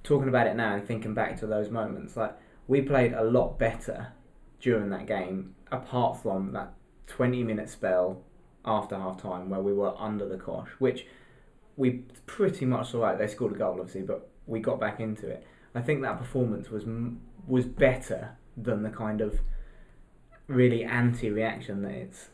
talking 0.03 0.29
about 0.29 0.47
it 0.47 0.57
now 0.57 0.75
and 0.75 0.87
thinking 0.87 1.15
back 1.15 1.39
to 1.41 1.47
those 1.47 1.71
moments, 1.71 2.17
like 2.17 2.37
we 2.69 2.81
played 2.83 3.13
a 3.13 3.25
lot 3.25 3.59
better 3.59 4.13
during 4.61 4.91
that 4.91 5.07
game, 5.07 5.55
apart 5.71 6.21
from 6.21 6.53
that 6.53 6.73
20 7.07 7.43
minute 7.43 7.69
spell 7.69 8.23
after 8.65 8.97
half 8.97 9.21
time 9.21 9.51
where 9.51 9.61
we 9.61 9.73
were 9.73 9.95
under 9.99 10.29
the 10.29 10.37
cosh, 10.37 10.69
which 10.79 11.07
we 11.77 12.05
pretty 12.27 12.67
much 12.67 12.91
saw 12.91 13.05
out. 13.05 13.19
They 13.19 13.27
scored 13.27 13.53
a 13.53 13.59
goal, 13.59 13.79
obviously, 13.79 14.03
but 14.03 14.29
we 14.47 14.61
got 14.61 14.79
back 14.79 15.01
into 15.01 15.29
it. 15.29 15.47
I 15.75 15.81
think 15.81 16.03
that 16.03 16.19
performance 16.19 16.69
was 16.71 16.85
was 17.47 17.65
better 17.65 18.37
than 18.57 18.83
the 18.83 18.91
kind 18.91 19.21
of 19.21 19.41
really 20.47 20.85
anti-reaction 20.85 21.83
that 21.83 21.93
it's 21.93 22.29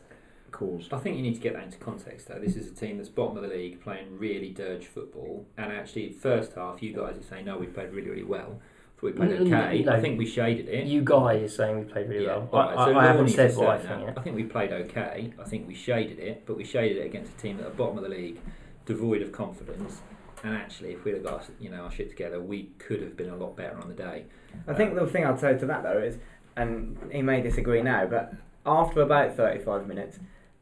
caused. 0.57 0.91
I 0.93 0.97
think 0.97 1.15
you 1.17 1.21
need 1.21 1.35
to 1.35 1.39
get 1.41 1.53
that 1.53 1.63
into 1.63 1.77
context 1.77 2.27
though. 2.27 2.39
This 2.39 2.55
is 2.55 2.71
a 2.71 2.75
team 2.75 2.97
that's 2.97 3.09
bottom 3.09 3.37
of 3.37 3.43
the 3.43 3.49
league 3.49 3.81
playing 3.81 4.17
really 4.17 4.49
dirge 4.49 4.85
football, 4.85 5.45
and 5.57 5.71
actually, 5.71 6.11
first 6.11 6.53
half, 6.53 6.81
you 6.81 6.93
guys 6.93 7.17
are 7.17 7.23
saying 7.23 7.45
no, 7.45 7.57
we 7.57 7.67
played 7.67 7.91
really, 7.93 8.09
really 8.09 8.23
well. 8.23 8.59
We 9.01 9.11
played 9.11 9.31
okay. 9.33 9.83
no. 9.83 9.91
I 9.93 10.01
think 10.01 10.17
we 10.17 10.25
shaded 10.25 10.67
it. 10.67 10.87
You 10.87 11.03
guys 11.03 11.43
are 11.43 11.47
saying 11.47 11.77
we 11.77 11.83
played 11.85 12.09
really 12.09 12.25
Yeah, 12.25 12.37
well. 12.37 12.49
alright, 12.51 12.77
I, 12.77 12.85
so 12.85 12.97
I, 12.97 13.03
I 13.03 13.07
haven't 13.07 13.27
said 13.29 13.55
what 13.55 13.69
I 13.69 13.77
think 13.77 13.89
that. 13.89 13.99
yet. 14.01 14.17
I 14.17 14.21
think 14.23 14.35
we 14.35 14.43
played 14.43 14.71
okay. 14.73 15.33
I 15.39 15.43
think 15.43 15.67
we 15.67 15.75
shaded 15.75 16.17
it, 16.17 16.43
but 16.47 16.57
we 16.57 16.63
shaded 16.63 16.97
it 16.97 17.05
against 17.05 17.31
a 17.33 17.37
team 17.37 17.57
that 17.57 17.67
are 17.67 17.71
bottom 17.71 17.97
of 17.99 18.03
the 18.03 18.09
league, 18.09 18.39
devoid 18.87 19.21
of 19.21 19.31
confidence. 19.31 20.01
And 20.43 20.55
actually, 20.55 20.93
if 20.93 21.03
we'd 21.03 21.13
have 21.13 21.23
got 21.23 21.47
you 21.59 21.69
know 21.69 21.83
our 21.83 21.91
shit 21.91 22.09
together, 22.09 22.41
we 22.41 22.71
could 22.79 23.01
have 23.03 23.15
been 23.15 23.29
a 23.29 23.35
lot 23.35 23.55
better 23.55 23.77
on 23.79 23.87
the 23.87 23.93
day. 23.93 24.25
I 24.67 24.73
think 24.73 24.95
the 24.95 25.05
thing 25.05 25.25
I'd 25.25 25.39
say 25.39 25.55
to 25.55 25.65
that 25.67 25.83
though 25.83 25.99
is, 25.99 26.17
and 26.55 26.97
he 27.11 27.21
may 27.21 27.41
disagree 27.41 27.83
now, 27.83 28.07
but 28.07 28.33
after 28.65 29.01
about 29.01 29.35
35 29.35 29.87
minutes, 29.87 30.17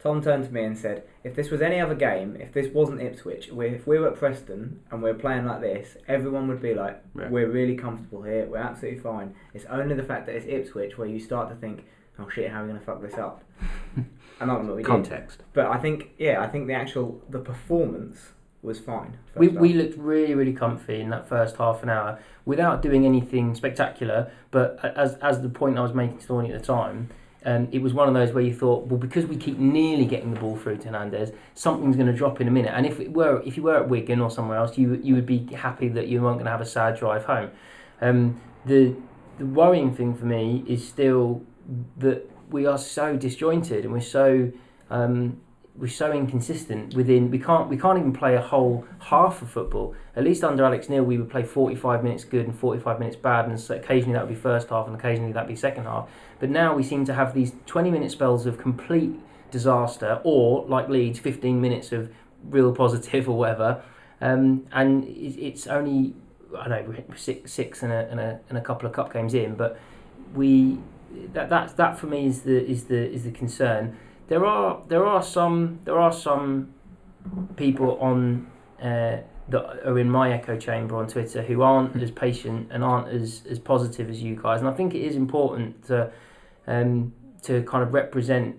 Tom 0.06 0.22
turned 0.22 0.44
to 0.44 0.52
me 0.52 0.62
and 0.62 0.78
said, 0.78 1.02
if 1.24 1.34
this 1.34 1.50
was 1.50 1.60
any 1.60 1.80
other 1.80 1.96
game, 1.96 2.36
if 2.38 2.52
this 2.52 2.72
wasn't 2.72 3.00
Ipswich, 3.02 3.50
we, 3.50 3.66
if 3.66 3.88
we 3.88 3.98
were 3.98 4.06
at 4.06 4.16
Preston 4.16 4.78
and 4.92 5.02
we 5.02 5.10
are 5.10 5.14
playing 5.14 5.46
like 5.46 5.60
this, 5.60 5.96
everyone 6.06 6.46
would 6.46 6.62
be 6.62 6.74
like, 6.74 7.02
Yeah. 7.18 7.28
we're 7.28 7.48
really 7.50 7.74
comfortable 7.74 8.22
here, 8.22 8.46
we're 8.46 8.58
absolutely 8.58 9.00
fine. 9.00 9.34
It's 9.52 9.64
only 9.64 9.96
the 9.96 10.04
fact 10.04 10.26
that 10.26 10.36
it's 10.36 10.46
Ipswich 10.46 10.96
where 10.96 11.08
you 11.08 11.18
start 11.18 11.48
to 11.48 11.56
think, 11.56 11.84
oh 12.20 12.28
shit, 12.28 12.52
how 12.52 12.60
are 12.60 12.62
we 12.62 12.68
going 12.68 12.78
to 12.78 12.86
fuck 12.86 13.02
this 13.02 13.14
up? 13.14 13.42
and 13.96 14.48
ultimately 14.48 14.76
we 14.76 14.82
did. 14.84 14.86
Context. 14.88 15.42
But 15.54 15.66
I 15.66 15.78
think, 15.78 16.10
yeah, 16.18 16.40
I 16.40 16.46
think 16.46 16.68
the 16.68 16.74
actual, 16.74 17.20
the 17.28 17.40
performance 17.40 18.30
was 18.62 18.78
fine. 18.78 19.18
We, 19.34 19.48
first 19.48 19.58
we 19.58 19.72
half. 19.72 19.76
looked 19.78 19.98
really, 19.98 20.34
really 20.34 20.52
comfy 20.52 21.00
in 21.00 21.10
that 21.10 21.28
first 21.28 21.56
half 21.56 21.82
an 21.82 21.88
hour 21.88 22.20
without 22.44 22.80
doing 22.80 23.04
anything 23.04 23.56
spectacular. 23.56 24.30
But 24.52 24.78
as, 24.84 25.14
as 25.16 25.42
the 25.42 25.48
point 25.48 25.78
I 25.78 25.82
was 25.82 25.94
making 25.94 26.18
to 26.18 26.26
Thorny 26.26 26.52
at 26.52 26.60
the 26.60 26.64
time, 26.66 27.10
um, 27.46 27.68
it 27.70 27.80
was 27.80 27.94
one 27.94 28.08
of 28.08 28.14
those 28.14 28.32
where 28.32 28.42
you 28.42 28.52
thought, 28.52 28.88
well, 28.88 28.98
because 28.98 29.24
we 29.24 29.36
keep 29.36 29.56
nearly 29.56 30.04
getting 30.04 30.34
the 30.34 30.40
ball 30.40 30.56
through 30.56 30.78
to 30.78 30.86
Hernandez, 30.86 31.30
something's 31.54 31.94
going 31.94 32.08
to 32.08 32.12
drop 32.12 32.40
in 32.40 32.48
a 32.48 32.50
minute. 32.50 32.72
And 32.74 32.84
if 32.84 32.98
it 32.98 33.12
were, 33.12 33.40
if 33.46 33.56
you 33.56 33.62
were 33.62 33.76
at 33.76 33.88
Wigan 33.88 34.20
or 34.20 34.32
somewhere 34.32 34.58
else, 34.58 34.76
you 34.76 35.00
you 35.02 35.14
would 35.14 35.26
be 35.26 35.46
happy 35.54 35.88
that 35.90 36.08
you 36.08 36.20
weren't 36.20 36.38
going 36.38 36.46
to 36.46 36.50
have 36.50 36.60
a 36.60 36.66
sad 36.66 36.98
drive 36.98 37.24
home. 37.24 37.52
Um, 38.00 38.40
the 38.66 38.96
the 39.38 39.46
worrying 39.46 39.94
thing 39.94 40.14
for 40.16 40.24
me 40.24 40.64
is 40.66 40.86
still 40.86 41.42
that 41.98 42.28
we 42.50 42.66
are 42.66 42.78
so 42.78 43.16
disjointed 43.16 43.84
and 43.84 43.92
we're 43.92 44.00
so 44.00 44.50
um, 44.90 45.40
we're 45.78 45.88
so 45.88 46.12
inconsistent 46.12 46.94
within 46.94 47.30
we 47.30 47.38
can't 47.38 47.68
we 47.68 47.76
can't 47.76 47.98
even 47.98 48.12
play 48.12 48.34
a 48.34 48.40
whole 48.40 48.84
half 49.00 49.42
of 49.42 49.50
football. 49.50 49.94
At 50.14 50.24
least 50.24 50.42
under 50.42 50.64
Alex 50.64 50.88
Neil 50.88 51.04
we 51.04 51.18
would 51.18 51.30
play 51.30 51.42
45 51.42 52.02
minutes 52.02 52.24
good 52.24 52.46
and 52.46 52.58
45 52.58 52.98
minutes 52.98 53.16
bad 53.16 53.46
and 53.46 53.60
so 53.60 53.74
occasionally 53.74 54.14
that 54.14 54.26
would 54.26 54.34
be 54.34 54.40
first 54.40 54.70
half 54.70 54.86
and 54.86 54.96
occasionally 54.96 55.32
that 55.32 55.44
would 55.44 55.52
be 55.52 55.56
second 55.56 55.84
half. 55.84 56.08
But 56.38 56.50
now 56.50 56.74
we 56.74 56.82
seem 56.82 57.04
to 57.06 57.14
have 57.14 57.34
these 57.34 57.52
20 57.66 57.90
minute 57.90 58.10
spells 58.10 58.46
of 58.46 58.58
complete 58.58 59.12
disaster 59.50 60.20
or 60.24 60.64
like 60.66 60.88
Leeds 60.88 61.18
15 61.18 61.60
minutes 61.60 61.92
of 61.92 62.10
real 62.44 62.74
positive 62.74 63.28
or 63.28 63.36
whatever. 63.38 63.82
Um, 64.20 64.66
and 64.72 65.04
it's 65.04 65.66
only 65.66 66.14
I 66.56 66.68
don't 66.68 66.88
know 66.88 67.16
six 67.16 67.52
six 67.52 67.82
and 67.82 67.92
a, 67.92 68.08
and 68.10 68.20
a 68.20 68.40
and 68.48 68.56
a 68.56 68.60
couple 68.60 68.86
of 68.86 68.94
cup 68.94 69.12
games 69.12 69.34
in, 69.34 69.56
but 69.56 69.78
we 70.34 70.78
that 71.32 71.48
that's 71.48 71.72
that 71.74 71.98
for 71.98 72.06
me 72.06 72.26
is 72.26 72.42
the 72.42 72.64
is 72.64 72.84
the 72.84 73.12
is 73.12 73.24
the 73.24 73.30
concern. 73.30 73.96
There 74.28 74.44
are 74.44 74.82
there 74.88 75.04
are 75.06 75.22
some 75.22 75.80
there 75.84 75.98
are 75.98 76.12
some 76.12 76.74
people 77.56 77.98
on 78.00 78.46
uh, 78.80 79.18
that 79.48 79.86
are 79.86 79.98
in 79.98 80.10
my 80.10 80.32
echo 80.32 80.58
chamber 80.58 80.96
on 80.96 81.06
Twitter 81.06 81.42
who 81.42 81.62
aren't 81.62 82.00
as 82.02 82.10
patient 82.10 82.68
and 82.72 82.82
aren't 82.82 83.08
as, 83.08 83.42
as 83.48 83.58
positive 83.58 84.10
as 84.10 84.20
you 84.20 84.34
guys, 84.34 84.60
and 84.60 84.68
I 84.68 84.72
think 84.72 84.94
it 84.94 85.02
is 85.02 85.14
important 85.14 85.86
to 85.86 86.10
um, 86.66 87.12
to 87.42 87.62
kind 87.62 87.82
of 87.82 87.94
represent 87.94 88.56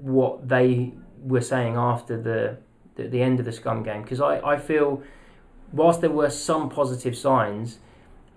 what 0.00 0.48
they 0.48 0.94
were 1.20 1.40
saying 1.40 1.76
after 1.76 2.20
the 2.20 2.58
the, 2.96 3.08
the 3.08 3.22
end 3.22 3.38
of 3.38 3.46
the 3.46 3.52
scum 3.52 3.82
game 3.82 4.02
because 4.02 4.20
I, 4.20 4.40
I 4.40 4.58
feel 4.58 5.02
whilst 5.72 6.00
there 6.00 6.10
were 6.10 6.30
some 6.30 6.68
positive 6.68 7.16
signs 7.16 7.78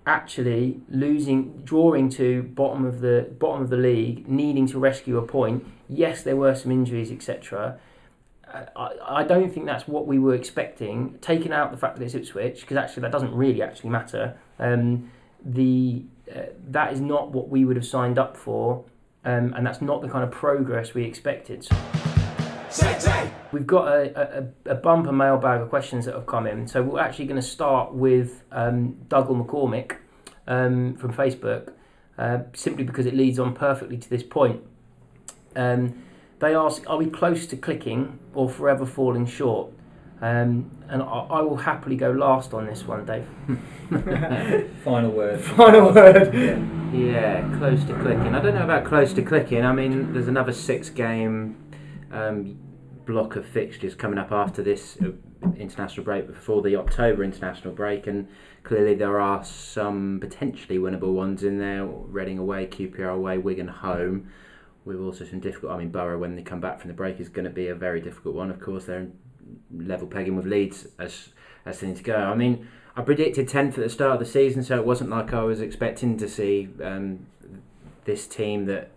actually 0.06 0.80
losing 0.88 1.62
drawing 1.64 2.08
to 2.10 2.42
bottom 2.42 2.84
of 2.84 3.00
the 3.00 3.28
bottom 3.38 3.62
of 3.62 3.70
the 3.70 3.76
league 3.76 4.28
needing 4.28 4.66
to 4.66 4.78
rescue 4.78 5.18
a 5.18 5.22
point 5.22 5.64
yes 5.92 6.22
there 6.22 6.36
were 6.36 6.54
some 6.54 6.72
injuries 6.72 7.10
etc 7.10 7.78
I, 8.76 8.90
I 9.06 9.24
don't 9.24 9.52
think 9.52 9.64
that's 9.64 9.88
what 9.88 10.06
we 10.06 10.18
were 10.18 10.34
expecting 10.34 11.18
taking 11.20 11.52
out 11.52 11.70
the 11.70 11.78
fact 11.78 11.98
that 11.98 12.04
it's 12.04 12.14
Ipswich 12.14 12.60
because 12.60 12.76
actually 12.76 13.02
that 13.02 13.12
doesn't 13.12 13.34
really 13.34 13.62
actually 13.62 13.90
matter 13.90 14.36
um, 14.58 15.10
the 15.44 16.04
uh, 16.30 16.42
that 16.68 16.92
is 16.92 17.00
not 17.00 17.30
what 17.30 17.48
we 17.48 17.64
would 17.64 17.76
have 17.76 17.86
signed 17.86 18.18
up 18.18 18.36
for 18.36 18.84
um, 19.24 19.54
and 19.54 19.66
that's 19.66 19.80
not 19.80 20.02
the 20.02 20.08
kind 20.08 20.24
of 20.24 20.30
progress 20.30 20.94
we 20.94 21.04
expected. 21.04 21.64
So 21.64 21.76
Say, 22.70 22.98
say. 22.98 23.30
We've 23.52 23.66
got 23.66 23.88
a, 23.88 24.48
a, 24.66 24.72
a 24.72 24.74
bumper 24.74 25.12
mailbag 25.12 25.60
of 25.60 25.68
questions 25.68 26.06
that 26.06 26.14
have 26.14 26.26
come 26.26 26.46
in. 26.46 26.66
So 26.66 26.82
we're 26.82 27.00
actually 27.00 27.26
going 27.26 27.40
to 27.40 27.46
start 27.46 27.92
with 27.92 28.42
um, 28.50 28.96
Dougal 29.08 29.36
McCormick 29.36 29.96
um, 30.46 30.96
from 30.96 31.12
Facebook, 31.12 31.74
uh, 32.16 32.38
simply 32.54 32.84
because 32.84 33.04
it 33.04 33.14
leads 33.14 33.38
on 33.38 33.54
perfectly 33.54 33.98
to 33.98 34.08
this 34.08 34.22
point. 34.22 34.62
Um, 35.56 36.02
they 36.38 36.54
ask, 36.54 36.88
Are 36.88 36.96
we 36.96 37.06
close 37.06 37.46
to 37.46 37.56
clicking 37.56 38.18
or 38.34 38.48
forever 38.48 38.86
falling 38.86 39.26
short? 39.26 39.70
Um, 40.20 40.70
and 40.88 41.02
I, 41.02 41.06
I 41.06 41.40
will 41.42 41.56
happily 41.56 41.96
go 41.96 42.12
last 42.12 42.54
on 42.54 42.66
this 42.66 42.84
one, 42.84 43.04
Dave. 43.04 43.26
Final 44.84 45.10
word. 45.10 45.40
Final 45.56 45.92
word. 45.92 46.32
Yeah, 46.94 47.56
close 47.58 47.82
to 47.84 47.94
clicking. 47.94 48.34
I 48.34 48.40
don't 48.40 48.54
know 48.54 48.62
about 48.62 48.84
close 48.84 49.12
to 49.14 49.22
clicking. 49.22 49.64
I 49.64 49.72
mean, 49.72 50.12
there's 50.12 50.28
another 50.28 50.52
six 50.52 50.90
game 50.90 51.56
um, 52.12 52.56
block 53.04 53.34
of 53.34 53.46
fixtures 53.46 53.94
coming 53.96 54.18
up 54.18 54.30
after 54.30 54.62
this 54.62 54.96
uh, 55.02 55.10
international 55.56 56.04
break, 56.04 56.28
before 56.28 56.62
the 56.62 56.76
October 56.76 57.24
international 57.24 57.74
break, 57.74 58.06
and 58.06 58.28
clearly 58.62 58.94
there 58.94 59.20
are 59.20 59.42
some 59.42 60.18
potentially 60.20 60.78
winnable 60.78 61.14
ones 61.14 61.42
in 61.42 61.58
there. 61.58 61.84
Reading 61.84 62.38
away, 62.38 62.66
QPR 62.66 63.14
away, 63.14 63.38
Wigan 63.38 63.68
home. 63.68 64.28
With 64.84 64.98
also 65.00 65.24
some 65.24 65.40
difficult. 65.40 65.72
I 65.72 65.78
mean, 65.78 65.90
Borough 65.90 66.18
when 66.18 66.34
they 66.34 66.42
come 66.42 66.60
back 66.60 66.80
from 66.80 66.88
the 66.88 66.94
break 66.94 67.20
is 67.20 67.28
going 67.28 67.44
to 67.44 67.50
be 67.50 67.68
a 67.68 67.74
very 67.74 68.00
difficult 68.00 68.34
one. 68.34 68.50
Of 68.50 68.60
course, 68.60 68.86
they're 68.86 69.08
level 69.74 70.06
pegging 70.06 70.36
with 70.36 70.46
Leeds 70.46 70.88
as 70.98 71.28
as 71.64 71.78
things 71.78 72.00
go. 72.00 72.16
I 72.16 72.34
mean, 72.34 72.66
I 72.96 73.02
predicted 73.02 73.48
tenth 73.48 73.78
at 73.78 73.84
the 73.84 73.90
start 73.90 74.14
of 74.14 74.18
the 74.18 74.26
season, 74.26 74.62
so 74.62 74.76
it 74.76 74.84
wasn't 74.84 75.10
like 75.10 75.32
I 75.32 75.42
was 75.42 75.60
expecting 75.60 76.16
to 76.18 76.28
see 76.28 76.68
um, 76.82 77.26
this 78.04 78.26
team 78.26 78.66
that 78.66 78.90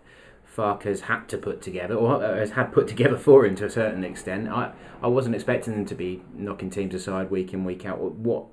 Farke's 0.46 1.02
had 1.02 1.28
to 1.30 1.38
put 1.38 1.62
together, 1.62 1.96
or 1.96 2.24
uh, 2.24 2.36
has 2.36 2.52
had 2.52 2.72
put 2.72 2.88
together 2.88 3.18
for 3.18 3.46
him 3.46 3.56
to 3.58 3.66
a 3.66 3.70
certain 3.70 4.04
extent. 4.04 4.50
I, 4.50 4.72
I 5.02 5.08
wasn't 5.08 5.36
expecting 5.36 5.74
them 5.74 5.86
to 5.86 5.96
be 5.96 6.24
knocking 6.34 6.70
teams 6.70 6.96
aside 6.96 7.30
week 7.30 7.54
in 7.54 7.64
week 7.64 7.86
out. 7.86 8.00
What 8.00 8.46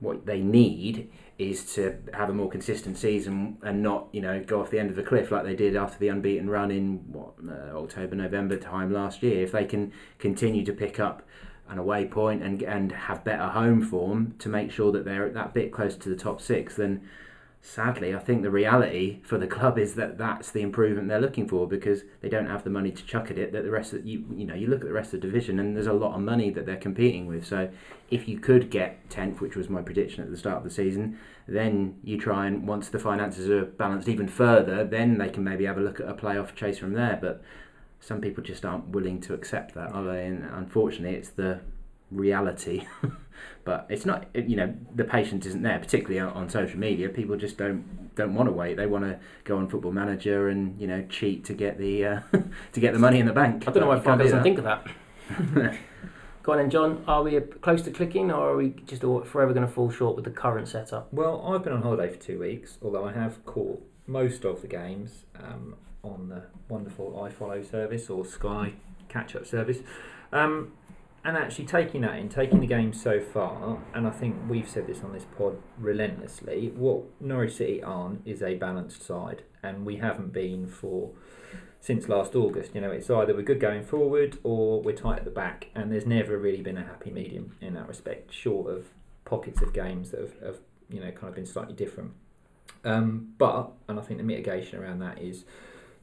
what 0.00 0.26
they 0.26 0.40
need 0.40 1.10
is 1.38 1.74
to 1.74 1.96
have 2.12 2.30
a 2.30 2.32
more 2.32 2.48
consistent 2.48 2.96
season 2.96 3.58
and 3.62 3.82
not 3.82 4.06
you 4.12 4.20
know 4.20 4.42
go 4.44 4.60
off 4.60 4.70
the 4.70 4.78
end 4.78 4.90
of 4.90 4.96
the 4.96 5.02
cliff 5.02 5.30
like 5.30 5.44
they 5.44 5.56
did 5.56 5.74
after 5.74 5.98
the 5.98 6.08
unbeaten 6.08 6.48
run 6.48 6.70
in 6.70 6.96
what 7.10 7.34
uh, 7.48 7.76
October 7.76 8.14
November 8.14 8.56
time 8.56 8.92
last 8.92 9.22
year. 9.22 9.42
If 9.42 9.52
they 9.52 9.64
can 9.64 9.92
continue 10.18 10.64
to 10.64 10.72
pick 10.72 11.00
up 11.00 11.22
an 11.68 11.78
away 11.78 12.06
point 12.06 12.42
and 12.42 12.62
and 12.62 12.92
have 12.92 13.24
better 13.24 13.48
home 13.48 13.82
form 13.82 14.34
to 14.38 14.48
make 14.48 14.70
sure 14.70 14.92
that 14.92 15.04
they're 15.04 15.28
that 15.30 15.54
bit 15.54 15.72
close 15.72 15.96
to 15.96 16.08
the 16.08 16.16
top 16.16 16.40
six, 16.40 16.76
then 16.76 17.02
sadly, 17.66 18.14
I 18.14 18.18
think 18.18 18.42
the 18.42 18.50
reality 18.50 19.20
for 19.22 19.38
the 19.38 19.46
club 19.46 19.78
is 19.78 19.94
that 19.94 20.18
that's 20.18 20.50
the 20.50 20.60
improvement 20.60 21.08
they're 21.08 21.18
looking 21.18 21.48
for 21.48 21.66
because 21.66 22.02
they 22.20 22.28
don't 22.28 22.46
have 22.46 22.62
the 22.62 22.68
money 22.68 22.90
to 22.90 23.04
chuck 23.06 23.30
at 23.30 23.38
it. 23.38 23.52
That 23.52 23.64
the 23.64 23.70
rest 23.70 23.94
of 23.94 24.04
you 24.04 24.26
you 24.36 24.44
know 24.44 24.54
you 24.54 24.66
look 24.66 24.82
at 24.82 24.86
the 24.86 24.92
rest 24.92 25.14
of 25.14 25.22
the 25.22 25.26
division 25.26 25.58
and 25.58 25.74
there's 25.74 25.86
a 25.86 25.94
lot 25.94 26.14
of 26.14 26.20
money 26.20 26.50
that 26.50 26.66
they're 26.66 26.76
competing 26.76 27.26
with. 27.26 27.46
So 27.46 27.70
if 28.10 28.28
you 28.28 28.38
could 28.38 28.70
get 28.70 29.08
tenth, 29.08 29.40
which 29.40 29.56
was 29.56 29.70
my 29.70 29.80
prediction 29.80 30.22
at 30.22 30.30
the 30.30 30.36
start 30.36 30.58
of 30.58 30.64
the 30.64 30.70
season, 30.70 31.18
then 31.48 31.98
you 32.04 32.18
try 32.18 32.46
and 32.46 32.68
once 32.68 32.90
the 32.90 32.98
finances 32.98 33.48
are 33.48 33.64
balanced 33.64 34.08
even 34.08 34.28
further, 34.28 34.84
then 34.84 35.16
they 35.16 35.30
can 35.30 35.42
maybe 35.42 35.64
have 35.64 35.78
a 35.78 35.80
look 35.80 36.00
at 36.00 36.08
a 36.08 36.14
playoff 36.14 36.54
chase 36.54 36.78
from 36.78 36.92
there. 36.92 37.18
But 37.18 37.42
some 37.98 38.20
people 38.20 38.44
just 38.44 38.66
aren't 38.66 38.88
willing 38.88 39.22
to 39.22 39.32
accept 39.32 39.74
that, 39.74 39.90
are 39.92 40.04
they? 40.04 40.26
And 40.26 40.44
unfortunately, 40.44 41.16
it's 41.16 41.30
the 41.30 41.60
reality. 42.10 42.86
but 43.64 43.86
it's 43.88 44.04
not, 44.04 44.26
you 44.34 44.56
know, 44.56 44.74
the 44.94 45.04
patience 45.04 45.46
isn't 45.46 45.62
there, 45.62 45.78
particularly 45.78 46.20
on, 46.20 46.30
on 46.30 46.48
social 46.48 46.78
media. 46.78 47.08
People 47.08 47.36
just 47.36 47.56
don't 47.56 48.14
don't 48.14 48.34
want 48.34 48.48
to 48.48 48.52
wait. 48.52 48.76
They 48.76 48.86
want 48.86 49.04
to 49.04 49.18
go 49.44 49.58
on 49.58 49.68
Football 49.68 49.92
Manager 49.92 50.48
and 50.48 50.80
you 50.80 50.86
know 50.86 51.04
cheat 51.08 51.44
to 51.46 51.54
get 51.54 51.78
the 51.78 52.04
uh, 52.04 52.20
to 52.72 52.80
get 52.80 52.92
the 52.92 52.98
money 52.98 53.18
in 53.18 53.26
the 53.26 53.32
bank. 53.32 53.64
I 53.66 53.72
don't 53.72 53.82
know 53.82 53.88
why 53.88 53.96
You 53.96 54.02
can't 54.02 54.20
Farke 54.20 54.24
do 54.24 54.30
doesn't 54.30 54.42
think 54.42 54.58
of 54.58 54.64
that. 54.64 55.78
Go 56.42 56.52
on 56.52 56.58
then, 56.58 56.68
John. 56.68 57.02
Are 57.08 57.22
we 57.22 57.40
close 57.40 57.80
to 57.82 57.90
clicking, 57.90 58.30
or 58.30 58.50
are 58.50 58.56
we 58.56 58.74
just 58.86 59.00
forever 59.00 59.54
going 59.54 59.66
to 59.66 59.72
fall 59.72 59.90
short 59.90 60.14
with 60.14 60.26
the 60.26 60.30
current 60.30 60.68
setup? 60.68 61.10
Well, 61.10 61.42
I've 61.42 61.64
been 61.64 61.72
on 61.72 61.80
holiday 61.80 62.12
for 62.12 62.20
two 62.20 62.38
weeks, 62.38 62.76
although 62.82 63.06
I 63.06 63.12
have 63.12 63.42
caught 63.46 63.82
most 64.06 64.44
of 64.44 64.60
the 64.60 64.68
games 64.68 65.24
um, 65.36 65.76
on 66.02 66.28
the 66.28 66.42
wonderful 66.68 67.12
iFollow 67.12 67.68
service 67.68 68.10
or 68.10 68.26
Sky 68.26 68.74
catch 69.08 69.34
up 69.34 69.46
service. 69.46 69.78
Um, 70.32 70.72
and 71.24 71.36
actually 71.36 71.64
taking 71.64 72.02
that 72.02 72.18
in, 72.18 72.28
taking 72.28 72.60
the 72.60 72.66
game 72.66 72.92
so 72.92 73.18
far, 73.18 73.78
and 73.94 74.06
I 74.06 74.10
think 74.10 74.36
we've 74.48 74.68
said 74.68 74.86
this 74.86 75.02
on 75.02 75.12
this 75.12 75.24
pod 75.38 75.56
relentlessly, 75.78 76.70
what 76.76 77.02
Norwich 77.20 77.54
City 77.54 77.82
aren't 77.82 78.26
is 78.26 78.42
a 78.42 78.56
balanced 78.56 79.02
side, 79.02 79.42
and 79.62 79.86
we 79.86 79.96
haven't 79.96 80.32
been 80.32 80.66
for 80.66 81.12
since 81.80 82.08
last 82.08 82.34
August. 82.34 82.74
You 82.74 82.82
know, 82.82 82.90
it's 82.90 83.08
either 83.08 83.34
we're 83.34 83.42
good 83.42 83.60
going 83.60 83.84
forward 83.84 84.38
or 84.42 84.82
we're 84.82 84.94
tight 84.94 85.18
at 85.18 85.24
the 85.24 85.30
back, 85.30 85.68
and 85.74 85.90
there's 85.90 86.06
never 86.06 86.36
really 86.36 86.62
been 86.62 86.76
a 86.76 86.84
happy 86.84 87.10
medium 87.10 87.56
in 87.60 87.72
that 87.74 87.88
respect, 87.88 88.32
short 88.32 88.70
of 88.70 88.88
pockets 89.24 89.62
of 89.62 89.72
games 89.72 90.10
that 90.10 90.20
have, 90.20 90.34
have 90.42 90.58
you 90.90 91.00
know 91.00 91.10
kind 91.10 91.28
of 91.28 91.34
been 91.34 91.46
slightly 91.46 91.74
different. 91.74 92.12
Um, 92.84 93.32
but 93.38 93.72
and 93.88 93.98
I 93.98 94.02
think 94.02 94.18
the 94.18 94.24
mitigation 94.24 94.78
around 94.78 94.98
that 94.98 95.18
is 95.18 95.46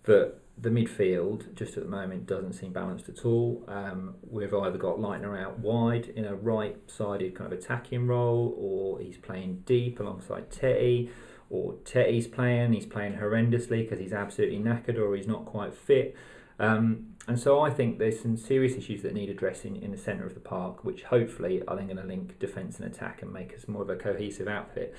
that 0.03 0.33
the 0.61 0.69
midfield 0.69 1.53
just 1.55 1.75
at 1.75 1.83
the 1.83 1.89
moment 1.89 2.27
doesn't 2.27 2.53
seem 2.53 2.71
balanced 2.71 3.09
at 3.09 3.25
all. 3.25 3.63
Um, 3.67 4.15
we've 4.21 4.53
either 4.53 4.77
got 4.77 4.97
Leitner 4.97 5.39
out 5.39 5.59
wide 5.59 6.09
in 6.15 6.23
a 6.25 6.35
right-sided 6.35 7.35
kind 7.35 7.51
of 7.51 7.59
attacking 7.59 8.05
role, 8.07 8.55
or 8.57 8.99
he's 8.99 9.17
playing 9.17 9.63
deep 9.65 9.99
alongside 9.99 10.51
Tettey, 10.51 11.09
or 11.49 11.73
Tettey's 11.83 12.27
playing. 12.27 12.73
He's 12.73 12.85
playing 12.85 13.15
horrendously 13.15 13.83
because 13.83 13.99
he's 13.99 14.13
absolutely 14.13 14.59
knackered 14.59 14.97
or 14.97 15.15
he's 15.15 15.27
not 15.27 15.45
quite 15.45 15.73
fit. 15.73 16.15
Um, 16.59 17.15
and 17.27 17.39
so 17.39 17.59
I 17.59 17.71
think 17.71 17.97
there's 17.97 18.19
some 18.19 18.37
serious 18.37 18.75
issues 18.75 19.01
that 19.01 19.13
need 19.15 19.29
addressing 19.29 19.81
in 19.81 19.91
the 19.91 19.97
centre 19.97 20.27
of 20.27 20.35
the 20.35 20.39
park, 20.39 20.85
which 20.85 21.03
hopefully 21.03 21.63
are 21.67 21.75
then 21.75 21.87
going 21.87 21.97
to 21.97 22.03
link 22.03 22.37
defence 22.37 22.79
and 22.79 22.85
attack 22.85 23.23
and 23.23 23.33
make 23.33 23.53
us 23.53 23.67
more 23.67 23.81
of 23.81 23.89
a 23.89 23.95
cohesive 23.95 24.47
outfit. 24.47 24.95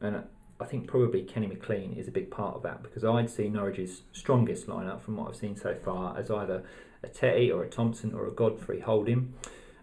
And 0.00 0.24
I 0.60 0.66
think 0.66 0.86
probably 0.86 1.22
Kenny 1.22 1.48
McLean 1.48 1.94
is 1.94 2.06
a 2.06 2.12
big 2.12 2.30
part 2.30 2.54
of 2.54 2.62
that 2.62 2.82
because 2.82 3.04
I'd 3.04 3.28
see 3.28 3.48
Norwich's 3.48 4.02
strongest 4.12 4.66
lineup 4.66 5.02
from 5.02 5.16
what 5.16 5.28
I've 5.28 5.36
seen 5.36 5.56
so 5.56 5.74
far 5.74 6.16
as 6.16 6.30
either 6.30 6.62
a 7.02 7.08
Tettey 7.08 7.52
or 7.52 7.64
a 7.64 7.68
Thompson 7.68 8.14
or 8.14 8.26
a 8.26 8.30
Godfrey 8.30 8.80
holding, 8.80 9.34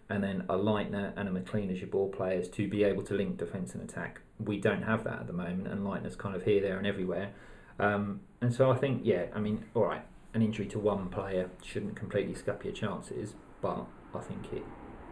and 0.10 0.24
then 0.24 0.46
a 0.50 0.56
Leitner 0.56 1.14
and 1.16 1.28
a 1.28 1.32
McLean 1.32 1.70
as 1.70 1.80
your 1.80 1.90
ball 1.90 2.10
players 2.10 2.48
to 2.50 2.68
be 2.68 2.84
able 2.84 3.04
to 3.04 3.14
link 3.14 3.38
defence 3.38 3.74
and 3.74 3.84
attack. 3.84 4.22
We 4.40 4.60
don't 4.60 4.84
have 4.84 5.04
that 5.04 5.20
at 5.20 5.28
the 5.28 5.34
moment, 5.34 5.68
and 5.68 5.86
Leitner's 5.86 6.16
kind 6.16 6.36
of 6.36 6.44
here, 6.44 6.62
there, 6.62 6.78
and 6.78 6.88
everywhere. 6.88 7.32
Um, 7.80 8.22
and 8.42 8.54
so 8.54 8.72
I 8.72 8.78
think, 8.78 9.02
yeah, 9.04 9.26
I 9.34 9.40
mean, 9.40 9.66
all 9.74 9.86
right, 9.86 10.04
an 10.34 10.42
injury 10.42 10.68
to 10.68 10.80
one 10.80 11.10
player 11.10 11.50
shouldn't 11.64 11.96
completely 11.96 12.34
scup 12.34 12.64
your 12.64 12.74
chances, 12.74 13.34
but 13.62 13.86
I 14.16 14.20
think 14.20 14.52
it 14.54 14.64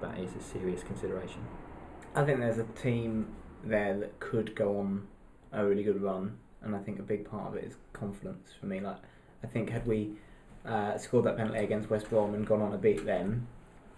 that 0.02 0.18
is 0.18 0.34
a 0.36 0.42
serious 0.42 0.82
consideration. 0.84 1.46
I 2.16 2.24
think 2.24 2.40
there's 2.40 2.58
a 2.58 2.64
team 2.64 3.36
there 3.64 3.98
that 4.00 4.20
could 4.20 4.56
go 4.56 4.80
on 4.80 5.08
a 5.52 5.66
really 5.66 5.84
good 5.84 6.02
run, 6.02 6.38
and 6.62 6.76
I 6.76 6.80
think 6.80 7.00
a 7.00 7.04
big 7.04 7.30
part 7.30 7.48
of 7.48 7.56
it 7.56 7.64
is 7.66 7.76
confidence 7.94 8.50
for 8.60 8.66
me. 8.66 8.80
Like, 8.80 8.98
I 9.44 9.48
think 9.48 9.70
had 9.70 9.88
we 9.88 10.12
uh, 10.66 10.98
scored 10.98 11.26
that 11.26 11.38
penalty 11.38 11.60
against 11.60 11.90
West 11.90 12.10
Brom 12.10 12.34
and 12.34 12.46
gone 12.46 12.62
on 12.62 12.72
to 12.72 12.78
beat 12.78 13.06
them, 13.06 13.48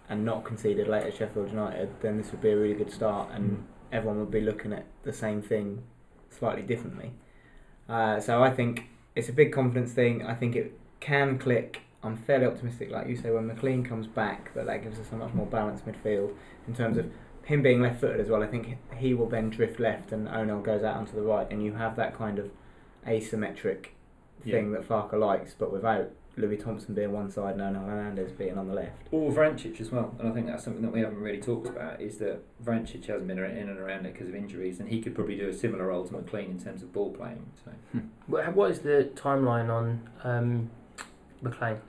and 0.08 0.24
not 0.24 0.44
conceded 0.44 0.88
late 0.88 1.04
at 1.04 1.16
Sheffield 1.16 1.50
United, 1.50 1.88
then 2.00 2.18
this 2.18 2.30
would 2.32 2.42
be 2.42 2.50
a 2.50 2.56
really 2.56 2.74
good 2.74 2.92
start, 2.92 3.30
and 3.32 3.64
everyone 3.90 4.18
would 4.20 4.30
be 4.30 4.40
looking 4.40 4.72
at 4.72 4.84
the 5.04 5.12
same 5.12 5.40
thing 5.40 5.82
slightly 6.30 6.62
differently. 6.62 7.12
Uh, 7.88 8.20
so 8.20 8.42
I 8.42 8.50
think 8.50 8.88
it's 9.14 9.28
a 9.28 9.32
big 9.32 9.52
confidence 9.52 9.92
thing. 9.92 10.26
I 10.26 10.34
think 10.34 10.56
it 10.56 10.78
can 11.00 11.38
click. 11.38 11.82
I'm 12.02 12.16
fairly 12.16 12.46
optimistic, 12.46 12.90
like 12.90 13.06
you 13.06 13.16
say, 13.16 13.30
when 13.30 13.46
McLean 13.46 13.84
comes 13.84 14.06
back, 14.06 14.52
that 14.54 14.66
that 14.66 14.82
gives 14.82 14.98
us 14.98 15.12
a 15.12 15.16
much 15.16 15.32
more 15.34 15.46
balanced 15.46 15.86
midfield 15.86 16.34
in 16.66 16.74
terms 16.74 16.96
of 16.96 17.10
him 17.44 17.62
being 17.62 17.80
left-footed 17.80 18.20
as 18.20 18.28
well. 18.28 18.42
I 18.42 18.46
think 18.46 18.76
he 18.96 19.14
will 19.14 19.28
then 19.28 19.50
drift 19.50 19.80
left, 19.80 20.12
and 20.12 20.28
Onel 20.28 20.62
goes 20.62 20.82
out 20.82 20.96
onto 20.96 21.14
the 21.14 21.22
right, 21.22 21.46
and 21.50 21.62
you 21.62 21.74
have 21.74 21.96
that 21.96 22.16
kind 22.16 22.38
of 22.38 22.50
asymmetric 23.06 23.86
thing 24.44 24.72
that 24.72 24.88
Farke 24.88 25.18
likes, 25.18 25.54
but 25.54 25.72
without 25.72 26.10
Louis 26.36 26.56
Thompson 26.56 26.94
being 26.94 27.12
one 27.12 27.30
side 27.30 27.56
and 27.56 27.62
Onel 27.76 27.86
Hernandez 27.86 28.32
being 28.32 28.56
on 28.56 28.66
the 28.66 28.74
left. 28.74 29.06
Or 29.10 29.30
Vrancic 29.30 29.80
as 29.80 29.90
well, 29.90 30.14
and 30.18 30.28
I 30.28 30.32
think 30.32 30.46
that's 30.46 30.64
something 30.64 30.82
that 30.82 30.92
we 30.92 31.00
haven't 31.00 31.18
really 31.18 31.40
talked 31.40 31.68
about 31.68 32.00
is 32.00 32.18
that 32.18 32.40
Vrancic 32.64 33.06
hasn't 33.06 33.26
been 33.28 33.38
in 33.38 33.68
and 33.68 33.78
around 33.78 34.06
it 34.06 34.14
because 34.14 34.28
of 34.28 34.34
injuries, 34.34 34.80
and 34.80 34.88
he 34.88 35.02
could 35.02 35.14
probably 35.14 35.36
do 35.36 35.48
a 35.48 35.52
similar 35.52 35.86
role 35.88 36.04
to 36.06 36.12
McLean 36.12 36.50
in 36.52 36.60
terms 36.62 36.82
of 36.82 36.92
ball 36.92 37.10
playing. 37.12 37.46
So 37.64 38.00
What 38.26 38.54
what 38.54 38.70
is 38.70 38.80
the 38.80 39.10
timeline 39.14 39.68
on 39.68 40.08
um, 40.24 40.70
McLean? 41.42 41.80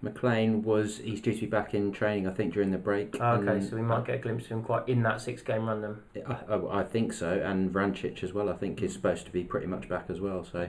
McLean 0.00 0.62
was 0.62 0.98
he's 0.98 1.20
due 1.20 1.34
to 1.34 1.40
be 1.40 1.46
back 1.46 1.74
in 1.74 1.90
training, 1.90 2.28
I 2.28 2.32
think, 2.32 2.54
during 2.54 2.70
the 2.70 2.78
break. 2.78 3.16
Oh, 3.20 3.32
okay, 3.32 3.52
and 3.52 3.68
so 3.68 3.76
we 3.76 3.82
might 3.82 4.04
get 4.04 4.16
a 4.16 4.18
glimpse 4.18 4.44
of 4.44 4.52
him 4.52 4.62
quite 4.62 4.88
in 4.88 5.02
that 5.02 5.20
six-game 5.20 5.66
run 5.66 5.82
then. 5.82 6.24
I, 6.26 6.54
I, 6.54 6.80
I 6.80 6.84
think 6.84 7.12
so, 7.12 7.40
and 7.44 7.72
Vrancic 7.72 8.22
as 8.22 8.32
well. 8.32 8.48
I 8.48 8.54
think 8.54 8.80
is 8.82 8.92
supposed 8.92 9.26
to 9.26 9.32
be 9.32 9.42
pretty 9.42 9.66
much 9.66 9.88
back 9.88 10.06
as 10.08 10.20
well. 10.20 10.44
So 10.44 10.68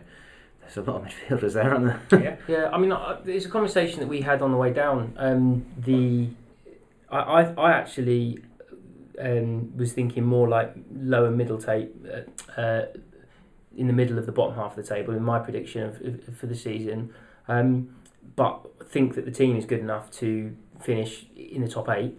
there's 0.62 0.78
a 0.78 0.82
lot 0.82 1.02
of 1.02 1.08
midfielders 1.30 1.54
there, 1.54 1.74
aren't 1.74 2.10
there? 2.10 2.22
yeah, 2.22 2.36
Yeah, 2.48 2.70
I 2.72 2.78
mean, 2.80 2.92
uh, 2.92 3.22
it's 3.26 3.46
a 3.46 3.50
conversation 3.50 4.00
that 4.00 4.08
we 4.08 4.22
had 4.22 4.42
on 4.42 4.52
the 4.52 4.58
way 4.58 4.74
down. 4.74 5.14
Um, 5.18 5.66
the 5.78 6.30
I, 7.12 7.20
I, 7.20 7.42
I 7.54 7.72
actually 7.72 8.40
um, 9.20 9.76
was 9.78 9.94
thinking 9.94 10.24
more 10.24 10.48
like 10.48 10.74
lower 10.92 11.32
middle 11.32 11.60
tape, 11.60 11.94
uh, 12.12 12.60
uh, 12.60 12.86
in 13.78 13.88
the 13.88 13.94
middle 13.94 14.18
of 14.18 14.26
the 14.26 14.32
bottom 14.32 14.56
half 14.56 14.78
of 14.78 14.84
the 14.84 14.96
table 14.96 15.14
in 15.14 15.24
my 15.24 15.40
prediction 15.40 15.84
of, 15.84 16.02
of, 16.02 16.38
for 16.38 16.48
the 16.48 16.56
season. 16.56 17.14
Um, 17.48 17.96
but 18.40 18.88
think 18.90 19.16
that 19.16 19.26
the 19.26 19.32
team 19.32 19.58
is 19.58 19.66
good 19.66 19.82
enough 19.82 20.10
to 20.10 20.56
finish 20.80 21.26
in 21.36 21.62
the 21.62 21.68
top 21.68 21.90
eight 21.90 22.18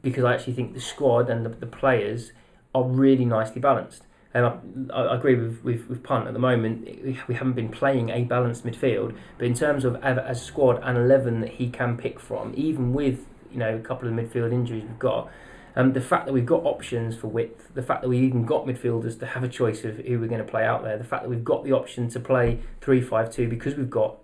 because 0.00 0.24
I 0.24 0.32
actually 0.32 0.54
think 0.54 0.72
the 0.72 0.80
squad 0.80 1.28
and 1.28 1.44
the, 1.44 1.50
the 1.50 1.66
players 1.66 2.32
are 2.74 2.84
really 2.84 3.26
nicely 3.26 3.60
balanced. 3.60 4.04
And 4.32 4.46
I, 4.46 4.94
I 4.94 5.14
agree 5.14 5.34
with, 5.34 5.62
with, 5.62 5.86
with 5.90 6.02
Punt 6.02 6.26
at 6.26 6.32
the 6.32 6.38
moment. 6.38 6.88
We 7.28 7.34
haven't 7.34 7.52
been 7.52 7.68
playing 7.68 8.08
a 8.08 8.24
balanced 8.24 8.64
midfield, 8.64 9.14
but 9.36 9.46
in 9.46 9.52
terms 9.52 9.84
of 9.84 9.96
as 9.96 10.16
a 10.16 10.42
squad 10.42 10.80
and 10.82 10.96
eleven 10.96 11.40
that 11.40 11.50
he 11.50 11.68
can 11.68 11.98
pick 11.98 12.18
from, 12.18 12.54
even 12.56 12.94
with 12.94 13.26
you 13.52 13.58
know 13.58 13.76
a 13.76 13.80
couple 13.80 14.08
of 14.08 14.14
midfield 14.14 14.52
injuries 14.52 14.84
we've 14.84 14.98
got, 14.98 15.30
um, 15.76 15.92
the 15.92 16.00
fact 16.00 16.24
that 16.24 16.32
we've 16.32 16.46
got 16.46 16.64
options 16.64 17.14
for 17.14 17.26
width, 17.26 17.74
the 17.74 17.82
fact 17.82 18.00
that 18.00 18.08
we 18.08 18.18
even 18.20 18.46
got 18.46 18.64
midfielders 18.64 19.18
to 19.20 19.26
have 19.26 19.44
a 19.44 19.48
choice 19.48 19.84
of 19.84 19.98
who 19.98 20.18
we're 20.18 20.28
going 20.28 20.44
to 20.44 20.50
play 20.50 20.64
out 20.64 20.82
there, 20.82 20.96
the 20.96 21.04
fact 21.04 21.24
that 21.24 21.28
we've 21.28 21.44
got 21.44 21.62
the 21.62 21.72
option 21.72 22.08
to 22.08 22.18
play 22.18 22.58
three 22.80 23.02
five 23.02 23.30
two 23.30 23.48
because 23.48 23.74
we've 23.74 23.90
got 23.90 24.16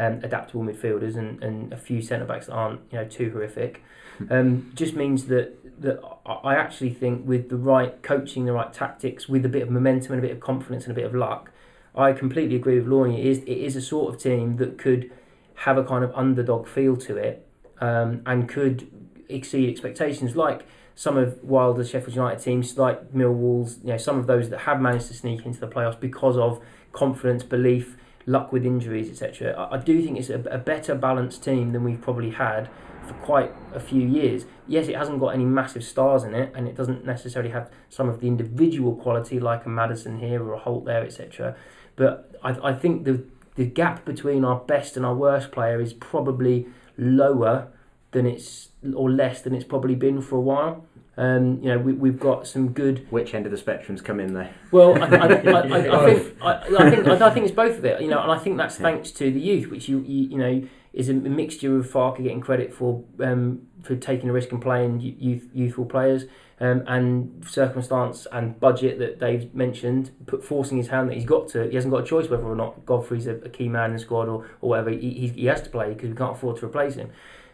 um, 0.00 0.20
adaptable 0.22 0.64
midfielders 0.64 1.16
and, 1.16 1.42
and 1.44 1.72
a 1.72 1.76
few 1.76 2.00
centre 2.00 2.24
backs 2.24 2.46
that 2.46 2.52
aren't 2.52 2.80
you 2.90 2.98
know 2.98 3.04
too 3.04 3.30
horrific, 3.30 3.82
um, 4.30 4.72
just 4.74 4.94
means 4.94 5.26
that 5.26 5.56
that 5.82 6.00
I 6.26 6.56
actually 6.56 6.90
think 6.90 7.26
with 7.26 7.50
the 7.50 7.56
right 7.56 8.02
coaching, 8.02 8.46
the 8.46 8.52
right 8.52 8.72
tactics, 8.72 9.28
with 9.28 9.44
a 9.44 9.48
bit 9.48 9.62
of 9.62 9.70
momentum 9.70 10.12
and 10.12 10.24
a 10.24 10.26
bit 10.26 10.34
of 10.34 10.40
confidence 10.40 10.84
and 10.84 10.92
a 10.92 10.94
bit 10.94 11.04
of 11.04 11.14
luck, 11.14 11.50
I 11.94 12.12
completely 12.12 12.56
agree 12.56 12.78
with 12.78 12.88
Laurie. 12.88 13.20
It 13.20 13.26
is 13.26 13.38
it 13.40 13.58
is 13.58 13.76
a 13.76 13.82
sort 13.82 14.14
of 14.14 14.20
team 14.20 14.56
that 14.56 14.78
could 14.78 15.12
have 15.54 15.76
a 15.76 15.84
kind 15.84 16.02
of 16.02 16.12
underdog 16.14 16.66
feel 16.66 16.96
to 16.96 17.16
it 17.18 17.46
um, 17.80 18.22
and 18.24 18.48
could 18.48 18.90
exceed 19.28 19.68
expectations 19.68 20.34
like 20.34 20.66
some 20.94 21.16
of 21.16 21.42
Wilder's 21.42 21.90
Sheffield 21.90 22.14
United 22.14 22.42
teams, 22.42 22.76
like 22.76 23.12
Millwall's, 23.12 23.78
you 23.82 23.90
know, 23.90 23.96
some 23.96 24.18
of 24.18 24.26
those 24.26 24.50
that 24.50 24.60
have 24.60 24.80
managed 24.80 25.08
to 25.08 25.14
sneak 25.14 25.46
into 25.46 25.60
the 25.60 25.68
playoffs 25.68 25.98
because 25.98 26.36
of 26.36 26.60
confidence, 26.92 27.42
belief, 27.42 27.96
luck 28.30 28.52
with 28.52 28.64
injuries, 28.64 29.10
etc. 29.10 29.52
I, 29.52 29.74
I 29.74 29.78
do 29.78 30.02
think 30.02 30.18
it's 30.18 30.30
a, 30.30 30.40
a 30.50 30.58
better 30.58 30.94
balanced 30.94 31.42
team 31.42 31.72
than 31.72 31.84
we've 31.84 32.00
probably 32.00 32.30
had 32.30 32.68
for 33.06 33.14
quite 33.14 33.52
a 33.74 33.80
few 33.80 34.02
years. 34.02 34.44
Yes, 34.66 34.88
it 34.88 34.96
hasn't 34.96 35.20
got 35.20 35.28
any 35.28 35.44
massive 35.44 35.84
stars 35.84 36.22
in 36.22 36.34
it, 36.34 36.52
and 36.54 36.68
it 36.68 36.76
doesn't 36.76 37.04
necessarily 37.04 37.50
have 37.50 37.70
some 37.88 38.08
of 38.08 38.20
the 38.20 38.28
individual 38.28 38.94
quality 38.94 39.40
like 39.40 39.66
a 39.66 39.68
Maddison 39.68 40.20
here 40.20 40.42
or 40.42 40.54
a 40.54 40.58
Holt 40.58 40.84
there, 40.84 41.04
etc. 41.04 41.56
But 41.96 42.30
I, 42.42 42.70
I 42.70 42.72
think 42.74 43.04
the 43.04 43.24
the 43.56 43.66
gap 43.66 44.04
between 44.04 44.44
our 44.44 44.60
best 44.60 44.96
and 44.96 45.04
our 45.04 45.14
worst 45.14 45.50
player 45.50 45.80
is 45.80 45.92
probably 45.92 46.66
lower 46.96 47.68
than 48.12 48.26
it's 48.26 48.68
or 48.94 49.10
less 49.10 49.42
than 49.42 49.54
it's 49.54 49.64
probably 49.64 49.94
been 49.94 50.20
for 50.22 50.36
a 50.36 50.40
while. 50.40 50.86
Um, 51.20 51.62
you 51.62 51.68
know, 51.68 51.78
we, 51.78 51.92
we've 51.92 52.18
got 52.18 52.46
some 52.46 52.72
good. 52.72 53.06
Which 53.10 53.34
end 53.34 53.44
of 53.44 53.52
the 53.52 53.58
spectrum's 53.58 54.00
come 54.00 54.20
in 54.20 54.32
there? 54.32 54.54
Well, 54.72 54.94
I, 55.02 55.06
I, 55.06 55.26
I, 55.26 55.60
I, 55.60 56.00
I 56.00 56.10
think 56.10 56.42
I, 56.42 56.90
think 56.90 57.06
I, 57.08 57.30
think 57.30 57.44
it's 57.44 57.54
both 57.54 57.76
of 57.76 57.84
it. 57.84 58.00
You 58.00 58.08
know, 58.08 58.22
and 58.22 58.32
I 58.32 58.38
think 58.38 58.56
that's 58.56 58.76
thanks 58.76 59.10
to 59.12 59.30
the 59.30 59.38
youth, 59.38 59.70
which 59.70 59.86
you 59.86 60.00
you, 60.00 60.30
you 60.30 60.38
know 60.38 60.68
is 60.94 61.10
a 61.10 61.12
mixture 61.12 61.76
of 61.76 61.86
Farke 61.86 62.22
getting 62.22 62.40
credit 62.40 62.72
for 62.72 63.04
um, 63.20 63.66
for 63.82 63.96
taking 63.96 64.30
a 64.30 64.32
risk 64.32 64.50
and 64.50 64.62
playing 64.62 65.00
youth 65.00 65.46
youthful 65.52 65.84
players, 65.84 66.24
um, 66.58 66.84
and 66.86 67.44
circumstance 67.46 68.26
and 68.32 68.58
budget 68.58 68.98
that 68.98 69.20
Dave 69.20 69.54
mentioned, 69.54 70.12
put 70.24 70.42
forcing 70.42 70.78
his 70.78 70.88
hand 70.88 71.10
that 71.10 71.16
he's 71.16 71.26
got 71.26 71.48
to. 71.48 71.68
He 71.68 71.74
hasn't 71.74 71.92
got 71.92 72.04
a 72.04 72.06
choice 72.06 72.30
whether 72.30 72.44
or 72.44 72.56
not 72.56 72.86
Godfrey's 72.86 73.26
a, 73.26 73.34
a 73.34 73.50
key 73.50 73.68
man 73.68 73.90
in 73.90 73.96
the 73.96 73.98
squad 73.98 74.26
or, 74.26 74.46
or 74.62 74.70
whatever. 74.70 74.88
He, 74.88 75.10
he, 75.10 75.28
he 75.28 75.46
has 75.46 75.60
to 75.60 75.68
play 75.68 75.92
because 75.92 76.08
we 76.08 76.16
can't 76.16 76.32
afford 76.32 76.56
to 76.60 76.64
replace 76.64 76.94
him. 76.94 77.10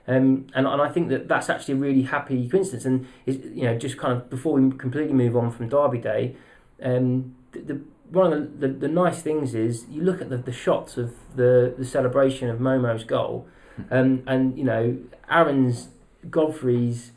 Um, 0.09 0.47
and, 0.55 0.67
and 0.67 0.81
I 0.81 0.89
think 0.89 1.09
that 1.09 1.27
that's 1.27 1.51
actually 1.51 1.75
a 1.75 1.79
really 1.79 2.03
happy 2.03 2.49
coincidence. 2.49 2.85
And 2.85 3.07
is 3.27 3.39
you 3.53 3.65
know 3.65 3.77
just 3.77 3.99
kind 3.99 4.13
of 4.13 4.31
before 4.31 4.55
we 4.55 4.77
completely 4.77 5.15
move 5.15 5.37
on 5.37 5.51
from 5.51 5.69
Derby 5.69 5.99
Day, 5.99 6.37
um, 6.83 7.35
the, 7.53 7.61
the 7.61 7.81
one 8.11 8.33
of 8.33 8.61
the, 8.61 8.69
the, 8.69 8.75
the, 8.75 8.89
nice 8.89 9.21
things 9.21 9.55
is 9.55 9.85
you 9.91 10.03
look 10.03 10.21
at 10.21 10.31
the, 10.31 10.37
the 10.37 10.53
shots 10.53 10.97
of 10.97 11.15
the, 11.35 11.75
the 11.77 11.85
celebration 11.85 12.49
of 12.49 12.61
Momo's 12.61 13.05
goal, 13.05 13.49
um, 13.91 14.23
and 14.27 14.57
you 14.57 14.65
know 14.65 14.97
Aaron's, 15.31 15.89
Godfrey's, 16.31 17.13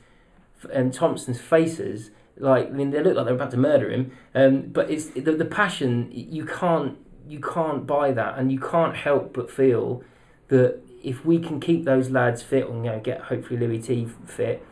and 0.74 0.94
Thompson's 0.94 1.40
faces. 1.40 2.12
Like 2.38 2.68
I 2.68 2.72
mean, 2.72 2.92
they 2.92 3.04
look 3.04 3.16
like 3.16 3.26
they're 3.26 3.36
about 3.36 3.52
to 3.52 3.58
murder 3.58 3.92
him. 3.92 4.12
Um, 4.34 4.62
but 4.70 4.90
it's 4.90 5.08
the, 5.08 5.32
the 5.34 5.46
passion. 5.46 6.10
You 6.12 6.46
can't 6.46 6.98
you 7.28 7.40
can't 7.40 7.86
buy 7.86 8.12
that, 8.12 8.38
and 8.40 8.52
you 8.52 8.60
can't 8.60 8.96
help 8.96 9.34
but 9.34 9.52
feel 9.52 10.04
that 10.48 10.82
if 11.04 11.26
we 11.26 11.40
can 11.40 11.60
keep 11.60 11.86
those 11.86 12.10
lads 12.10 12.42
fit 12.42 12.68
and 12.68 12.86
you 12.86 12.92
know 12.92 13.00
get 13.00 13.22
hopefully 13.22 13.60
Louis 13.60 13.82
T 13.82 14.08
fit 14.26 14.66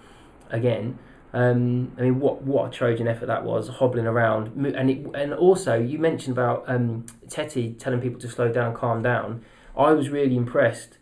again, 0.49 0.99
um, 1.33 1.91
I 1.97 2.01
mean, 2.01 2.19
what 2.19 2.41
what 2.43 2.67
a 2.67 2.71
Trojan 2.71 3.07
effort 3.07 3.27
that 3.27 3.43
was, 3.43 3.67
hobbling 3.67 4.07
around, 4.07 4.55
and 4.75 4.89
it, 4.89 5.05
and 5.13 5.33
also 5.33 5.75
you 5.75 5.99
mentioned 5.99 6.37
about 6.37 6.63
um, 6.67 7.05
Tettey 7.27 7.77
telling 7.77 7.99
people 7.99 8.19
to 8.21 8.29
slow 8.29 8.51
down, 8.51 8.73
calm 8.73 9.03
down. 9.03 9.43
I 9.75 9.91
was 9.91 10.09
really 10.09 10.37
impressed 10.37 10.97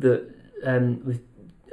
that 0.00 0.28
um, 0.64 1.04
with 1.04 1.22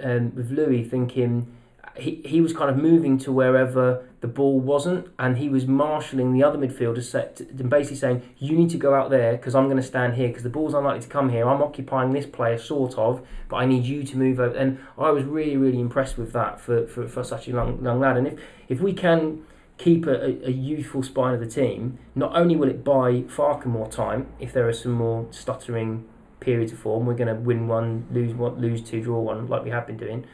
um, 0.03 0.35
with 0.35 0.51
Louis 0.51 0.83
thinking 0.83 1.54
he, 1.97 2.21
he 2.25 2.41
was 2.41 2.53
kind 2.53 2.69
of 2.69 2.77
moving 2.77 3.17
to 3.19 3.31
wherever 3.31 4.05
the 4.21 4.27
ball 4.27 4.59
wasn't, 4.59 5.07
and 5.17 5.37
he 5.37 5.49
was 5.49 5.65
marshalling 5.65 6.33
the 6.33 6.43
other 6.43 6.57
midfielders, 6.57 7.03
set 7.03 7.39
and 7.39 7.69
basically 7.69 7.97
saying, 7.97 8.21
"You 8.37 8.57
need 8.57 8.69
to 8.71 8.77
go 8.77 8.93
out 8.93 9.09
there 9.09 9.33
because 9.33 9.55
I'm 9.55 9.65
going 9.65 9.77
to 9.77 9.83
stand 9.83 10.15
here 10.15 10.27
because 10.27 10.43
the 10.43 10.49
ball's 10.49 10.73
unlikely 10.73 11.01
to 11.01 11.07
come 11.07 11.29
here. 11.29 11.47
I'm 11.47 11.61
occupying 11.61 12.11
this 12.11 12.25
player, 12.25 12.57
sort 12.57 12.97
of, 12.97 13.25
but 13.49 13.57
I 13.57 13.65
need 13.65 13.85
you 13.85 14.03
to 14.03 14.17
move 14.17 14.39
over." 14.39 14.55
And 14.55 14.79
I 14.97 15.11
was 15.11 15.23
really, 15.23 15.57
really 15.57 15.79
impressed 15.79 16.17
with 16.17 16.33
that 16.33 16.59
for, 16.59 16.87
for, 16.87 17.07
for 17.07 17.23
such 17.23 17.47
a 17.47 17.51
young, 17.51 17.83
young 17.83 17.99
lad. 17.99 18.17
And 18.17 18.27
if 18.27 18.39
if 18.67 18.81
we 18.81 18.93
can 18.93 19.45
keep 19.77 20.05
a, 20.05 20.47
a, 20.47 20.51
youthful 20.51 21.03
spine 21.03 21.33
of 21.33 21.39
the 21.41 21.47
team, 21.47 21.99
not 22.15 22.35
only 22.35 22.55
will 22.55 22.69
it 22.69 22.83
buy 22.83 23.21
Farke 23.23 23.65
more 23.65 23.89
time 23.89 24.27
if 24.39 24.53
there 24.53 24.67
are 24.69 24.73
some 24.73 24.93
more 24.93 25.27
stuttering 25.31 26.07
periods 26.39 26.71
of 26.71 26.79
form, 26.79 27.05
we're 27.05 27.13
going 27.13 27.27
to 27.27 27.41
win 27.41 27.67
one, 27.67 28.07
lose 28.11 28.33
one, 28.33 28.55
lose 28.61 28.81
two, 28.81 29.01
draw 29.01 29.19
one, 29.19 29.47
like 29.47 29.63
we 29.63 29.71
have 29.71 29.85
been 29.85 29.97
doing. 29.97 30.25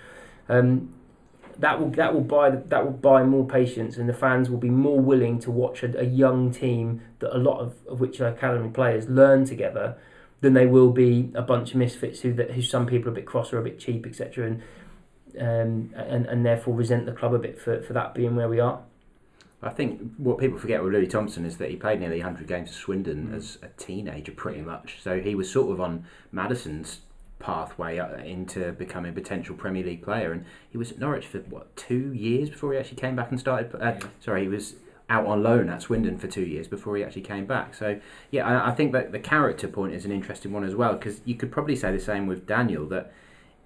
Um, 0.47 0.93
that 1.61 1.79
will 1.79 1.89
that 1.91 2.13
will 2.13 2.21
buy 2.21 2.49
that 2.49 2.83
will 2.83 2.91
buy 2.91 3.23
more 3.23 3.47
patience, 3.47 3.97
and 3.97 4.09
the 4.09 4.13
fans 4.13 4.49
will 4.49 4.57
be 4.57 4.69
more 4.69 4.99
willing 4.99 5.39
to 5.39 5.51
watch 5.51 5.83
a, 5.83 5.99
a 5.99 6.03
young 6.03 6.51
team 6.51 7.01
that 7.19 7.35
a 7.35 7.37
lot 7.37 7.59
of, 7.59 7.75
of 7.87 7.99
which 7.99 8.19
are 8.19 8.27
academy 8.27 8.69
players 8.69 9.07
learn 9.07 9.45
together, 9.45 9.95
than 10.41 10.53
they 10.53 10.65
will 10.65 10.91
be 10.91 11.31
a 11.35 11.41
bunch 11.41 11.71
of 11.71 11.77
misfits 11.77 12.21
who 12.21 12.33
that 12.33 12.51
who 12.51 12.61
some 12.61 12.87
people 12.87 13.09
are 13.09 13.11
a 13.11 13.15
bit 13.15 13.25
cross 13.25 13.53
or 13.53 13.59
a 13.59 13.63
bit 13.63 13.79
cheap, 13.79 14.05
etc. 14.07 14.47
And 14.47 14.61
um, 15.39 15.93
and 15.95 16.25
and 16.25 16.45
therefore 16.45 16.73
resent 16.73 17.05
the 17.05 17.13
club 17.13 17.33
a 17.33 17.39
bit 17.39 17.59
for, 17.59 17.81
for 17.83 17.93
that 17.93 18.15
being 18.15 18.35
where 18.35 18.49
we 18.49 18.59
are. 18.59 18.81
I 19.63 19.69
think 19.69 20.15
what 20.17 20.39
people 20.39 20.57
forget 20.57 20.83
with 20.83 20.91
Louis 20.91 21.05
Thompson 21.07 21.45
is 21.45 21.57
that 21.57 21.69
he 21.69 21.75
played 21.75 21.99
nearly 21.99 22.17
100 22.17 22.47
games 22.47 22.71
for 22.71 22.77
Swindon 22.77 23.27
mm. 23.27 23.35
as 23.35 23.59
a 23.61 23.67
teenager, 23.67 24.31
pretty 24.31 24.61
much. 24.61 24.97
So 25.03 25.19
he 25.19 25.35
was 25.35 25.51
sort 25.51 25.71
of 25.71 25.79
on 25.79 26.05
Maddison's 26.31 27.01
pathway 27.41 27.97
into 28.25 28.71
becoming 28.73 29.11
a 29.11 29.13
potential 29.13 29.55
Premier 29.55 29.83
League 29.83 30.03
player. 30.03 30.31
And 30.31 30.45
he 30.69 30.77
was 30.77 30.91
at 30.91 30.99
Norwich 30.99 31.27
for 31.27 31.39
what 31.39 31.75
two 31.75 32.13
years 32.13 32.49
before 32.49 32.73
he 32.73 32.79
actually 32.79 32.97
came 32.97 33.15
back 33.15 33.31
and 33.31 33.39
started. 33.39 33.75
Uh, 33.75 33.99
sorry, 34.19 34.43
he 34.43 34.47
was 34.47 34.75
out 35.09 35.25
on 35.25 35.43
loan 35.43 35.69
at 35.69 35.81
Swindon 35.81 36.17
for 36.17 36.27
two 36.27 36.45
years 36.45 36.67
before 36.67 36.95
he 36.95 37.03
actually 37.03 37.23
came 37.23 37.45
back. 37.45 37.73
So 37.75 37.99
yeah, 38.31 38.47
I, 38.47 38.69
I 38.69 38.71
think 38.73 38.93
that 38.93 39.11
the 39.11 39.19
character 39.19 39.67
point 39.67 39.93
is 39.93 40.05
an 40.05 40.11
interesting 40.11 40.53
one 40.53 40.63
as 40.63 40.73
well 40.73 40.93
because 40.93 41.19
you 41.25 41.35
could 41.35 41.51
probably 41.51 41.75
say 41.75 41.91
the 41.91 41.99
same 41.99 42.27
with 42.27 42.47
Daniel 42.47 42.87
that 42.87 43.11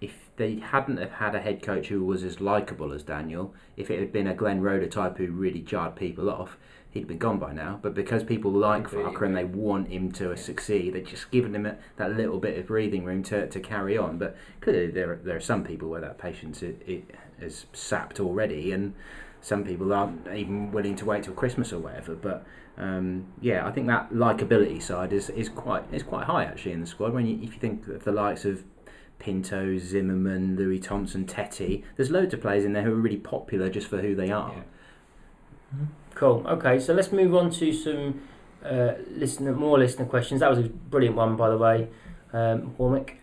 if 0.01 0.13
they 0.37 0.55
hadn't 0.55 0.97
have 0.97 1.11
had 1.11 1.35
a 1.35 1.39
head 1.39 1.61
coach 1.61 1.87
who 1.87 2.03
was 2.03 2.23
as 2.23 2.41
likable 2.41 2.91
as 2.91 3.03
Daniel, 3.03 3.53
if 3.77 3.91
it 3.91 3.99
had 3.99 4.11
been 4.11 4.27
a 4.27 4.33
Glenn 4.33 4.61
Roeder 4.61 4.87
type 4.87 5.17
who 5.17 5.27
really 5.27 5.61
jarred 5.61 5.95
people 5.95 6.29
off, 6.29 6.57
he'd 6.95 7.07
be 7.07 7.13
gone 7.13 7.37
by 7.37 7.51
now. 7.51 7.77
But 7.81 7.93
because 7.93 8.23
people 8.23 8.51
like 8.51 8.89
Farke 8.89 9.21
and 9.21 9.35
they 9.35 9.43
want 9.43 9.89
him 9.89 10.11
to 10.13 10.35
succeed, 10.37 10.93
they're 10.93 11.01
just 11.01 11.29
giving 11.29 11.53
him 11.53 11.65
a, 11.65 11.75
that 11.97 12.15
little 12.15 12.39
bit 12.39 12.57
of 12.57 12.67
breathing 12.67 13.03
room 13.03 13.21
to, 13.23 13.47
to 13.47 13.59
carry 13.59 13.97
on. 13.97 14.17
But 14.17 14.37
clearly, 14.61 14.89
there 14.89 15.11
are, 15.11 15.15
there 15.17 15.35
are 15.35 15.41
some 15.41 15.63
people 15.65 15.89
where 15.89 15.99
that 15.99 16.17
patience 16.17 16.63
it, 16.63 16.81
it 16.87 17.03
is 17.39 17.65
sapped 17.73 18.21
already, 18.21 18.71
and 18.71 18.95
some 19.41 19.65
people 19.65 19.93
aren't 19.93 20.25
even 20.33 20.71
willing 20.71 20.95
to 20.95 21.05
wait 21.05 21.23
till 21.23 21.33
Christmas 21.33 21.73
or 21.73 21.79
whatever. 21.79 22.15
But 22.15 22.45
um, 22.77 23.25
yeah, 23.41 23.67
I 23.67 23.71
think 23.71 23.87
that 23.87 24.13
likability 24.13 24.81
side 24.81 25.11
is, 25.11 25.29
is 25.29 25.49
quite 25.49 25.83
is 25.91 26.01
quite 26.01 26.25
high 26.25 26.45
actually 26.45 26.71
in 26.71 26.79
the 26.79 26.87
squad. 26.87 27.13
When 27.13 27.27
you, 27.27 27.35
if 27.43 27.53
you 27.53 27.59
think 27.59 27.87
of 27.89 28.05
the 28.05 28.13
likes 28.13 28.45
of 28.45 28.63
Pinto, 29.19 29.77
Zimmermann, 29.77 30.55
Louis 30.55 30.79
Thompson, 30.79 31.25
Tettey, 31.25 31.83
there's 31.97 32.09
loads 32.09 32.33
of 32.33 32.39
players 32.39 32.63
in 32.63 32.71
there 32.71 32.83
who 32.83 32.93
are 32.93 33.01
really 33.01 33.17
popular 33.17 33.69
just 33.69 33.87
for 33.87 34.01
who 34.01 34.15
they 34.15 34.31
are. 34.31 34.53
Yeah. 34.55 34.63
Mm-hmm. 35.75 35.85
Cool. 36.15 36.45
Okay, 36.47 36.79
so 36.79 36.93
let's 36.93 37.11
move 37.11 37.35
on 37.35 37.51
to 37.51 37.73
some 37.73 38.21
uh, 38.63 38.93
listener, 39.11 39.53
more 39.53 39.77
listener 39.77 40.05
questions. 40.05 40.39
That 40.39 40.49
was 40.49 40.59
a 40.59 40.63
brilliant 40.63 41.15
one, 41.15 41.35
by 41.35 41.49
the 41.49 41.57
way, 41.57 41.87
um, 42.33 42.73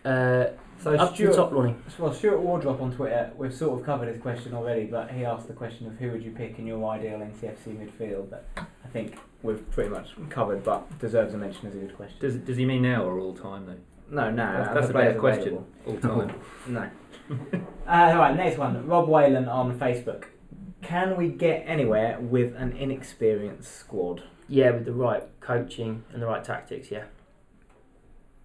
Uh, 0.05 0.45
so 0.79 0.95
up 0.95 1.15
Stuart, 1.15 1.27
to 1.27 1.31
the 1.31 1.33
top, 1.33 1.51
Lonnie. 1.53 1.75
Well, 1.97 2.13
Stuart 2.13 2.39
Wardrop 2.39 2.81
on 2.81 2.91
Twitter, 2.91 3.31
we've 3.37 3.53
sort 3.53 3.79
of 3.79 3.85
covered 3.85 4.09
his 4.09 4.21
question 4.21 4.53
already, 4.53 4.85
but 4.85 5.11
he 5.11 5.25
asked 5.25 5.47
the 5.47 5.53
question 5.53 5.87
of 5.87 5.93
who 5.93 6.11
would 6.11 6.23
you 6.23 6.31
pick 6.31 6.59
in 6.59 6.67
your 6.67 6.85
ideal 6.89 7.19
NCFC 7.19 7.77
midfield. 7.77 8.29
That 8.29 8.45
I 8.55 8.87
think 8.89 9.17
we've 9.43 9.69
pretty 9.71 9.89
much 9.89 10.09
covered, 10.29 10.63
but 10.63 10.99
deserves 10.99 11.33
a 11.33 11.37
mention 11.37 11.67
as 11.67 11.75
a 11.75 11.77
good 11.77 11.95
question. 11.95 12.17
Does 12.19 12.35
Does 12.35 12.57
he 12.57 12.65
mean 12.65 12.81
now 12.81 13.03
or 13.05 13.17
all 13.19 13.33
time 13.33 13.65
though? 13.65 13.77
No, 14.09 14.29
no, 14.29 14.45
that's, 14.57 14.73
that's 14.73 14.89
a 14.89 14.93
better 14.93 15.19
question. 15.19 15.65
All 15.87 15.97
time. 15.97 16.35
no. 16.67 16.89
uh, 17.31 17.65
all 17.87 18.17
right, 18.17 18.35
next 18.35 18.57
one. 18.57 18.85
Rob 18.85 19.07
Whalen 19.07 19.47
on 19.47 19.79
Facebook. 19.79 20.25
Can 20.83 21.15
we 21.15 21.29
get 21.29 21.63
anywhere 21.65 22.19
with 22.19 22.55
an 22.55 22.73
inexperienced 22.73 23.73
squad? 23.73 24.23
Yeah, 24.47 24.71
with 24.71 24.85
the 24.85 24.93
right 24.93 25.23
coaching 25.39 26.03
and 26.11 26.21
the 26.21 26.27
right 26.27 26.43
tactics. 26.43 26.91
Yeah. 26.91 27.05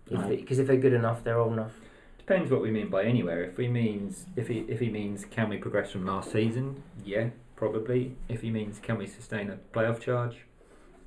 Because 0.08 0.58
if, 0.58 0.66
they're 0.66 0.76
good 0.76 0.92
enough, 0.92 1.22
they're 1.22 1.38
old 1.38 1.52
enough. 1.52 1.72
Depends 2.16 2.50
what 2.50 2.62
we 2.62 2.70
mean 2.70 2.88
by 2.88 3.04
anywhere. 3.04 3.44
If 3.44 3.58
we 3.58 3.68
means 3.68 4.26
if 4.36 4.48
he 4.48 4.60
if 4.60 4.80
he 4.80 4.88
means 4.88 5.24
can 5.24 5.48
we 5.48 5.58
progress 5.58 5.90
from 5.90 6.06
last 6.06 6.30
season? 6.32 6.82
Yeah, 7.04 7.30
probably. 7.56 8.16
If 8.28 8.42
he 8.42 8.50
means 8.50 8.78
can 8.78 8.98
we 8.98 9.06
sustain 9.06 9.50
a 9.50 9.58
playoff 9.76 10.00
charge? 10.00 10.44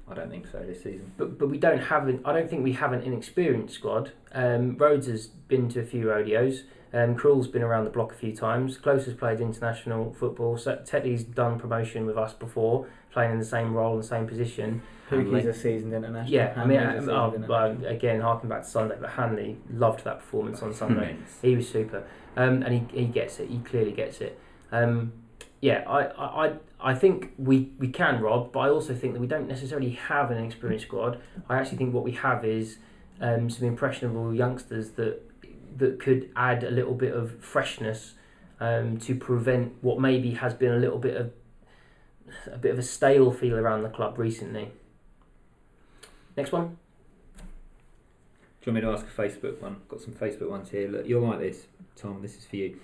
I 0.07 0.13
don't 0.13 0.29
think 0.29 0.47
so 0.47 0.59
this 0.59 0.83
season. 0.83 1.13
But 1.17 1.37
but 1.37 1.49
we 1.49 1.57
don't 1.57 1.79
have 1.79 2.07
an. 2.07 2.21
I 2.25 2.33
don't 2.33 2.49
think 2.49 2.63
we 2.63 2.73
have 2.73 2.91
an 2.91 3.01
inexperienced 3.01 3.73
squad. 3.73 4.11
Um, 4.33 4.77
Rhodes 4.77 5.07
has 5.07 5.27
been 5.27 5.69
to 5.69 5.79
a 5.79 5.85
few 5.85 6.09
rodeos. 6.09 6.63
Um, 6.93 7.15
Krul's 7.15 7.47
been 7.47 7.61
around 7.63 7.85
the 7.85 7.89
block 7.89 8.11
a 8.11 8.15
few 8.15 8.35
times. 8.35 8.77
Klose 8.77 9.05
has 9.05 9.13
played 9.13 9.39
international 9.39 10.13
football. 10.13 10.57
So 10.57 10.75
Tettey's 10.85 11.23
done 11.23 11.59
promotion 11.59 12.05
with 12.05 12.17
us 12.17 12.33
before, 12.33 12.87
playing 13.11 13.31
in 13.31 13.39
the 13.39 13.45
same 13.45 13.73
role 13.73 13.93
and 13.93 14.03
the 14.03 14.07
same 14.07 14.27
position. 14.27 14.81
Pukki's 15.09 15.45
a 15.45 15.53
seasoned 15.53 15.93
international. 15.93 16.31
Yeah, 16.33 16.53
I 16.55 16.65
mean, 16.65 16.79
Hanley's 16.79 17.07
a 17.07 17.17
um, 17.17 17.33
oh, 17.43 17.45
well, 17.47 17.85
again, 17.85 18.21
harking 18.21 18.49
back 18.49 18.63
to 18.63 18.69
Sunday, 18.69 18.95
but 18.99 19.09
Hanley 19.11 19.57
loved 19.73 20.03
that 20.05 20.19
performance 20.19 20.61
on 20.61 20.73
Sunday. 20.73 21.17
He 21.41 21.55
was 21.55 21.67
super, 21.69 22.03
um, 22.37 22.61
and 22.63 22.73
he, 22.73 22.97
he 22.99 23.05
gets 23.05 23.39
it. 23.39 23.49
He 23.49 23.59
clearly 23.59 23.91
gets 23.91 24.21
it. 24.21 24.39
Um, 24.71 25.11
yeah, 25.61 25.83
I, 25.87 26.03
I, 26.05 26.47
I- 26.47 26.55
I 26.83 26.95
think 26.95 27.33
we, 27.37 27.69
we 27.77 27.89
can 27.89 28.21
rob, 28.21 28.51
but 28.51 28.61
I 28.61 28.69
also 28.69 28.95
think 28.95 29.13
that 29.13 29.19
we 29.19 29.27
don't 29.27 29.47
necessarily 29.47 29.91
have 29.91 30.31
an 30.31 30.43
experienced 30.43 30.87
squad. 30.87 31.21
I 31.47 31.59
actually 31.59 31.77
think 31.77 31.93
what 31.93 32.03
we 32.03 32.13
have 32.13 32.43
is 32.43 32.79
um, 33.19 33.51
some 33.51 33.67
impressionable 33.67 34.33
youngsters 34.33 34.89
that 34.93 35.21
that 35.77 35.99
could 35.99 36.29
add 36.35 36.63
a 36.63 36.71
little 36.71 36.93
bit 36.93 37.13
of 37.13 37.43
freshness 37.43 38.13
um, 38.59 38.97
to 38.99 39.15
prevent 39.15 39.73
what 39.81 39.99
maybe 39.99 40.31
has 40.31 40.53
been 40.53 40.71
a 40.71 40.77
little 40.77 40.99
bit 40.99 41.17
of 41.17 41.31
a 42.51 42.57
bit 42.57 42.71
of 42.71 42.79
a 42.79 42.83
stale 42.83 43.31
feel 43.31 43.55
around 43.55 43.83
the 43.83 43.89
club 43.89 44.17
recently. 44.17 44.71
Next 46.37 46.51
one. 46.51 46.77
Do 48.61 48.69
you 48.69 48.73
want 48.73 48.85
me 48.85 48.89
to 48.89 48.95
ask 48.95 49.05
a 49.05 49.21
Facebook 49.21 49.59
one? 49.61 49.77
Got 49.89 50.01
some 50.01 50.13
Facebook 50.13 50.49
ones 50.49 50.69
here. 50.69 50.87
Look, 50.87 51.07
you'll 51.07 51.27
like 51.27 51.39
this, 51.39 51.65
Tom. 51.95 52.21
This 52.21 52.37
is 52.37 52.45
for 52.45 52.57
you. 52.57 52.77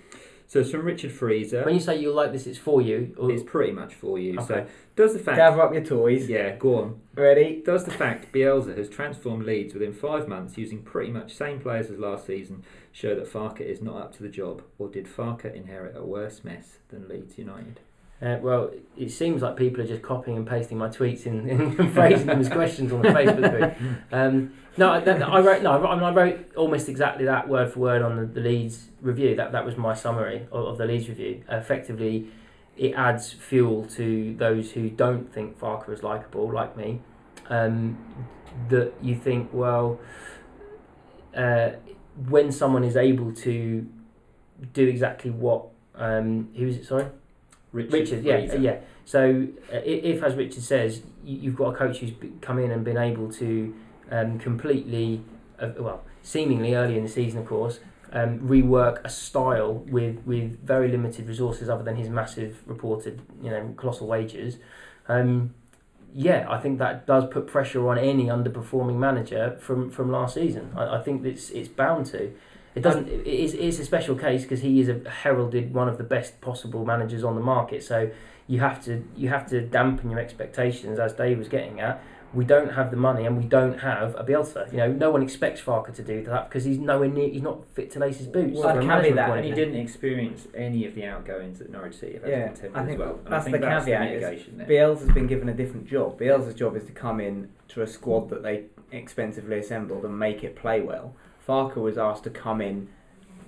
So 0.48 0.60
it's 0.60 0.70
from 0.70 0.86
Richard 0.86 1.12
Freezer. 1.12 1.62
When 1.62 1.74
you 1.74 1.80
say 1.80 2.00
you 2.00 2.10
like 2.10 2.32
this, 2.32 2.46
it's 2.46 2.58
for 2.58 2.80
you. 2.80 3.14
Or, 3.18 3.30
It's 3.30 3.42
pretty 3.42 3.70
much 3.70 3.94
for 3.94 4.18
you. 4.18 4.40
So 4.46 4.66
does 4.96 5.12
the 5.12 5.18
fact? 5.18 5.36
Gather 5.36 5.60
up 5.60 5.74
your 5.74 5.84
toys. 5.84 6.26
Yeah, 6.26 6.56
go 6.56 6.76
on. 6.76 7.00
Ready? 7.14 7.62
Does 7.64 7.84
the 7.84 7.90
fact 7.90 8.32
Bielsa 8.32 8.76
has 8.78 8.88
transformed 8.88 9.44
Leeds 9.44 9.74
within 9.74 9.92
five 9.92 10.26
months 10.26 10.56
using 10.56 10.82
pretty 10.82 11.12
much 11.12 11.34
same 11.34 11.60
players 11.60 11.90
as 11.90 11.98
last 11.98 12.26
season 12.26 12.64
show 12.92 13.14
that 13.14 13.30
Farke 13.30 13.60
is 13.60 13.82
not 13.82 13.96
up 14.00 14.16
to 14.16 14.22
the 14.22 14.30
job, 14.30 14.62
or 14.78 14.88
did 14.88 15.06
Farke 15.06 15.54
inherit 15.54 15.94
a 15.94 16.02
worse 16.02 16.42
mess 16.42 16.78
than 16.88 17.08
Leeds 17.08 17.36
United? 17.36 17.80
Uh, 18.20 18.36
well, 18.40 18.70
it 18.96 19.10
seems 19.10 19.42
like 19.42 19.56
people 19.56 19.80
are 19.80 19.86
just 19.86 20.02
copying 20.02 20.36
and 20.36 20.46
pasting 20.46 20.76
my 20.76 20.88
tweets 20.88 21.24
and 21.26 21.94
phrasing 21.94 22.26
them 22.26 22.40
as 22.40 22.48
questions 22.48 22.92
on 22.92 23.00
the 23.02 23.08
Facebook 23.08 23.50
group. 23.50 23.74
Um, 24.10 24.54
no, 24.76 24.90
I, 24.90 24.98
I 24.98 25.40
wrote 25.40 25.62
no, 25.62 25.72
I 25.72 25.78
wrote- 25.78 26.02
I 26.02 26.12
wrote 26.12 26.56
almost 26.56 26.88
exactly 26.88 27.24
that 27.26 27.48
word 27.48 27.72
for 27.72 27.80
word 27.80 28.02
on 28.02 28.16
the, 28.16 28.26
the 28.26 28.40
Leeds 28.40 28.88
review. 29.00 29.36
That 29.36 29.52
that 29.52 29.64
was 29.64 29.76
my 29.76 29.94
summary 29.94 30.46
of, 30.50 30.66
of 30.66 30.78
the 30.78 30.86
Leeds 30.86 31.08
review. 31.08 31.44
effectively, 31.48 32.28
it 32.76 32.92
adds 32.94 33.32
fuel 33.32 33.84
to 33.96 34.34
those 34.36 34.72
who 34.72 34.90
don't 34.90 35.32
think 35.32 35.58
Farke 35.58 35.88
is 35.92 36.02
likable, 36.02 36.52
like 36.52 36.76
me. 36.76 37.00
Um, 37.48 37.98
that 38.68 38.92
you 39.02 39.14
think, 39.14 39.50
well, 39.52 40.00
uh, 41.36 41.70
when 42.28 42.50
someone 42.50 42.82
is 42.84 42.96
able 42.96 43.32
to 43.32 43.86
do 44.72 44.86
exactly 44.86 45.30
what 45.30 45.66
um, 45.94 46.48
who 46.56 46.66
is 46.66 46.76
it? 46.78 46.86
Sorry. 46.86 47.06
Richard, 47.72 48.24
yeah, 48.24 48.38
Freezer. 48.38 48.58
yeah. 48.58 48.76
So 49.04 49.46
uh, 49.72 49.76
if, 49.84 50.22
as 50.22 50.34
Richard 50.34 50.62
says, 50.62 51.02
you- 51.24 51.38
you've 51.38 51.56
got 51.56 51.74
a 51.74 51.76
coach 51.76 51.98
who's 51.98 52.12
come 52.40 52.58
in 52.58 52.70
and 52.70 52.84
been 52.84 52.98
able 52.98 53.30
to 53.32 53.74
um, 54.10 54.38
completely, 54.38 55.22
uh, 55.60 55.70
well, 55.78 56.02
seemingly 56.22 56.74
early 56.74 56.96
in 56.96 57.02
the 57.04 57.08
season, 57.10 57.40
of 57.40 57.46
course, 57.46 57.80
um, 58.12 58.38
rework 58.40 59.04
a 59.04 59.08
style 59.10 59.74
with 59.90 60.22
with 60.24 60.58
very 60.64 60.88
limited 60.90 61.28
resources 61.28 61.68
other 61.68 61.82
than 61.84 61.96
his 61.96 62.08
massive 62.08 62.62
reported, 62.66 63.20
you 63.42 63.50
know, 63.50 63.74
colossal 63.76 64.06
wages. 64.06 64.56
Um, 65.08 65.54
yeah, 66.14 66.46
I 66.48 66.58
think 66.58 66.78
that 66.78 67.06
does 67.06 67.26
put 67.30 67.46
pressure 67.46 67.86
on 67.88 67.98
any 67.98 68.26
underperforming 68.26 68.96
manager 68.96 69.58
from, 69.60 69.90
from 69.90 70.10
last 70.10 70.34
season. 70.34 70.72
I, 70.74 70.96
I 70.98 71.02
think 71.02 71.24
it's 71.26 71.50
it's 71.50 71.68
bound 71.68 72.06
to. 72.06 72.32
It 72.78 72.82
doesn't. 72.82 73.08
It 73.08 73.26
is 73.26 73.54
it's 73.54 73.78
a 73.80 73.84
special 73.84 74.14
case 74.14 74.42
because 74.42 74.60
he 74.60 74.80
is 74.80 74.88
a 74.88 75.00
heralded 75.10 75.74
one 75.74 75.88
of 75.88 75.98
the 75.98 76.04
best 76.04 76.40
possible 76.40 76.84
managers 76.84 77.24
on 77.24 77.34
the 77.34 77.40
market. 77.40 77.82
So 77.82 78.10
you 78.46 78.60
have 78.60 78.82
to 78.84 79.04
you 79.16 79.28
have 79.30 79.48
to 79.50 79.60
dampen 79.60 80.10
your 80.10 80.20
expectations, 80.20 80.98
as 81.00 81.12
Dave 81.12 81.38
was 81.38 81.48
getting 81.48 81.80
at. 81.80 82.02
We 82.34 82.44
don't 82.44 82.74
have 82.74 82.90
the 82.90 82.96
money, 82.96 83.24
and 83.24 83.38
we 83.38 83.44
don't 83.44 83.78
have 83.78 84.14
a 84.14 84.22
Bielsa. 84.22 84.70
You 84.70 84.76
know, 84.76 84.92
no 84.92 85.10
one 85.10 85.22
expects 85.22 85.62
Farke 85.62 85.94
to 85.94 86.02
do 86.02 86.22
that 86.24 86.48
because 86.48 86.64
he's 86.64 86.78
nowhere 86.78 87.08
near. 87.08 87.30
He's 87.30 87.42
not 87.42 87.66
fit 87.68 87.90
to 87.92 87.98
lace 87.98 88.18
his 88.18 88.26
boots. 88.26 88.58
Well, 88.58 88.76
from 88.76 88.88
a 88.88 88.94
I'd 88.94 89.02
caveat 89.02 89.16
that, 89.16 89.28
point 89.28 89.46
And 89.46 89.48
he 89.48 89.54
didn't 89.54 89.80
experience 89.80 90.46
any 90.54 90.86
of 90.86 90.94
the 90.94 91.06
outgoings 91.06 91.58
that 91.58 91.70
Norwich 91.70 91.96
City 91.96 92.12
have 92.14 92.22
had 92.22 92.30
Yeah, 92.30 92.36
in 92.36 92.54
Contemporary 92.54 92.82
I 92.82 92.86
think 92.86 93.00
as 93.00 93.06
well. 93.06 93.18
And 93.24 93.32
that's 93.32 93.46
I 93.46 93.50
think 93.50 93.60
the 93.62 93.66
that's 93.66 93.84
caveat 93.86 94.20
The 94.20 94.32
is 94.34 94.46
there. 94.58 94.66
Bielsa's 94.66 95.14
been 95.14 95.26
given 95.26 95.48
a 95.48 95.54
different 95.54 95.86
job. 95.86 96.20
Bielsa's 96.20 96.54
job 96.54 96.76
is 96.76 96.84
to 96.84 96.92
come 96.92 97.18
in 97.18 97.48
to 97.68 97.82
a 97.82 97.86
squad 97.86 98.28
that 98.28 98.42
they 98.42 98.64
expensively 98.92 99.58
assembled 99.58 100.04
and 100.04 100.18
make 100.18 100.44
it 100.44 100.54
play 100.54 100.80
well. 100.82 101.14
Farke 101.48 101.76
was 101.76 101.96
asked 101.96 102.24
to 102.24 102.30
come 102.30 102.60
in 102.60 102.88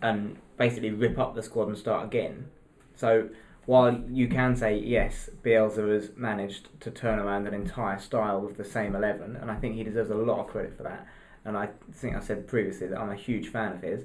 and 0.01 0.37
basically 0.57 0.91
rip 0.91 1.19
up 1.19 1.35
the 1.35 1.43
squad 1.43 1.69
and 1.69 1.77
start 1.77 2.07
again. 2.07 2.47
So 2.95 3.29
while 3.67 4.03
you 4.11 4.27
can 4.27 4.57
say 4.57 4.79
yes, 4.79 5.29
Bielsa 5.45 5.89
has 5.93 6.11
managed 6.17 6.69
to 6.81 6.91
turn 6.91 7.19
around 7.19 7.47
an 7.47 7.55
entire 7.55 7.99
style 7.99 8.41
with 8.41 8.57
the 8.57 8.65
same 8.65 8.97
eleven, 8.97 9.37
and 9.37 9.51
I 9.51 9.57
think 9.57 9.75
he 9.75 9.85
deserves 9.85 10.11
a 10.11 10.15
lot 10.15 10.41
of 10.41 10.47
credit 10.47 10.77
for 10.77 10.83
that. 10.85 11.07
And 11.45 11.57
I 11.57 11.69
think 11.93 12.17
I 12.17 12.21
said 12.21 12.47
previously 12.47 12.89
that 12.89 12.99
I'm 12.99 13.11
a 13.11 13.17
huge 13.17 13.49
fan 13.49 13.73
of 13.73 13.83
his, 13.83 14.05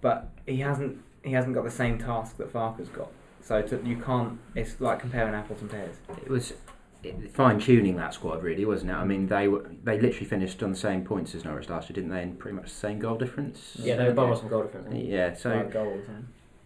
but 0.00 0.30
he 0.46 0.58
hasn't 0.58 1.02
he 1.22 1.32
hasn't 1.32 1.54
got 1.54 1.64
the 1.64 1.70
same 1.70 1.98
task 1.98 2.36
that 2.38 2.52
Farke's 2.52 2.88
got. 2.88 3.10
So 3.40 3.60
to, 3.60 3.82
you 3.84 3.96
can't. 3.96 4.38
It's 4.54 4.80
like 4.80 5.00
comparing 5.00 5.34
apples 5.34 5.60
and 5.60 5.70
pears. 5.70 5.96
It 6.22 6.30
was 6.30 6.54
fine 7.32 7.58
tuning 7.58 7.96
that 7.96 8.14
squad, 8.14 8.42
really, 8.42 8.64
wasn't 8.64 8.90
it? 8.90 8.94
I 8.94 9.04
mean, 9.04 9.26
they 9.26 9.48
were 9.48 9.68
they 9.82 10.00
literally 10.00 10.26
finished 10.26 10.62
on 10.62 10.70
the 10.70 10.76
same 10.76 11.04
points 11.04 11.34
as 11.34 11.44
Norwich 11.44 11.68
last 11.68 11.88
year, 11.88 11.94
didn't 11.94 12.10
they? 12.10 12.22
And 12.22 12.38
pretty 12.38 12.56
much 12.56 12.64
the 12.66 12.70
same 12.70 12.98
goal 12.98 13.16
difference. 13.16 13.76
Yeah, 13.78 13.96
they're 13.96 14.10
above 14.10 14.30
us 14.32 14.42
in 14.42 14.48
goal 14.48 14.62
difference. 14.62 14.94
Yeah. 14.94 15.34
So 15.34 15.68
goals. 15.72 16.04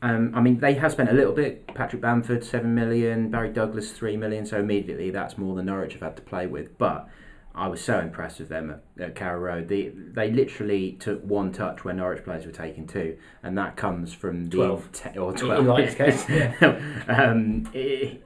Um, 0.00 0.32
I 0.34 0.40
mean, 0.40 0.60
they 0.60 0.74
have 0.74 0.92
spent 0.92 1.10
a 1.10 1.12
little 1.12 1.32
bit. 1.32 1.66
Patrick 1.74 2.00
Bamford, 2.02 2.44
seven 2.44 2.74
million. 2.74 3.30
Barry 3.30 3.50
Douglas, 3.52 3.90
three 3.92 4.16
million. 4.16 4.46
So 4.46 4.58
immediately, 4.60 5.10
that's 5.10 5.36
more 5.36 5.56
than 5.56 5.66
Norwich 5.66 5.94
have 5.94 6.02
had 6.02 6.16
to 6.16 6.22
play 6.22 6.46
with. 6.46 6.78
But 6.78 7.08
I 7.52 7.66
was 7.66 7.80
so 7.80 7.98
impressed 7.98 8.38
with 8.38 8.48
them 8.48 8.70
at, 8.70 9.02
at 9.02 9.14
Carrow 9.16 9.40
Road. 9.40 9.66
They 9.66 9.88
they 9.88 10.30
literally 10.30 10.92
took 10.92 11.20
one 11.24 11.50
touch 11.52 11.84
where 11.84 11.94
Norwich 11.94 12.22
players 12.22 12.46
were 12.46 12.52
taking 12.52 12.86
two, 12.86 13.16
and 13.42 13.58
that 13.58 13.76
comes 13.76 14.14
from 14.14 14.48
the 14.50 14.56
12. 14.56 14.92
te- 14.92 15.18
or 15.18 15.32
In 15.32 15.36
twelve. 15.36 15.66
Light's 15.66 15.94
case, 15.96 16.24
um, 17.08 17.68
it- 17.74 18.22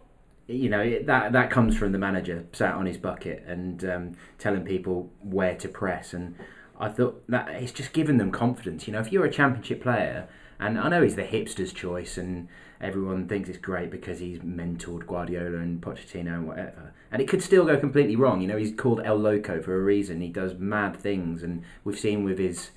you 0.53 0.69
know 0.69 1.03
that 1.05 1.33
that 1.33 1.51
comes 1.51 1.77
from 1.77 1.93
the 1.93 1.99
manager 1.99 2.45
sat 2.53 2.75
on 2.75 2.87
his 2.87 2.99
bucket 2.99 3.45
and 3.47 3.85
um, 3.85 4.12
telling 4.38 4.65
people 4.65 5.11
where 5.21 5.57
to 5.57 5.69
press. 5.69 6.12
And 6.12 6.35
I 6.79 6.88
thought 6.88 7.23
that 7.29 7.49
it's 7.51 7.73
just 7.73 7.93
given 7.93 8.19
them 8.19 8.31
confidence. 8.31 8.87
You 8.87 8.93
know, 8.93 9.01
if 9.01 9.12
you're 9.12 9.25
a 9.25 9.33
championship 9.33 9.83
player. 9.83 10.29
And 10.61 10.79
I 10.79 10.88
know 10.88 11.03
he's 11.03 11.17
the 11.17 11.25
hipster's 11.25 11.73
choice, 11.73 12.17
and 12.17 12.47
everyone 12.81 13.27
thinks 13.27 13.49
it's 13.49 13.59
great 13.59 13.91
because 13.91 14.21
he's 14.21 14.38
mentored 14.38 15.09
Guardiola 15.09 15.59
and 15.59 15.81
Pochettino 15.81 16.35
and 16.35 16.47
whatever. 16.47 16.95
And 17.11 17.21
it 17.21 17.27
could 17.27 17.43
still 17.43 17.65
go 17.65 17.77
completely 17.77 18.15
wrong. 18.15 18.41
You 18.41 18.47
know, 18.47 18.57
he's 18.57 18.73
called 18.73 19.01
El 19.05 19.17
Loco 19.17 19.61
for 19.61 19.75
a 19.75 19.83
reason. 19.83 20.21
He 20.21 20.29
does 20.29 20.55
mad 20.55 20.97
things, 20.97 21.43
and 21.43 21.65
we've 21.83 21.99
seen 21.99 22.23
with 22.23 22.38
his, 22.38 22.71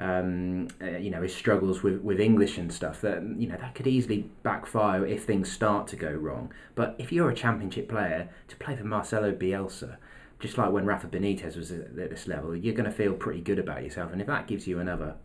um, 0.00 0.68
uh, 0.82 0.96
you 0.96 1.10
know, 1.10 1.22
his 1.22 1.34
struggles 1.34 1.82
with, 1.82 2.00
with 2.00 2.18
English 2.18 2.58
and 2.58 2.72
stuff 2.72 3.00
that 3.02 3.22
you 3.36 3.46
know 3.46 3.56
that 3.56 3.74
could 3.74 3.86
easily 3.86 4.30
backfire 4.42 5.06
if 5.06 5.24
things 5.24 5.50
start 5.52 5.86
to 5.88 5.96
go 5.96 6.10
wrong. 6.10 6.52
But 6.74 6.96
if 6.98 7.12
you're 7.12 7.30
a 7.30 7.34
championship 7.34 7.88
player 7.88 8.28
to 8.48 8.56
play 8.56 8.76
for 8.76 8.84
Marcelo 8.84 9.32
Bielsa, 9.32 9.98
just 10.40 10.58
like 10.58 10.72
when 10.72 10.86
Rafa 10.86 11.06
Benitez 11.06 11.56
was 11.56 11.70
at 11.70 11.94
this 11.94 12.26
level, 12.26 12.56
you're 12.56 12.74
going 12.74 12.90
to 12.90 12.96
feel 12.96 13.12
pretty 13.12 13.42
good 13.42 13.58
about 13.58 13.84
yourself. 13.84 14.10
And 14.10 14.20
if 14.20 14.26
that 14.26 14.46
gives 14.46 14.66
you 14.66 14.80
another 14.80 15.16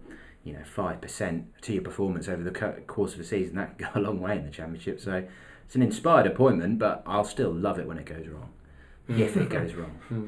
you 0.45 0.53
know 0.53 0.63
five 0.63 1.01
percent 1.01 1.47
to 1.63 1.73
your 1.73 1.81
performance 1.81 2.29
over 2.29 2.43
the 2.43 2.51
course 2.87 3.13
of 3.15 3.19
a 3.19 3.23
season. 3.23 3.55
That 3.55 3.77
can 3.77 3.89
go 3.93 3.99
a 3.99 4.03
long 4.03 4.21
way 4.21 4.37
in 4.37 4.45
the 4.45 4.51
championship. 4.51 5.01
So 5.01 5.25
it's 5.65 5.75
an 5.75 5.81
inspired 5.81 6.27
appointment, 6.27 6.79
but 6.79 7.03
I'll 7.05 7.25
still 7.25 7.51
love 7.51 7.79
it 7.79 7.87
when 7.87 7.97
it 7.97 8.05
goes 8.05 8.27
wrong. 8.27 8.51
if 9.09 9.35
it 9.35 9.49
goes 9.49 9.73
wrong. 9.73 9.99
Hmm. 10.07 10.27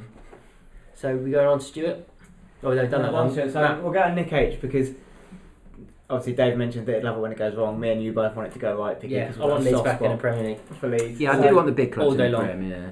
So 0.94 1.16
we 1.16 1.30
going 1.30 1.48
on 1.48 1.62
Stuart. 1.62 2.10
Oh, 2.64 2.74
they've 2.76 2.90
done 2.90 3.04
that 3.04 3.14
one. 3.14 3.34
So 3.34 3.46
Matt. 3.62 3.84
we'll 3.84 3.94
go 3.94 4.04
to 4.04 4.14
Nick 4.14 4.34
H 4.34 4.60
because 4.60 4.90
obviously 6.10 6.34
Dave 6.34 6.58
mentioned 6.58 6.88
that 6.88 6.96
he'd 6.96 7.04
love 7.04 7.18
it 7.18 7.20
when 7.20 7.32
it 7.32 7.38
goes 7.38 7.56
wrong. 7.56 7.80
Me 7.80 7.92
and 7.92 8.02
you 8.04 8.12
both 8.14 8.36
want 8.36 8.48
it 8.48 8.54
to 8.54 8.60
go 8.60 8.76
right. 8.78 9.00
Because 9.00 9.12
Yeah, 9.12 9.32
I 9.44 9.46
want 9.46 9.64
Leeds 9.64 9.82
back 9.82 10.02
in 10.02 10.12
the 10.12 10.18
Premier 10.18 10.44
League. 10.44 10.60
for 10.80 10.88
Leeds. 10.88 11.20
Yeah, 11.20 11.34
I 11.34 11.36
So- 11.42 11.50
do 11.50 11.56
want 11.56 11.68
the 11.68 11.74
big 11.74 11.92
clubs 11.92 12.12
all 12.12 12.16
day 12.18 12.28
in 12.28 12.32
long. 12.32 12.46
Prem, 12.46 12.64
yeah. 12.64 12.90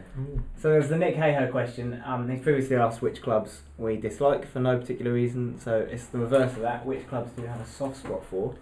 So 0.58 0.69
there's 0.69 0.89
the 0.89 0.97
Nick 0.97 1.15
Hayho 1.15 1.49
question. 1.49 2.01
Um, 2.06 2.30
he's 2.30 2.41
previously 2.41 2.75
asked 2.75 3.01
which 3.01 3.21
clubs 3.21 3.62
we 3.78 3.97
dislike 3.97 4.45
for 4.45 4.60
no 4.60 4.78
particular 4.78 5.12
reason. 5.13 5.60
So 5.60 5.88
it's 5.89 6.06
the 6.08 6.19
reverse 6.19 6.54
of 6.54 6.62
that. 6.62 6.86
Which 6.86 7.08
clubs 7.08 7.32
do 7.32 7.41
you 7.41 7.47
have 7.47 7.62
a 7.62 7.65
soft 7.65 7.97
spot 7.97 8.23
for? 8.25 8.54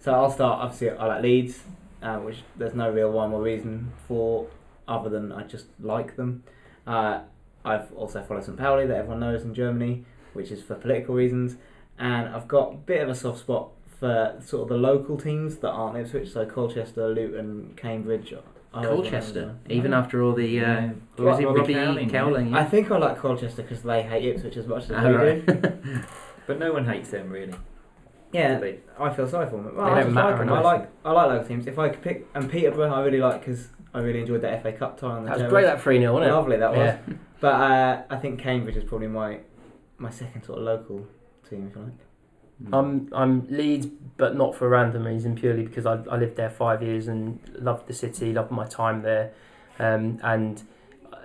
So 0.00 0.12
I'll 0.12 0.30
start. 0.30 0.60
Obviously, 0.62 0.90
I 0.90 1.06
like 1.06 1.22
Leeds, 1.22 1.62
uh, 2.02 2.16
which 2.18 2.42
there's 2.56 2.74
no 2.74 2.90
real 2.90 3.10
rhyme 3.10 3.32
or 3.32 3.40
reason 3.40 3.92
for, 4.08 4.48
other 4.88 5.08
than 5.08 5.30
I 5.32 5.44
just 5.44 5.66
like 5.80 6.16
them. 6.16 6.42
Uh, 6.86 7.20
I've 7.64 7.92
also 7.92 8.20
followed 8.22 8.42
St. 8.42 8.58
Pauli, 8.58 8.86
that 8.88 8.96
everyone 8.96 9.20
knows 9.20 9.44
in 9.44 9.54
Germany, 9.54 10.04
which 10.34 10.50
is 10.50 10.62
for 10.62 10.74
political 10.74 11.14
reasons. 11.14 11.56
and 11.98 12.28
I've 12.28 12.48
got 12.48 12.72
a 12.72 12.76
bit 12.76 13.02
of 13.02 13.08
a 13.08 13.14
soft 13.14 13.40
spot 13.40 13.68
for 14.00 14.34
sort 14.44 14.62
of 14.64 14.68
the 14.70 14.76
local 14.78 15.16
teams 15.16 15.56
that 15.58 15.70
aren't 15.70 15.96
Ipswich, 15.98 16.32
so 16.32 16.44
Colchester, 16.46 17.08
Luton, 17.08 17.74
Cambridge. 17.76 18.34
I 18.74 18.84
Colchester, 18.86 19.40
remember. 19.40 19.60
even 19.72 19.92
after 19.92 20.22
all 20.22 20.32
the 20.32 20.58
uh, 20.60 20.62
Yeah. 20.62 20.90
was 21.18 21.38
it, 21.38 21.44
Robbie 21.44 21.58
Robbie 21.60 21.74
Cowling, 21.74 22.10
Cowling? 22.10 22.54
I 22.54 22.64
think 22.64 22.90
I 22.90 22.96
like 22.98 23.18
Colchester 23.18 23.62
because 23.62 23.82
they 23.82 24.02
hate 24.02 24.24
Ipswich 24.24 24.56
as 24.56 24.66
much 24.66 24.84
as 24.84 24.92
Ah, 24.92 25.06
we 25.08 25.14
right. 25.14 25.46
do. 25.46 26.00
But 26.46 26.58
no 26.58 26.72
one 26.72 26.84
hates 26.86 27.10
them 27.10 27.30
really. 27.30 27.54
Yeah, 28.32 28.58
they? 28.58 28.78
I 28.98 29.10
feel 29.10 29.28
sorry 29.28 29.46
for 29.46 29.56
them. 29.56 29.76
Well, 29.76 29.84
They 29.94 30.00
I 30.00 30.02
don't 30.04 30.14
matter 30.14 30.30
like 30.30 30.38
them. 30.38 30.52
I 30.52 30.60
like 30.60 30.88
I 31.04 31.12
like 31.12 31.28
local 31.28 31.46
teams. 31.48 31.66
If 31.66 31.78
I 31.78 31.90
could 31.90 32.02
pick 32.02 32.26
and 32.34 32.50
Peterborough, 32.50 32.90
I 32.92 33.04
really 33.04 33.18
like 33.20 33.40
because 33.40 33.68
I 33.94 34.00
really 34.00 34.20
enjoyed 34.20 34.40
the 34.40 34.58
FA 34.62 34.72
Cup 34.72 34.98
tie 34.98 35.06
on 35.08 35.24
the 35.24 35.28
That 35.28 35.32
was 35.34 35.38
terrace. 35.42 35.50
great, 35.52 35.64
that 35.66 35.80
3 35.82 35.98
0, 36.00 36.12
wasn't 36.14 36.30
it? 36.30 36.34
Lovely 36.34 36.56
that 36.56 36.70
was. 36.70 36.78
Yeah. 36.78 36.98
But 37.40 37.54
uh, 37.54 38.02
I 38.08 38.16
think 38.16 38.40
Cambridge 38.40 38.76
is 38.76 38.84
probably 38.84 39.08
my 39.08 39.40
my 40.02 40.10
second 40.10 40.42
sort 40.42 40.58
of 40.58 40.64
local 40.64 41.06
team, 41.48 41.68
if 41.70 41.76
you 41.76 41.82
like. 41.82 41.92
I'm 42.72 43.08
I'm 43.12 43.46
Leeds, 43.48 43.86
but 44.16 44.36
not 44.36 44.54
for 44.54 44.66
a 44.66 44.68
random 44.68 45.04
reason. 45.04 45.34
Purely 45.34 45.64
because 45.64 45.84
I, 45.86 45.94
I 46.10 46.16
lived 46.16 46.36
there 46.36 46.50
five 46.50 46.82
years 46.82 47.08
and 47.08 47.40
loved 47.58 47.86
the 47.88 47.92
city, 47.94 48.32
loved 48.32 48.50
my 48.52 48.66
time 48.66 49.02
there, 49.02 49.32
um, 49.80 50.20
and 50.22 50.62
uh, 51.12 51.16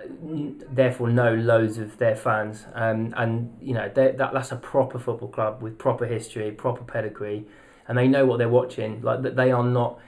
therefore 0.72 1.10
know 1.10 1.34
loads 1.34 1.78
of 1.78 1.98
their 1.98 2.16
fans. 2.16 2.64
Um, 2.74 3.14
and 3.16 3.56
you 3.60 3.74
know 3.74 3.88
they- 3.94 4.12
that 4.12 4.32
that's 4.32 4.50
a 4.50 4.56
proper 4.56 4.98
football 4.98 5.28
club 5.28 5.62
with 5.62 5.78
proper 5.78 6.06
history, 6.06 6.50
proper 6.50 6.82
pedigree, 6.82 7.46
and 7.86 7.96
they 7.96 8.08
know 8.08 8.26
what 8.26 8.38
they're 8.38 8.48
watching. 8.48 9.00
Like 9.02 9.22
that, 9.22 9.36
they 9.36 9.52
are 9.52 9.64
not. 9.64 10.00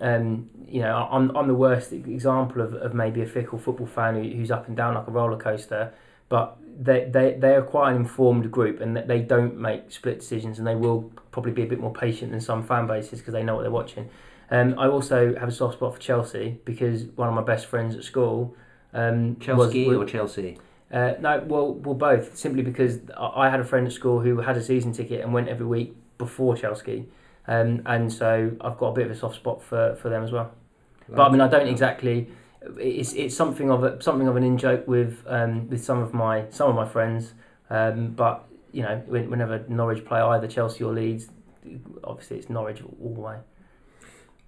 Um, 0.00 0.48
you 0.66 0.80
know, 0.80 1.08
I'm 1.10 1.36
I'm 1.36 1.48
the 1.48 1.54
worst 1.54 1.92
example 1.92 2.62
of, 2.62 2.72
of 2.74 2.94
maybe 2.94 3.20
a 3.20 3.26
fickle 3.26 3.58
football 3.58 3.86
fan 3.88 4.14
who, 4.14 4.22
who's 4.36 4.50
up 4.50 4.68
and 4.68 4.76
down 4.76 4.94
like 4.94 5.06
a 5.08 5.10
roller 5.10 5.36
coaster. 5.36 5.92
But 6.28 6.56
they 6.78 7.08
they 7.10 7.36
they're 7.38 7.62
quite 7.62 7.90
an 7.90 7.96
informed 7.96 8.50
group, 8.50 8.80
and 8.80 8.96
that 8.96 9.08
they 9.08 9.20
don't 9.20 9.58
make 9.58 9.90
split 9.90 10.20
decisions, 10.20 10.58
and 10.58 10.66
they 10.66 10.76
will 10.76 11.12
probably 11.32 11.52
be 11.52 11.62
a 11.62 11.66
bit 11.66 11.80
more 11.80 11.92
patient 11.92 12.30
than 12.30 12.40
some 12.40 12.62
fan 12.62 12.86
bases 12.86 13.18
because 13.18 13.34
they 13.34 13.42
know 13.42 13.56
what 13.56 13.62
they're 13.62 13.70
watching. 13.70 14.08
Um, 14.50 14.78
I 14.78 14.86
also 14.86 15.34
have 15.34 15.48
a 15.48 15.52
soft 15.52 15.74
spot 15.74 15.94
for 15.94 16.00
Chelsea 16.00 16.58
because 16.64 17.04
one 17.16 17.28
of 17.28 17.34
my 17.34 17.42
best 17.42 17.66
friends 17.66 17.94
at 17.96 18.04
school. 18.04 18.56
Um, 18.94 19.36
Chelsea 19.40 19.86
was, 19.86 19.96
or 19.98 20.04
Chelsea? 20.06 20.58
uh, 20.92 21.14
no, 21.20 21.44
well, 21.46 21.74
well, 21.74 21.94
both. 21.94 22.36
Simply 22.36 22.62
because 22.62 23.00
I 23.16 23.46
I 23.46 23.50
had 23.50 23.60
a 23.60 23.64
friend 23.64 23.86
at 23.86 23.92
school 23.92 24.20
who 24.20 24.40
had 24.40 24.56
a 24.56 24.62
season 24.62 24.92
ticket 24.92 25.22
and 25.22 25.34
went 25.34 25.48
every 25.48 25.66
week 25.66 25.94
before 26.16 26.56
Chelsea, 26.56 27.06
um, 27.46 27.82
and 27.86 28.12
so 28.12 28.52
I've 28.60 28.78
got 28.78 28.88
a 28.88 28.92
bit 28.92 29.06
of 29.06 29.10
a 29.10 29.16
soft 29.16 29.36
spot 29.36 29.62
for, 29.62 29.96
for 29.96 30.08
them 30.08 30.22
as 30.22 30.32
well. 30.32 30.52
But 31.08 31.26
I 31.26 31.30
mean, 31.30 31.40
I 31.40 31.48
don't 31.48 31.66
exactly. 31.68 32.28
It's 32.78 33.12
it's 33.14 33.34
something 33.36 33.70
of 33.70 33.82
a 33.84 34.00
something 34.02 34.28
of 34.28 34.36
an 34.36 34.44
in 34.44 34.58
joke 34.58 34.86
with 34.86 35.22
um, 35.26 35.68
with 35.70 35.82
some 35.84 35.98
of 36.00 36.12
my 36.12 36.46
some 36.50 36.68
of 36.70 36.76
my 36.76 36.86
friends. 36.86 37.34
Um, 37.70 38.08
but 38.10 38.44
you 38.72 38.82
know, 38.82 39.02
whenever 39.06 39.64
Norwich 39.68 40.04
play 40.04 40.20
either 40.20 40.46
Chelsea 40.46 40.84
or 40.84 40.92
Leeds, 40.92 41.28
obviously 42.04 42.38
it's 42.38 42.50
Norwich 42.50 42.82
all 43.02 43.14
the 43.14 43.20
way. 43.20 43.36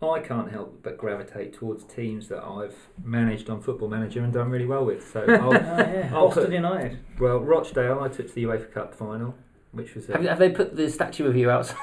I 0.02 0.20
can't 0.20 0.50
help 0.50 0.82
but 0.82 0.96
gravitate 0.96 1.52
towards 1.52 1.84
teams 1.84 2.28
that 2.28 2.42
I've 2.42 2.74
managed 3.04 3.50
on 3.50 3.60
Football 3.60 3.88
Manager 3.88 4.20
and 4.24 4.32
done 4.32 4.48
really 4.48 4.64
well 4.64 4.84
with. 4.86 5.06
So, 5.12 5.20
I'll, 5.28 5.52
yeah, 5.52 6.10
I'll 6.14 6.28
Boston 6.28 6.44
put- 6.44 6.52
United. 6.54 6.98
well, 7.18 7.38
Rochdale, 7.40 8.00
I 8.00 8.08
took 8.08 8.28
to 8.28 8.34
the 8.34 8.44
UEFA 8.44 8.72
Cup 8.72 8.94
final, 8.94 9.34
which 9.72 9.94
was, 9.94 10.08
a, 10.08 10.12
Have, 10.12 10.22
have 10.24 10.38
they 10.38 10.48
put 10.48 10.74
the 10.74 10.88
statue 10.88 11.26
of 11.26 11.36
you 11.36 11.50
outside 11.56 11.76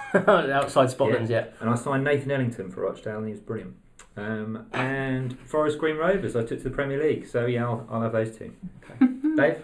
outside 0.50 0.90
Spotland's 0.90 1.30
yet? 1.30 1.54
and 1.60 1.70
I 1.70 1.76
signed 1.76 2.06
Nathan 2.06 2.32
Ellington 2.32 2.72
for 2.72 2.82
Rochdale, 2.82 3.18
and 3.20 3.28
he 3.28 3.32
was 3.34 3.40
brilliant. 3.42 3.76
Um, 4.18 4.66
and 4.74 5.40
Forest 5.42 5.78
Green 5.78 5.96
Rovers, 5.96 6.36
I 6.36 6.44
took 6.44 6.58
to 6.58 6.64
the 6.64 6.72
Premier 6.72 7.02
League. 7.02 7.28
So 7.28 7.46
yeah, 7.46 7.66
I'll, 7.66 7.88
I'll 7.90 8.02
have 8.02 8.12
those 8.12 8.36
two. 8.36 8.52
Dave. 9.38 9.64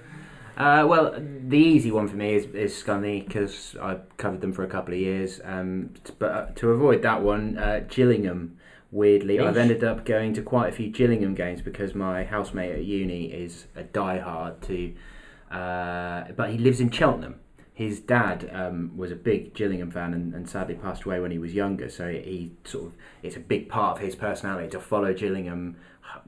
Uh, 0.55 0.85
well, 0.87 1.15
the 1.17 1.57
easy 1.57 1.89
one 1.91 2.07
for 2.07 2.15
me 2.15 2.35
is, 2.35 2.45
is 2.53 2.71
Scunny 2.71 3.25
because 3.25 3.75
I 3.81 3.97
covered 4.17 4.41
them 4.41 4.53
for 4.53 4.63
a 4.63 4.67
couple 4.67 4.93
of 4.93 4.99
years. 4.99 5.41
Um, 5.43 5.89
t- 6.03 6.13
but 6.19 6.31
uh, 6.31 6.45
to 6.55 6.69
avoid 6.71 7.01
that 7.01 7.23
one, 7.23 7.57
uh, 7.57 7.83
Gillingham. 7.89 8.57
Weirdly, 8.91 9.39
I've 9.39 9.57
ended 9.57 9.83
up 9.83 10.05
going 10.05 10.35
to 10.35 10.43
quite 10.43 10.69
a 10.69 10.71
few 10.71 10.91
Gillingham 10.91 11.33
games 11.33 11.63
because 11.63 11.95
my 11.95 12.23
housemate 12.23 12.73
at 12.73 12.83
uni 12.83 13.25
is 13.25 13.65
a 13.75 13.81
diehard 13.81 14.61
to, 14.67 14.93
uh, 15.51 16.31
but 16.33 16.51
he 16.51 16.59
lives 16.59 16.79
in 16.79 16.91
Cheltenham. 16.91 17.39
His 17.73 17.99
dad 17.99 18.49
um, 18.53 18.95
was 18.95 19.11
a 19.11 19.15
big 19.15 19.55
Gillingham 19.55 19.89
fan 19.89 20.13
and, 20.13 20.33
and 20.33 20.47
sadly 20.47 20.75
passed 20.75 21.03
away 21.03 21.19
when 21.19 21.31
he 21.31 21.39
was 21.39 21.53
younger. 21.53 21.89
So 21.89 22.09
he 22.09 22.51
sort 22.65 22.85
of 22.87 22.93
it's 23.23 23.35
a 23.35 23.39
big 23.39 23.69
part 23.69 23.97
of 23.97 24.03
his 24.03 24.15
personality 24.15 24.69
to 24.69 24.79
follow 24.79 25.13
Gillingham, 25.13 25.77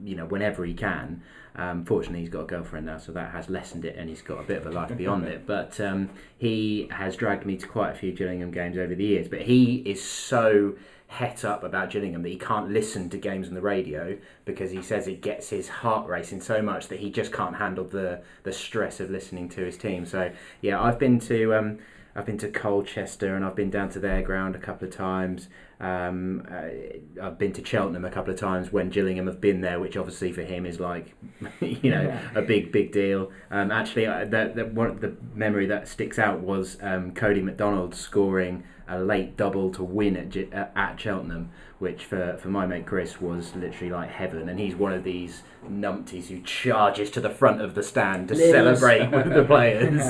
you 0.02 0.16
know, 0.16 0.26
whenever 0.26 0.64
he 0.64 0.74
can. 0.74 1.22
Um, 1.54 1.86
fortunately, 1.86 2.20
he's 2.20 2.28
got 2.28 2.42
a 2.42 2.46
girlfriend 2.46 2.86
now, 2.86 2.98
so 2.98 3.12
that 3.12 3.32
has 3.32 3.48
lessened 3.48 3.86
it, 3.86 3.96
and 3.96 4.10
he's 4.10 4.20
got 4.20 4.40
a 4.40 4.42
bit 4.42 4.58
of 4.58 4.66
a 4.66 4.70
life 4.70 4.94
beyond 4.96 5.24
it. 5.24 5.46
But 5.46 5.80
um, 5.80 6.10
he 6.36 6.88
has 6.90 7.16
dragged 7.16 7.46
me 7.46 7.56
to 7.56 7.66
quite 7.66 7.92
a 7.92 7.94
few 7.94 8.12
Gillingham 8.12 8.50
games 8.50 8.76
over 8.76 8.94
the 8.94 9.04
years. 9.04 9.28
But 9.28 9.42
he 9.42 9.76
is 9.76 10.02
so 10.04 10.74
het 11.08 11.44
up 11.44 11.62
about 11.62 11.90
Gillingham 11.90 12.22
that 12.22 12.28
he 12.28 12.36
can't 12.36 12.70
listen 12.70 13.08
to 13.10 13.16
games 13.16 13.48
on 13.48 13.54
the 13.54 13.60
radio 13.60 14.18
because 14.44 14.70
he 14.70 14.82
says 14.82 15.06
it 15.06 15.22
gets 15.22 15.50
his 15.50 15.68
heart 15.68 16.08
racing 16.08 16.40
so 16.40 16.60
much 16.60 16.88
that 16.88 16.98
he 16.98 17.10
just 17.10 17.32
can't 17.32 17.56
handle 17.56 17.84
the 17.84 18.22
the 18.42 18.52
stress 18.52 19.00
of 19.00 19.10
listening 19.10 19.48
to 19.50 19.64
his 19.64 19.76
team. 19.76 20.04
So 20.04 20.32
yeah, 20.60 20.80
I've 20.80 20.98
been 20.98 21.20
to. 21.20 21.54
Um, 21.54 21.78
I've 22.16 22.24
been 22.24 22.38
to 22.38 22.48
Colchester 22.48 23.36
and 23.36 23.44
I've 23.44 23.54
been 23.54 23.68
down 23.68 23.90
to 23.90 24.00
their 24.00 24.22
ground 24.22 24.56
a 24.56 24.58
couple 24.58 24.88
of 24.88 24.94
times. 24.94 25.48
Um, 25.78 26.48
uh, 26.50 27.22
I've 27.22 27.38
been 27.38 27.52
to 27.52 27.64
Cheltenham 27.64 28.06
a 28.06 28.10
couple 28.10 28.32
of 28.32 28.40
times 28.40 28.72
when 28.72 28.88
Gillingham 28.88 29.26
have 29.26 29.38
been 29.38 29.60
there, 29.60 29.78
which 29.78 29.98
obviously 29.98 30.32
for 30.32 30.42
him 30.42 30.64
is 30.64 30.80
like, 30.80 31.14
you 31.60 31.90
know, 31.90 32.18
a 32.34 32.40
big, 32.40 32.72
big 32.72 32.90
deal. 32.90 33.30
Um, 33.50 33.70
actually, 33.70 34.06
uh, 34.06 34.24
the, 34.24 34.50
the, 34.54 34.64
one, 34.64 34.98
the 35.00 35.14
memory 35.34 35.66
that 35.66 35.88
sticks 35.88 36.18
out 36.18 36.40
was 36.40 36.78
um, 36.80 37.12
Cody 37.12 37.42
McDonald 37.42 37.94
scoring 37.94 38.64
a 38.88 38.98
late 39.00 39.36
double 39.36 39.70
to 39.72 39.82
win 39.82 40.16
at, 40.16 40.30
Gi- 40.30 40.52
uh, 40.52 40.66
at 40.76 40.98
Cheltenham, 41.00 41.50
which 41.78 42.04
for, 42.04 42.36
for 42.38 42.48
my 42.48 42.66
mate 42.66 42.86
Chris 42.86 43.20
was 43.20 43.54
literally 43.56 43.90
like 43.92 44.10
heaven. 44.10 44.48
And 44.48 44.58
he's 44.58 44.74
one 44.74 44.92
of 44.92 45.04
these 45.04 45.42
numpties 45.68 46.28
who 46.28 46.40
charges 46.42 47.10
to 47.12 47.20
the 47.20 47.30
front 47.30 47.60
of 47.60 47.74
the 47.74 47.82
stand 47.82 48.28
to 48.28 48.34
Lives. 48.34 48.50
celebrate 48.50 49.10
with 49.10 49.34
the 49.34 49.44
players 49.44 50.00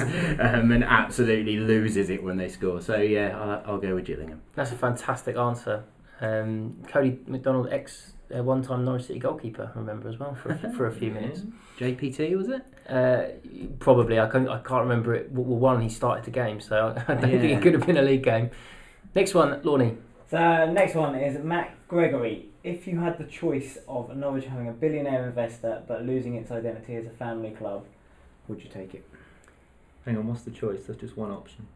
um, 0.41 0.71
and 0.73 0.85
absolutely 0.85 1.57
loses 1.59 2.11
it 2.11 2.23
when 2.23 2.37
they 2.37 2.49
score. 2.49 2.81
So 2.81 2.97
yeah, 2.97 3.37
I'll, 3.67 3.73
I'll 3.75 3.79
go 3.81 3.95
with 3.95 4.05
Gillingham. 4.05 4.43
That's 4.55 4.73
a 4.73 4.77
fantastic 4.77 5.37
answer. 5.37 5.85
Um, 6.21 6.77
Cody 6.89 7.19
McDonald, 7.27 7.69
ex 7.71 8.13
uh, 8.35 8.43
one-time 8.43 8.85
Norwich 8.85 9.07
City 9.07 9.19
goalkeeper, 9.19 9.71
I 9.75 9.79
remember 9.79 10.09
as 10.09 10.19
well 10.19 10.35
for 10.35 10.51
a, 10.53 10.73
for 10.73 10.87
a 10.87 10.93
few 10.93 11.11
minutes. 11.11 11.43
JPT 11.79 12.37
was 12.37 12.49
it? 12.49 12.65
Uh, 12.89 13.69
probably, 13.79 14.19
I 14.19 14.29
can't, 14.29 14.49
I 14.49 14.59
can't 14.59 14.83
remember 14.83 15.15
it. 15.15 15.31
Well, 15.31 15.45
one 15.45 15.81
he 15.81 15.89
started 15.89 16.25
the 16.25 16.31
game, 16.31 16.61
so 16.61 16.95
I 17.09 17.15
don't 17.15 17.21
think 17.23 17.45
it 17.45 17.63
could 17.63 17.75
have 17.75 17.87
been 17.87 17.97
a 17.97 18.03
league 18.03 18.25
game. 18.25 18.51
Next 19.15 19.35
one, 19.35 19.61
Lorne. 19.63 19.99
So 20.29 20.71
next 20.73 20.95
one 20.95 21.15
is 21.15 21.43
Matt 21.43 21.77
Gregory. 21.89 22.49
If 22.65 22.89
you 22.89 22.99
had 22.99 23.17
the 23.17 23.25
choice 23.25 23.79
of 23.87 24.15
Norwich 24.17 24.47
having 24.47 24.69
a 24.69 24.73
billionaire 24.73 25.29
investor 25.29 25.83
but 25.87 26.05
losing 26.05 26.35
its 26.35 26.51
identity 26.51 26.97
as 26.97 27.07
a 27.07 27.11
family 27.11 27.51
club, 27.51 27.85
would 28.49 28.63
you 28.63 28.69
take 28.69 28.95
it? 28.95 29.07
Hang 30.05 30.17
on, 30.17 30.27
what's 30.27 30.43
the 30.43 30.51
choice? 30.51 30.85
That's 30.87 31.01
just 31.01 31.17
one 31.17 31.31
option. 31.31 31.69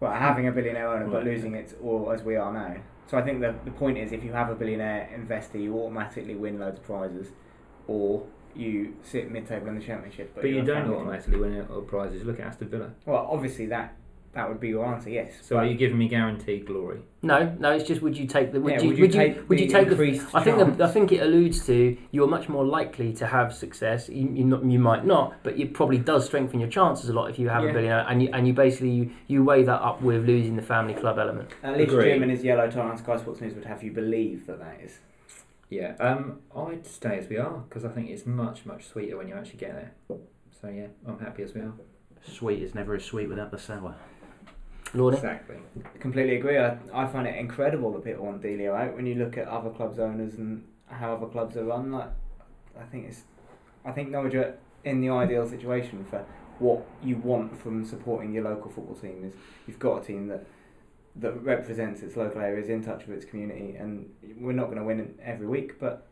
Well, 0.00 0.12
having 0.12 0.48
a 0.48 0.52
billionaire 0.52 0.88
owner 0.88 1.06
but 1.06 1.24
losing 1.24 1.54
it 1.54 1.76
all 1.82 2.10
as 2.10 2.22
we 2.22 2.36
are 2.36 2.52
now. 2.52 2.76
So 3.08 3.16
I 3.16 3.22
think 3.22 3.40
the 3.40 3.54
the 3.64 3.70
point 3.70 3.98
is 3.98 4.12
if 4.12 4.22
you 4.22 4.32
have 4.32 4.50
a 4.50 4.54
billionaire 4.54 5.08
investor, 5.14 5.58
you 5.58 5.74
automatically 5.78 6.34
win 6.34 6.60
loads 6.60 6.78
of 6.78 6.84
prizes, 6.84 7.28
or 7.86 8.26
you 8.54 8.96
sit 9.02 9.30
mid-table 9.30 9.68
in 9.68 9.78
the 9.78 9.84
championship. 9.84 10.32
But, 10.34 10.42
But, 10.42 10.50
you 10.50 10.62
don't 10.62 10.92
automatically 10.92 11.38
win 11.38 11.66
all 11.70 11.82
prizes. 11.82 12.24
Look 12.24 12.40
at 12.40 12.46
Aston 12.46 12.68
Villa. 12.68 12.90
Well, 13.06 13.26
obviously 13.30 13.66
that 13.66 13.94
that 14.32 14.48
would 14.48 14.60
be 14.60 14.68
your 14.68 14.84
answer, 14.86 15.10
yes. 15.10 15.32
So 15.42 15.56
But- 15.56 15.64
are 15.64 15.66
you 15.66 15.76
giving 15.76 15.98
me 15.98 16.06
guaranteed 16.08 16.66
glory? 16.66 17.00
No, 17.22 17.52
no, 17.58 17.72
it's 17.72 17.84
just 17.88 18.00
would 18.02 18.16
you 18.16 18.26
take 18.26 18.52
the 18.52 18.60
would 18.60 18.74
yeah, 18.74 18.80
you 18.82 18.88
would 18.90 18.98
you 18.98 19.02
would 19.04 19.14
you 19.14 19.20
take 19.20 19.48
would 19.48 19.58
the 19.58 19.62
you 19.64 19.68
take 19.68 19.86
the 19.86 19.90
increased 19.92 20.26
I 20.34 20.44
think 20.44 20.76
the, 20.76 20.84
I 20.84 20.88
think 20.88 21.10
it 21.10 21.20
alludes 21.22 21.66
to 21.66 21.96
you're 22.12 22.28
much 22.28 22.48
more 22.48 22.64
likely 22.64 23.12
to 23.14 23.26
have 23.26 23.52
success. 23.54 24.08
You, 24.08 24.30
you, 24.32 24.44
not, 24.44 24.64
you 24.64 24.78
might 24.78 25.04
not, 25.04 25.34
but 25.42 25.58
it 25.58 25.74
probably 25.74 25.98
does 25.98 26.26
strengthen 26.26 26.60
your 26.60 26.68
chances 26.68 27.08
a 27.08 27.12
lot 27.12 27.30
if 27.30 27.38
you 27.38 27.48
have 27.48 27.64
Yeah. 27.64 27.70
a 27.70 27.72
billionaire 27.72 28.06
and 28.08 28.22
you 28.22 28.30
and 28.32 28.46
you 28.46 28.52
basically 28.52 28.90
you, 28.90 29.10
you 29.26 29.42
weigh 29.42 29.64
that 29.64 29.80
up 29.82 30.00
with 30.02 30.24
losing 30.26 30.54
the 30.54 30.62
family 30.62 30.94
club 30.94 31.18
element. 31.18 31.50
At 31.64 31.76
least 31.76 31.92
Agree. 31.92 32.12
Jim 32.12 32.22
and 32.22 32.30
his 32.30 32.44
yellow 32.44 32.70
tie 32.70 32.80
on 32.80 32.96
Sky 32.98 33.16
Sports 33.16 33.40
News 33.40 33.54
would 33.54 33.64
have 33.64 33.82
you 33.82 33.90
believe 33.90 34.46
that 34.46 34.60
that 34.60 34.80
is. 34.80 34.98
Yeah. 35.70 35.96
Um, 35.98 36.40
I'd 36.56 36.86
stay 36.86 37.18
as 37.18 37.28
we 37.28 37.36
are 37.38 37.64
because 37.68 37.84
I 37.84 37.88
think 37.88 38.10
it's 38.10 38.26
much 38.26 38.64
much 38.64 38.86
sweeter 38.86 39.16
when 39.16 39.26
you 39.26 39.34
actually 39.34 39.58
get 39.58 39.72
there. 39.74 40.18
So 40.60 40.68
yeah, 40.68 40.86
I'm 41.06 41.18
happy 41.18 41.42
as 41.42 41.52
we 41.54 41.62
are. 41.62 41.72
Sweet 42.22 42.62
is 42.62 42.74
never 42.74 42.94
as 42.94 43.04
sweet 43.04 43.28
without 43.28 43.50
the 43.50 43.58
sour. 43.58 43.94
Lorne. 44.94 45.14
Exactly. 45.14 45.56
Completely 46.00 46.36
agree. 46.36 46.58
I, 46.58 46.78
I 46.92 47.06
find 47.06 47.26
it 47.26 47.36
incredible 47.36 47.92
that 47.92 48.04
people 48.04 48.24
want 48.24 48.42
Delia 48.42 48.72
out 48.72 48.96
when 48.96 49.06
you 49.06 49.14
look 49.14 49.36
at 49.36 49.46
other 49.48 49.70
clubs' 49.70 49.98
owners 49.98 50.34
and 50.34 50.64
how 50.86 51.14
other 51.14 51.26
clubs 51.26 51.56
are 51.56 51.64
run. 51.64 51.92
Like, 51.92 52.10
I 52.78 52.84
think 52.84 53.08
it's, 53.08 53.22
I 53.84 53.92
think 53.92 54.10
Norwich 54.10 54.34
are 54.34 54.54
in 54.84 55.00
the 55.00 55.10
ideal 55.10 55.48
situation 55.48 56.04
for 56.08 56.24
what 56.58 56.86
you 57.02 57.16
want 57.16 57.60
from 57.60 57.84
supporting 57.84 58.32
your 58.32 58.44
local 58.44 58.70
football 58.70 58.96
team. 58.96 59.24
Is 59.24 59.34
you've 59.66 59.78
got 59.78 60.02
a 60.02 60.04
team 60.04 60.28
that 60.28 60.46
that 61.16 61.32
represents 61.42 62.02
its 62.02 62.16
local 62.16 62.40
areas, 62.40 62.68
in 62.68 62.84
touch 62.84 63.06
with 63.06 63.16
its 63.16 63.24
community, 63.24 63.74
and 63.76 64.08
we're 64.38 64.52
not 64.52 64.66
going 64.66 64.78
to 64.78 64.84
win 64.84 65.14
every 65.22 65.46
week, 65.46 65.80
but 65.80 66.06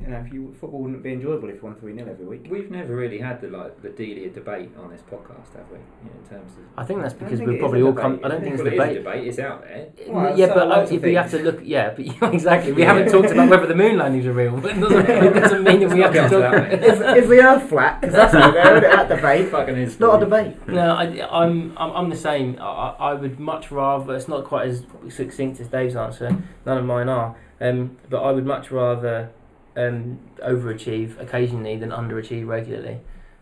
you 0.00 0.06
know, 0.08 0.18
if 0.24 0.32
you 0.32 0.54
football 0.60 0.80
wouldn't 0.82 1.02
be 1.02 1.12
enjoyable 1.12 1.48
if 1.48 1.56
you 1.56 1.62
won 1.62 1.74
three 1.74 1.94
0 1.94 2.08
every 2.10 2.24
week. 2.24 2.46
We've 2.48 2.70
never 2.70 2.94
really 2.94 3.18
had 3.18 3.40
the 3.40 3.48
like 3.48 3.82
the 3.82 3.88
Delia 3.88 4.30
debate 4.30 4.70
on 4.78 4.90
this 4.90 5.02
podcast, 5.02 5.56
have 5.56 5.68
we? 5.70 5.78
You 5.78 6.10
know, 6.10 6.20
in 6.22 6.28
terms 6.28 6.52
of. 6.52 6.64
I 6.76 6.84
think 6.84 7.02
that's 7.02 7.14
because 7.14 7.38
think 7.40 7.50
we're 7.50 7.58
probably 7.58 7.82
all 7.82 7.92
come. 7.92 8.20
I 8.22 8.28
don't 8.28 8.40
think 8.40 8.54
it's 8.54 8.62
well, 8.62 8.72
a 8.72 8.76
it 8.76 8.90
is 8.90 8.96
debate. 8.98 9.04
debate. 9.04 9.28
It's 9.28 9.38
out 9.38 9.62
there. 9.62 9.88
Well, 10.08 10.38
yeah, 10.38 10.46
so 10.46 10.54
but 10.54 10.68
lots 10.68 10.92
uh, 10.92 10.94
if 10.94 11.04
you 11.04 11.16
have 11.16 11.30
to 11.32 11.38
look, 11.42 11.60
yeah, 11.64 11.90
but 11.94 12.32
exactly. 12.34 12.72
We 12.72 12.82
Yeah. 12.82 12.94
haven't 12.94 13.10
talked 13.12 13.30
about 13.32 13.48
whether 13.50 13.66
the 13.66 13.74
moon 13.74 13.98
landings 13.98 14.26
are 14.26 14.32
real. 14.32 14.56
But 14.60 14.76
it 14.76 14.80
doesn't, 14.80 15.10
it 15.10 15.34
doesn't 15.34 15.64
mean 15.64 15.80
that 15.80 15.90
we 15.92 16.00
have 16.00 16.12
to 16.12 16.20
talk. 16.20 16.30
get 16.30 16.44
onto 16.54 16.78
that, 16.78 16.84
is, 16.84 17.24
is 17.24 17.28
the 17.28 17.40
Earth 17.42 17.68
flat? 17.68 18.00
Because 18.00 18.14
that's 18.14 18.34
not 18.34 18.54
there, 18.54 18.76
is 18.76 18.84
it? 18.84 18.90
That 18.90 19.08
debate. 19.08 19.48
Fucking. 19.50 19.76
It's 19.76 20.00
not 20.00 20.22
a 20.22 20.24
debate. 20.24 20.68
No, 20.68 20.94
I, 20.94 21.04
I'm, 21.30 21.76
I'm 21.76 21.92
I'm 21.96 22.08
the 22.10 22.16
same. 22.16 22.56
I, 22.60 22.64
I 22.64 23.10
I 23.10 23.14
would 23.14 23.40
much 23.40 23.70
rather. 23.70 24.14
It's 24.14 24.28
not 24.28 24.44
quite 24.44 24.68
as 24.68 24.84
succinct 25.08 25.60
as 25.60 25.68
Dave's 25.68 25.96
answer. 25.96 26.36
None 26.64 26.78
of 26.78 26.84
mine 26.84 27.08
are. 27.08 27.36
Um, 27.60 27.96
but 28.08 28.22
I 28.22 28.30
would 28.30 28.46
much 28.46 28.70
rather 28.70 29.30
um, 29.78 30.18
overachieve 30.44 31.18
occasionally 31.20 31.76
than 31.76 31.90
underachieve 31.90 32.46
regularly. 32.46 32.98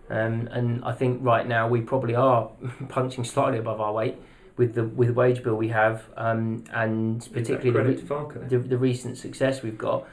Um, 0.08 0.48
and 0.52 0.84
I 0.84 0.92
think 0.92 1.18
right 1.22 1.46
now 1.46 1.66
we 1.68 1.80
probably 1.80 2.14
are 2.14 2.50
punching 2.88 3.24
slightly 3.24 3.58
above 3.58 3.80
our 3.80 3.92
weight 3.92 4.16
with 4.56 4.74
the 4.74 4.84
with 4.84 5.08
the 5.08 5.14
wage 5.14 5.42
bill 5.42 5.54
we 5.54 5.68
have, 5.68 6.04
um, 6.16 6.64
and 6.72 7.20
particularly 7.32 7.94
the, 7.94 8.46
the, 8.48 8.58
the 8.58 8.78
recent 8.78 9.18
success 9.18 9.62
we've 9.62 9.78
got. 9.78 10.06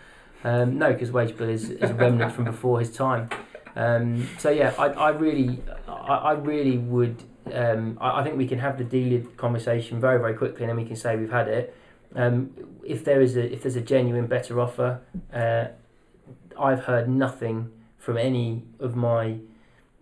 Um, 0.43 0.77
no, 0.77 0.91
because 0.91 1.11
wage 1.11 1.37
bill 1.37 1.49
is, 1.49 1.69
is 1.69 1.89
a 1.89 1.93
remnant 1.93 2.33
from 2.33 2.45
before 2.45 2.79
his 2.79 2.91
time. 2.91 3.29
Um, 3.75 4.27
so 4.37 4.49
yeah, 4.49 4.73
I, 4.77 4.87
I 4.87 5.09
really, 5.09 5.59
I, 5.87 6.15
I 6.15 6.31
really 6.33 6.77
would. 6.77 7.23
Um, 7.51 7.97
I, 8.01 8.21
I 8.21 8.23
think 8.23 8.37
we 8.37 8.47
can 8.47 8.59
have 8.59 8.77
the 8.77 8.83
Delia 8.83 9.21
conversation 9.37 10.01
very 10.01 10.19
very 10.19 10.33
quickly, 10.33 10.63
and 10.63 10.69
then 10.69 10.77
we 10.77 10.85
can 10.85 10.95
say 10.95 11.15
we've 11.15 11.31
had 11.31 11.47
it. 11.47 11.75
Um, 12.15 12.51
if 12.83 13.05
there 13.05 13.21
is 13.21 13.37
a 13.37 13.53
if 13.53 13.63
there's 13.63 13.75
a 13.75 13.81
genuine 13.81 14.27
better 14.27 14.59
offer, 14.59 14.99
uh, 15.33 15.67
I've 16.59 16.85
heard 16.85 17.09
nothing 17.09 17.71
from 17.97 18.17
any 18.17 18.63
of 18.79 18.95
my 18.95 19.37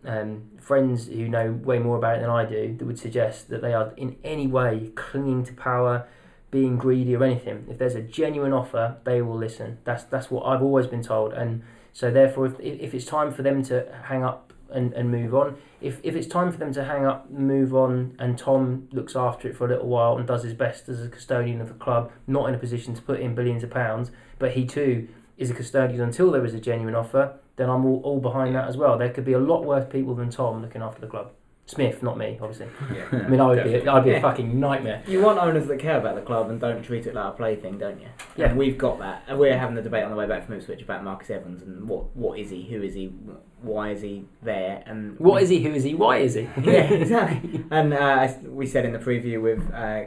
um, 0.05 0.43
friends 0.59 1.07
who 1.07 1.27
know 1.27 1.51
way 1.51 1.79
more 1.79 1.97
about 1.97 2.17
it 2.17 2.21
than 2.21 2.29
I 2.29 2.45
do 2.45 2.75
that 2.77 2.85
would 2.85 2.99
suggest 2.99 3.49
that 3.49 3.61
they 3.61 3.73
are 3.73 3.93
in 3.97 4.15
any 4.23 4.47
way 4.47 4.91
clinging 4.95 5.43
to 5.45 5.53
power, 5.53 6.07
being 6.49 6.77
greedy 6.77 7.15
or 7.15 7.23
anything. 7.23 7.67
If 7.69 7.77
there's 7.77 7.95
a 7.95 8.01
genuine 8.01 8.53
offer, 8.53 8.97
they 9.03 9.21
will 9.21 9.37
listen. 9.37 9.77
That's 9.83 10.03
that's 10.03 10.31
what 10.31 10.45
I've 10.45 10.61
always 10.61 10.87
been 10.87 11.03
told, 11.03 11.33
and 11.33 11.63
so 11.93 12.11
therefore, 12.11 12.47
if 12.47 12.59
if 12.59 12.93
it's 12.93 13.05
time 13.05 13.31
for 13.31 13.41
them 13.41 13.63
to 13.63 13.85
hang 14.05 14.23
up 14.23 14.53
and, 14.69 14.93
and 14.93 15.11
move 15.11 15.35
on, 15.35 15.57
if 15.81 15.99
if 16.03 16.15
it's 16.15 16.27
time 16.27 16.51
for 16.51 16.57
them 16.57 16.73
to 16.73 16.83
hang 16.83 17.05
up, 17.05 17.29
move 17.29 17.75
on, 17.75 18.15
and 18.19 18.37
Tom 18.37 18.87
looks 18.91 19.15
after 19.15 19.47
it 19.47 19.55
for 19.55 19.65
a 19.65 19.69
little 19.69 19.87
while 19.87 20.17
and 20.17 20.27
does 20.27 20.43
his 20.43 20.53
best 20.53 20.89
as 20.89 21.03
a 21.03 21.09
custodian 21.09 21.61
of 21.61 21.67
the 21.67 21.73
club, 21.75 22.11
not 22.27 22.49
in 22.49 22.55
a 22.55 22.57
position 22.57 22.95
to 22.95 23.01
put 23.01 23.19
in 23.19 23.35
billions 23.35 23.63
of 23.63 23.69
pounds, 23.69 24.11
but 24.39 24.51
he 24.51 24.65
too 24.65 25.07
is 25.41 25.49
a 25.49 25.53
custodian 25.53 26.01
until 26.01 26.31
there 26.31 26.45
is 26.45 26.53
a 26.53 26.59
genuine 26.59 26.95
offer, 26.95 27.33
then 27.55 27.69
I'm 27.69 27.85
all, 27.85 28.01
all 28.03 28.19
behind 28.19 28.55
that 28.55 28.67
as 28.67 28.77
well. 28.77 28.97
There 28.97 29.09
could 29.09 29.25
be 29.25 29.33
a 29.33 29.39
lot 29.39 29.63
worse 29.63 29.91
people 29.91 30.13
than 30.15 30.29
Tom 30.29 30.61
looking 30.61 30.81
after 30.81 31.01
the 31.01 31.07
club. 31.07 31.31
Smith, 31.65 32.03
not 32.03 32.17
me, 32.17 32.37
obviously. 32.41 32.67
Yeah. 32.93 33.05
I 33.11 33.27
mean, 33.29 33.39
I 33.39 33.47
would 33.47 33.63
be, 33.63 33.71
Definitely. 33.71 33.89
I'd 33.89 34.03
be 34.03 34.11
a 34.11 34.21
fucking 34.21 34.59
nightmare. 34.59 35.03
You 35.07 35.21
want 35.21 35.39
owners 35.39 35.67
that 35.67 35.79
care 35.79 35.97
about 35.97 36.15
the 36.15 36.21
club 36.21 36.49
and 36.49 36.59
don't 36.59 36.83
treat 36.83 37.07
it 37.07 37.15
like 37.15 37.33
a 37.33 37.37
plaything, 37.37 37.77
don't 37.77 37.99
you? 38.01 38.09
Yeah. 38.35 38.49
And 38.49 38.57
we've 38.57 38.77
got 38.77 38.99
that. 38.99 39.23
And 39.27 39.39
we're 39.39 39.57
having 39.57 39.75
the 39.75 39.81
debate 39.81 40.03
on 40.03 40.11
the 40.11 40.17
way 40.17 40.27
back 40.27 40.45
from 40.45 40.55
Ipswich 40.55 40.81
about 40.81 41.03
Marcus 41.03 41.29
Evans 41.29 41.61
and 41.61 41.87
what 41.87 42.13
what 42.15 42.37
is 42.37 42.49
he, 42.49 42.63
who 42.63 42.81
is 42.83 42.93
he, 42.93 43.13
why 43.61 43.91
is 43.91 44.01
he 44.01 44.25
there, 44.41 44.83
and 44.85 45.17
What 45.19 45.41
is 45.43 45.49
he? 45.49 45.63
Who 45.63 45.73
is 45.73 45.83
he? 45.83 45.93
Why 45.93 46.17
is 46.17 46.33
he? 46.33 46.41
yeah, 46.61 46.83
exactly. 46.91 47.63
And 47.71 47.93
uh, 47.93 48.17
as 48.19 48.37
we 48.43 48.67
said 48.67 48.83
in 48.83 48.91
the 48.91 48.99
preview 48.99 49.41
with 49.41 49.73
uh, 49.73 50.05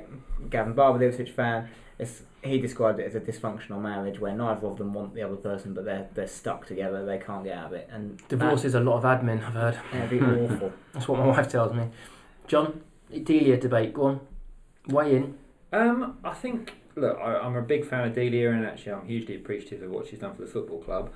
Gavin 0.51 0.75
Barber, 0.75 0.99
the 0.99 1.09
Ipswich 1.09 1.31
fan, 1.31 1.61
it's, 1.65 1.71
he 2.43 2.59
described 2.59 2.99
it 2.99 3.07
as 3.07 3.15
a 3.15 3.21
dysfunctional 3.21 3.81
marriage 3.81 4.19
where 4.19 4.35
neither 4.35 4.67
of 4.67 4.79
them 4.79 4.93
want 4.93 5.15
the 5.15 5.23
other 5.23 5.37
person, 5.37 5.75
but 5.75 5.85
they're 5.85 6.09
they're 6.15 6.27
stuck 6.27 6.67
together. 6.67 7.05
They 7.05 7.19
can't 7.19 7.45
get 7.45 7.57
out 7.57 7.67
of 7.67 7.73
it, 7.75 7.89
and 7.91 8.21
Divorce 8.29 8.65
is 8.65 8.75
a 8.75 8.81
lot 8.81 8.97
of 8.97 9.05
admin, 9.05 9.45
I've 9.45 9.55
heard. 9.55 9.75
that, 9.75 9.85
that'd 9.93 10.11
be 10.11 10.21
awful. 10.21 10.73
That's 10.93 11.09
what 11.09 11.19
my 11.19 11.27
wife 11.27 11.49
tells 11.49 11.73
me. 11.75 11.89
John, 12.47 12.83
Delia 13.11 13.57
debate, 13.59 13.95
go 13.95 14.03
on. 14.05 14.21
Weigh 14.89 15.17
in. 15.17 15.39
Um, 15.73 16.19
I 16.25 16.35
think. 16.35 16.75
Look, 16.97 17.19
I, 17.19 17.39
I'm 17.39 17.57
a 17.57 17.63
big 17.63 17.85
fan 17.85 18.07
of 18.07 18.15
Delia, 18.15 18.53
and 18.53 18.65
actually, 18.65 18.93
I'm 18.93 19.07
hugely 19.07 19.37
appreciative 19.37 19.83
of 19.83 19.91
what 19.91 20.07
she's 20.07 20.21
done 20.21 20.35
for 20.35 20.43
the 20.43 20.49
football 20.49 20.81
club. 20.81 21.13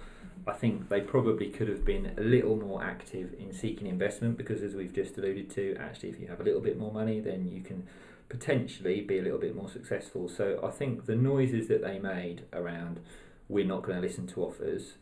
I 0.46 0.52
think 0.52 0.88
they 0.88 1.00
probably 1.00 1.50
could 1.50 1.68
have 1.68 1.84
been 1.84 2.12
a 2.16 2.20
little 2.20 2.56
more 2.56 2.82
active 2.82 3.34
in 3.38 3.52
seeking 3.52 3.86
investment 3.86 4.36
because, 4.36 4.62
as 4.62 4.74
we've 4.74 4.92
just 4.92 5.18
alluded 5.18 5.50
to, 5.50 5.76
actually, 5.78 6.08
if 6.08 6.20
you 6.20 6.28
have 6.28 6.40
a 6.40 6.42
little 6.42 6.60
bit 6.60 6.78
more 6.78 6.92
money, 6.92 7.20
then 7.20 7.48
you 7.48 7.60
can 7.60 7.86
potentially 8.28 9.00
be 9.00 9.18
a 9.18 9.22
little 9.22 9.38
bit 9.38 9.54
more 9.54 9.68
successful. 9.68 10.28
So 10.28 10.60
I 10.62 10.70
think 10.70 11.06
the 11.06 11.16
noises 11.16 11.68
that 11.68 11.82
they 11.82 11.98
made 11.98 12.44
around 12.52 13.00
we're 13.48 13.64
not 13.64 13.82
going 13.82 14.00
to 14.00 14.06
listen 14.06 14.26
to 14.26 14.44
offers, 14.44 14.94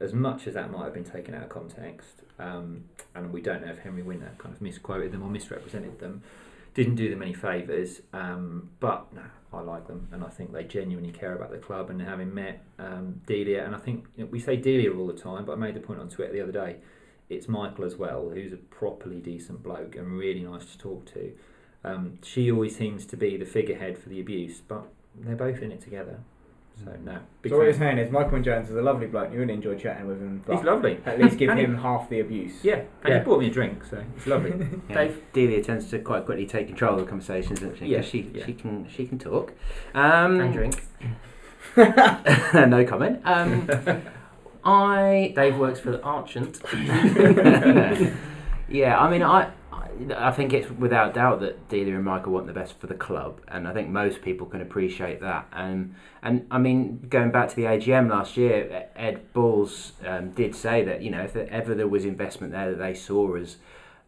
as 0.00 0.12
much 0.12 0.46
as 0.46 0.54
that 0.54 0.70
might 0.70 0.84
have 0.84 0.94
been 0.94 1.04
taken 1.04 1.34
out 1.34 1.44
of 1.44 1.48
context, 1.48 2.22
um, 2.38 2.84
and 3.14 3.32
we 3.32 3.40
don't 3.40 3.64
know 3.64 3.72
if 3.72 3.80
Henry 3.80 4.02
Winter 4.02 4.32
kind 4.38 4.54
of 4.54 4.60
misquoted 4.60 5.12
them 5.12 5.22
or 5.22 5.28
misrepresented 5.28 6.00
them, 6.00 6.22
didn't 6.74 6.94
do 6.94 7.10
them 7.10 7.22
any 7.22 7.34
favours. 7.34 8.00
Um, 8.12 8.70
but 8.80 9.12
no, 9.12 9.22
I 9.52 9.60
like 9.60 9.86
them, 9.86 10.08
and 10.10 10.24
I 10.24 10.28
think 10.28 10.52
they 10.52 10.64
genuinely 10.64 11.12
care 11.12 11.34
about 11.34 11.50
the 11.50 11.58
club. 11.58 11.90
And 11.90 12.00
having 12.00 12.32
met 12.32 12.64
um, 12.78 13.20
Delia, 13.26 13.64
and 13.64 13.76
I 13.76 13.78
think 13.78 14.06
you 14.16 14.24
know, 14.24 14.30
we 14.30 14.40
say 14.40 14.56
Delia 14.56 14.92
all 14.96 15.06
the 15.06 15.12
time, 15.12 15.44
but 15.44 15.52
I 15.52 15.56
made 15.56 15.74
the 15.74 15.80
point 15.80 16.00
on 16.00 16.08
Twitter 16.08 16.32
the 16.32 16.40
other 16.40 16.52
day. 16.52 16.76
It's 17.28 17.48
Michael 17.48 17.84
as 17.84 17.96
well, 17.96 18.30
who's 18.30 18.52
a 18.52 18.56
properly 18.56 19.20
decent 19.20 19.62
bloke 19.62 19.96
and 19.96 20.18
really 20.18 20.40
nice 20.40 20.66
to 20.66 20.78
talk 20.78 21.06
to. 21.14 21.32
Um, 21.84 22.18
she 22.22 22.50
always 22.50 22.76
seems 22.76 23.04
to 23.06 23.16
be 23.16 23.36
the 23.36 23.44
figurehead 23.44 23.98
for 23.98 24.08
the 24.08 24.20
abuse, 24.20 24.60
but 24.60 24.84
they're 25.18 25.34
both 25.36 25.60
in 25.62 25.72
it 25.72 25.80
together. 25.80 26.20
So 26.82 26.90
no, 27.04 27.18
big 27.42 27.50
so 27.52 27.58
what 27.58 27.64
you're 27.64 27.74
saying 27.74 27.98
is 27.98 28.10
Michael 28.10 28.32
Wynn-Jones 28.32 28.70
is 28.70 28.76
a 28.76 28.80
lovely 28.80 29.06
bloke. 29.06 29.30
You 29.32 29.40
really 29.40 29.52
enjoy 29.52 29.76
chatting 29.76 30.06
with 30.06 30.18
him. 30.20 30.42
But 30.46 30.56
He's 30.56 30.64
lovely. 30.64 30.98
At 31.04 31.18
least 31.20 31.36
give 31.36 31.50
And 31.50 31.58
he- 31.58 31.66
him 31.66 31.76
half 31.76 32.08
the 32.08 32.20
abuse. 32.20 32.64
Yeah, 32.64 32.76
and 33.02 33.08
Yeah. 33.12 33.18
he 33.18 33.24
bought 33.26 33.40
me 33.40 33.48
a 33.48 33.50
drink, 33.50 33.84
so 33.84 34.02
it's 34.16 34.26
lovely. 34.26 34.52
Yeah. 34.88 34.94
Dave? 34.94 35.22
Delia 35.34 35.62
tends 35.62 35.90
to 35.90 35.98
quite 35.98 36.24
quickly 36.24 36.46
take 36.46 36.68
control 36.68 36.94
of 36.94 37.00
the 37.00 37.06
conversations, 37.06 37.60
doesn't 37.60 37.74
she? 37.74 37.80
'Cause 37.80 37.88
Yeah, 37.90 38.00
she 38.00 38.30
yeah. 38.32 38.46
she 38.46 38.54
can 38.54 38.88
she 38.88 39.06
can 39.06 39.18
talk. 39.18 39.52
Um, 39.94 40.40
And 40.40 40.52
drink. 40.54 40.82
no 41.76 42.84
comment. 42.86 43.20
Um, 43.24 43.68
I 44.64 45.32
Dave 45.36 45.58
works 45.58 45.80
for 45.80 45.90
the 45.90 45.98
Archant. 46.02 46.60
yeah, 48.68 48.98
I 48.98 49.10
mean, 49.10 49.22
I, 49.22 49.50
I 50.10 50.30
think 50.30 50.52
it's 50.52 50.70
without 50.70 51.14
doubt 51.14 51.40
that 51.40 51.68
Delia 51.68 51.96
and 51.96 52.04
Michael 52.04 52.32
want 52.32 52.46
the 52.46 52.52
best 52.52 52.78
for 52.78 52.86
the 52.86 52.94
club, 52.94 53.40
and 53.48 53.68
I 53.68 53.72
think 53.72 53.88
most 53.88 54.22
people 54.22 54.46
can 54.46 54.60
appreciate 54.60 55.20
that. 55.20 55.46
And 55.52 55.94
and 56.22 56.46
I 56.50 56.58
mean, 56.58 57.06
going 57.08 57.30
back 57.30 57.48
to 57.50 57.56
the 57.56 57.64
AGM 57.64 58.10
last 58.10 58.36
year, 58.36 58.88
Ed 58.96 59.32
Balls 59.32 59.92
um, 60.06 60.30
did 60.30 60.54
say 60.54 60.82
that 60.84 61.02
you 61.02 61.10
know 61.10 61.22
if 61.22 61.36
ever 61.36 61.74
there 61.74 61.88
was 61.88 62.04
investment 62.04 62.52
there 62.52 62.70
that 62.70 62.78
they 62.78 62.94
saw 62.94 63.36
as 63.36 63.56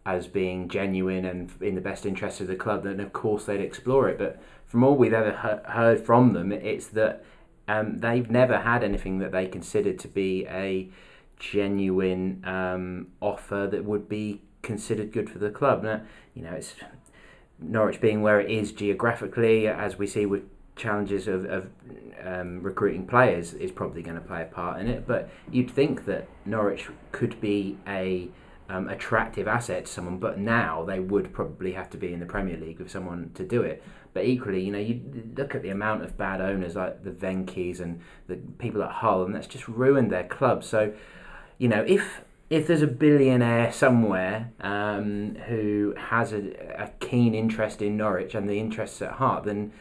as 0.07 0.27
being 0.27 0.69
genuine 0.69 1.25
and 1.25 1.51
in 1.61 1.75
the 1.75 1.81
best 1.81 2.05
interest 2.05 2.41
of 2.41 2.47
the 2.47 2.57
club, 2.57 2.85
then 2.85 3.01
of 3.01 3.13
course 3.13 3.47
they'd 3.47 3.61
explore 3.61 4.09
it. 4.09 4.19
But 4.19 4.41
from 4.67 4.85
all 4.85 4.97
we've 4.97 5.15
ever 5.15 5.33
he- 5.33 5.73
heard 5.73 6.05
from 6.05 6.33
them, 6.35 6.53
it's 6.53 6.89
that 6.89 7.25
um, 7.69 7.99
they've 7.99 8.31
never 8.31 8.59
had 8.59 8.85
anything 8.85 9.19
that 9.21 9.33
they 9.33 9.47
considered 9.47 9.99
to 10.01 10.09
be 10.09 10.47
a 10.47 10.91
genuine 11.39 12.43
um, 12.45 13.09
offer 13.21 13.67
that 13.71 13.85
would 13.85 14.09
be 14.09 14.43
considered 14.65 15.13
good 15.13 15.31
for 15.31 15.39
the 15.39 15.51
club. 15.51 15.85
Now, 15.85 16.01
you 16.35 16.43
know, 16.43 16.53
it's 16.53 16.75
Norwich 17.59 18.01
being 18.01 18.23
where 18.23 18.41
it 18.41 18.51
is 18.51 18.73
geographically, 18.73 19.69
as 19.69 19.99
we 19.99 20.07
see 20.07 20.27
with 20.27 20.43
challenges 20.77 21.29
of, 21.29 21.45
of 21.45 21.69
um, 22.25 22.61
recruiting 22.63 23.07
players, 23.07 23.55
is 23.55 23.71
probably 23.71 24.03
going 24.03 24.17
to 24.17 24.27
play 24.27 24.43
a 24.43 24.47
part 24.47 24.81
in 24.81 24.89
it. 24.89 25.07
But 25.07 25.31
you'd 25.51 25.71
think 25.71 26.05
that 26.07 26.29
Norwich 26.45 26.89
could 27.13 27.41
be 27.41 27.79
a 27.87 28.29
um, 28.69 28.89
attractive 28.89 29.47
asset 29.47 29.87
to 29.87 29.93
someone, 29.93 30.19
but 30.19 30.39
now 30.39 30.85
they 30.85 30.99
would 30.99 31.33
probably 31.33 31.73
have 31.73 31.91
to 31.91 31.97
be 31.97 32.13
in 32.13 32.21
the 32.21 32.27
Premier 32.27 32.57
League 32.57 32.79
with 32.79 32.91
someone 32.91 33.31
to 33.35 33.45
do 33.45 33.63
it. 33.63 33.83
But 34.15 34.25
equally, 34.25 34.63
you 34.65 34.73
know, 34.73 34.79
you 34.79 35.01
look 35.37 35.55
at 35.55 35.63
the 35.63 35.71
amount 35.71 36.03
of 36.03 36.17
bad 36.17 36.41
owners 36.41 36.77
like 36.77 37.05
the 37.05 37.11
Venkys 37.11 37.81
and 37.81 38.01
the 38.27 38.37
people 38.59 38.83
at 38.83 38.91
Hull, 38.91 39.25
and 39.25 39.35
that's 39.35 39.47
just 39.47 39.69
ruined 39.69 40.11
their 40.11 40.25
club. 40.25 40.65
So, 40.65 40.93
you 41.59 41.69
know, 41.69 41.85
if 41.87 42.23
if 42.51 42.67
there's 42.67 42.83
a 42.83 42.87
billionaire 42.87 43.73
somewhere 43.73 44.53
um, 44.61 45.37
who 45.47 45.95
has 45.97 46.33
a, 46.33 46.51
a 46.79 46.91
keen 47.01 47.35
interest 47.35 47.81
in 47.83 47.97
Norwich 47.97 48.35
and 48.35 48.49
the 48.49 48.59
interests 48.59 49.01
at 49.03 49.13
heart, 49.13 49.45
then 49.45 49.73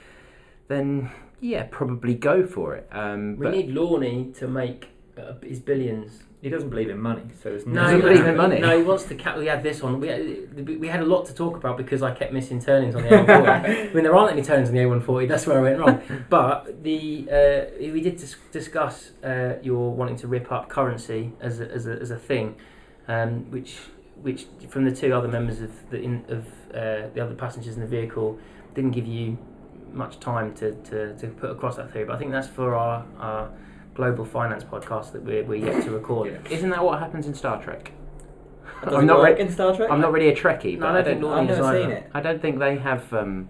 then 0.67 1.11
yeah, 1.39 1.67
probably 1.69 2.15
go 2.15 2.45
for 2.45 2.75
it. 2.75 2.87
Um, 2.91 3.37
We 3.37 3.49
need 3.49 3.69
Lorney 3.75 4.33
to 4.39 4.47
make 4.47 4.87
uh, 5.17 5.33
his 5.41 5.59
billions. 5.59 6.23
He 6.43 6.49
doesn't 6.49 6.71
believe 6.71 6.89
in 6.89 6.99
money, 6.99 7.21
so 7.41 7.51
there's 7.51 7.65
No, 7.65 7.83
Doesn't 7.83 8.01
believe 8.01 8.25
in 8.25 8.35
money. 8.35 8.59
No, 8.59 8.77
he 8.77 8.83
wants 8.83 9.05
to. 9.05 9.15
Cap- 9.15 9.37
we 9.37 9.45
had 9.45 9.63
this 9.63 9.81
one. 9.81 10.01
We 10.01 10.09
had, 10.09 10.67
we 10.81 10.89
had 10.89 10.99
a 10.99 11.05
lot 11.05 11.25
to 11.27 11.33
talk 11.33 11.55
about 11.55 11.77
because 11.77 12.03
I 12.03 12.13
kept 12.13 12.33
missing 12.33 12.61
turnings 12.61 12.95
on 12.95 13.03
the 13.03 13.07
A140. 13.07 13.47
I 13.89 13.93
mean, 13.93 14.03
there 14.03 14.13
aren't 14.13 14.33
any 14.33 14.41
turnings 14.41 14.67
on 14.67 14.75
the 14.75 14.81
A140. 14.81 15.29
That's 15.29 15.47
where 15.47 15.57
I 15.57 15.61
went 15.61 15.79
wrong. 15.79 16.01
But 16.29 16.83
the 16.83 17.29
uh, 17.31 17.91
we 17.93 18.01
did 18.01 18.17
dis- 18.17 18.35
discuss 18.51 19.11
uh, 19.23 19.53
your 19.61 19.93
wanting 19.93 20.17
to 20.17 20.27
rip 20.27 20.51
up 20.51 20.67
currency 20.67 21.31
as 21.39 21.61
a, 21.61 21.71
as 21.71 21.87
a, 21.87 21.93
as 21.93 22.11
a 22.11 22.17
thing, 22.17 22.57
um, 23.07 23.49
which 23.49 23.77
which 24.21 24.47
from 24.67 24.83
the 24.83 24.93
two 24.93 25.13
other 25.13 25.29
members 25.29 25.61
of 25.61 25.89
the 25.91 26.01
in, 26.01 26.25
of 26.27 26.45
uh, 26.75 27.07
the 27.13 27.21
other 27.21 27.35
passengers 27.35 27.75
in 27.75 27.79
the 27.79 27.87
vehicle 27.87 28.37
didn't 28.75 28.91
give 28.91 29.07
you 29.07 29.37
much 29.93 30.19
time 30.19 30.53
to, 30.55 30.73
to, 30.89 31.15
to 31.15 31.27
put 31.27 31.51
across 31.51 31.77
that 31.77 31.93
theory. 31.93 32.03
But 32.03 32.17
I 32.17 32.19
think 32.19 32.31
that's 32.31 32.49
for 32.49 32.75
our, 32.75 33.05
our 33.17 33.49
global 33.95 34.25
finance 34.25 34.63
podcast 34.63 35.11
that 35.13 35.23
we're, 35.23 35.43
we're 35.43 35.55
yet 35.65 35.83
to 35.83 35.91
record. 35.99 36.31
Yeah. 36.31 36.51
Isn't 36.55 36.69
that 36.71 36.83
what 36.83 36.99
happens 36.99 37.27
in 37.27 37.33
Star 37.33 37.61
Trek? 37.61 37.91
Does 38.83 38.93
I'm 38.93 39.03
it 39.03 39.05
not 39.05 39.19
work 39.19 39.37
re- 39.37 39.41
in 39.45 39.51
Star 39.51 39.75
Trek? 39.75 39.89
I'm 39.91 40.01
not 40.01 40.11
really 40.11 40.29
a 40.29 40.35
Trekkie, 40.35 40.77
No, 40.77 40.87
but 40.87 40.87
I 40.87 40.91
I 40.91 40.93
don't 41.01 41.05
think 41.05 41.21
don't. 41.21 41.33
I've 41.33 41.47
never 41.47 41.79
seen 41.81 41.89
it. 41.91 42.09
I 42.13 42.21
don't 42.21 42.41
think 42.41 42.59
they 42.59 42.77
have 42.77 43.13
um, 43.13 43.47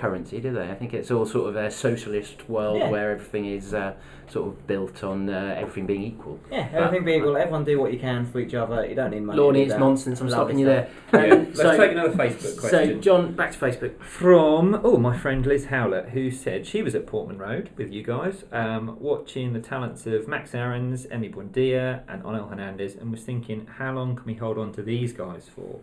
currency, 0.00 0.40
do 0.40 0.52
they? 0.52 0.70
I 0.70 0.74
think 0.74 0.94
it's 0.94 1.10
all 1.10 1.26
sort 1.26 1.50
of 1.50 1.56
a 1.56 1.70
socialist 1.70 2.48
world 2.48 2.78
Yeah. 2.78 2.90
where 2.90 3.10
everything 3.12 3.46
is 3.46 3.74
uh, 3.74 3.92
sort 4.28 4.48
of 4.48 4.66
built 4.66 5.04
on 5.04 5.28
uh, 5.28 5.54
everything 5.58 5.86
being 5.86 6.02
equal. 6.02 6.38
Yeah, 6.50 6.68
everything 6.72 7.04
being 7.04 7.20
equal, 7.20 7.36
everyone 7.36 7.64
do 7.64 7.78
what 7.80 7.92
you 7.92 7.98
can 7.98 8.24
for 8.26 8.40
each 8.40 8.54
other. 8.54 8.86
You 8.86 8.94
don't 8.94 9.10
need 9.10 9.20
money. 9.22 9.38
Lorne, 9.38 9.56
it's 9.56 9.74
nonsense. 9.74 10.20
I'm 10.20 10.28
Lovely 10.28 10.36
stopping 10.54 10.58
you 10.60 10.66
there. 10.66 10.88
stuff. 11.08 11.26
Yeah. 11.26 11.34
Um, 11.34 11.44
Let's 11.46 11.56
so, 11.60 11.76
take 11.76 11.92
another 11.92 12.12
Facebook 12.14 12.58
question. 12.60 12.94
so. 12.96 13.00
John, 13.00 13.34
back 13.34 13.52
to 13.52 13.58
Facebook. 13.58 14.00
From 14.02 14.80
oh 14.82 14.96
my 14.96 15.16
friend 15.16 15.44
Liz 15.44 15.66
Howlett, 15.66 16.10
who 16.10 16.30
said 16.30 16.66
she 16.66 16.82
was 16.82 16.94
at 16.94 17.06
Portman 17.06 17.38
Road 17.38 17.70
with 17.76 17.92
you 17.92 18.02
guys, 18.02 18.44
um, 18.52 18.96
watching 19.00 19.52
the 19.52 19.60
talents 19.60 20.06
of 20.06 20.26
Max 20.28 20.54
Aarons, 20.54 21.06
Emi 21.06 21.32
Buendia, 21.34 22.02
and 22.08 22.22
Onel 22.22 22.48
Hernandez, 22.48 22.94
and 22.94 23.10
was 23.10 23.22
thinking, 23.22 23.66
how 23.78 23.92
long 23.92 24.16
can 24.16 24.24
we 24.26 24.34
hold 24.34 24.58
on 24.58 24.72
to 24.72 24.82
these 24.82 25.12
guys 25.12 25.48
for? 25.54 25.80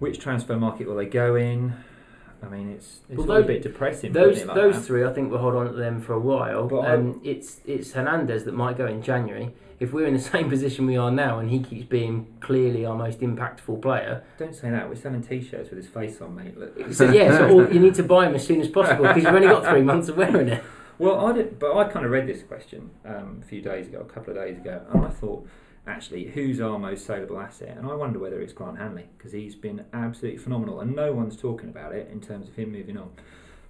Which 0.00 0.18
transfer 0.18 0.56
market 0.56 0.88
will 0.88 0.96
they 0.96 1.06
go 1.06 1.36
in? 1.36 1.74
I 2.42 2.48
mean, 2.48 2.70
it's 2.70 3.00
it's 3.08 3.18
Well, 3.18 3.30
all 3.30 3.36
a 3.36 3.40
those- 3.40 3.46
bit 3.46 3.62
depressing. 3.62 4.12
Those 4.12 4.44
like 4.44 4.54
those 4.56 4.74
that. 4.76 4.82
three, 4.82 5.04
I 5.04 5.12
think, 5.12 5.30
we'll 5.30 5.40
hold 5.40 5.54
on 5.56 5.66
to 5.66 5.72
them 5.72 6.00
for 6.00 6.12
a 6.12 6.18
while. 6.20 6.66
But 6.68 6.90
um, 6.90 7.20
it's 7.24 7.60
it's 7.64 7.92
Hernandez 7.92 8.44
that 8.44 8.54
might 8.54 8.76
go 8.76 8.86
in 8.86 9.02
January. 9.02 9.52
If 9.78 9.92
we're 9.92 10.06
in 10.06 10.14
the 10.14 10.20
same 10.34 10.48
position 10.48 10.86
we 10.86 10.96
are 10.96 11.10
now, 11.10 11.38
and 11.38 11.50
he 11.50 11.58
keeps 11.60 11.84
being 11.86 12.26
clearly 12.40 12.84
our 12.86 12.96
most 12.96 13.20
impactful 13.20 13.82
player, 13.82 14.22
Don't 14.38 14.54
say 14.54 14.70
that. 14.70 14.88
We're 14.88 14.94
selling 14.96 15.22
T-shirts 15.22 15.70
with 15.70 15.78
his 15.78 15.86
face 15.88 16.20
on, 16.20 16.34
mate. 16.34 16.56
Look. 16.58 16.92
so 16.92 17.10
yeah, 17.10 17.36
so 17.36 17.50
all, 17.50 17.72
you 17.72 17.80
need 17.80 17.94
to 17.96 18.02
buy 18.02 18.26
him 18.28 18.34
as 18.34 18.46
soon 18.46 18.60
as 18.60 18.68
possible 18.68 19.02
because 19.06 19.24
you've 19.24 19.34
only 19.34 19.48
got 19.48 19.64
three 19.66 19.82
months 19.90 20.08
of 20.08 20.16
wearing 20.16 20.48
it. 20.48 20.62
Well, 20.98 21.26
I 21.26 21.32
did, 21.32 21.58
but 21.58 21.76
I 21.76 21.84
kind 21.88 22.06
of 22.06 22.10
read 22.10 22.26
this 22.26 22.42
question 22.42 22.88
um, 23.04 23.40
a 23.42 23.46
few 23.46 23.60
days 23.60 23.86
ago, 23.88 23.98
a 24.00 24.04
couple 24.10 24.30
of 24.30 24.38
days 24.42 24.56
ago, 24.56 24.80
and 24.92 25.04
I 25.04 25.10
thought, 25.10 25.46
actually, 25.86 26.24
who's 26.24 26.60
our 26.60 26.78
most 26.78 27.06
saleable 27.06 27.38
asset? 27.40 27.76
And 27.76 27.86
I 27.86 27.94
wonder 27.94 28.18
whether 28.18 28.40
it's 28.40 28.52
Grant 28.52 28.78
Hanley 28.78 29.06
because 29.16 29.32
he's 29.32 29.54
been 29.54 29.84
absolutely 29.92 30.38
phenomenal, 30.38 30.80
and 30.80 30.94
no 30.94 31.12
one's 31.12 31.36
talking 31.36 31.68
about 31.68 31.92
it 31.94 32.08
in 32.10 32.20
terms 32.20 32.48
of 32.48 32.54
him 32.56 32.72
moving 32.72 32.96
on. 32.96 33.10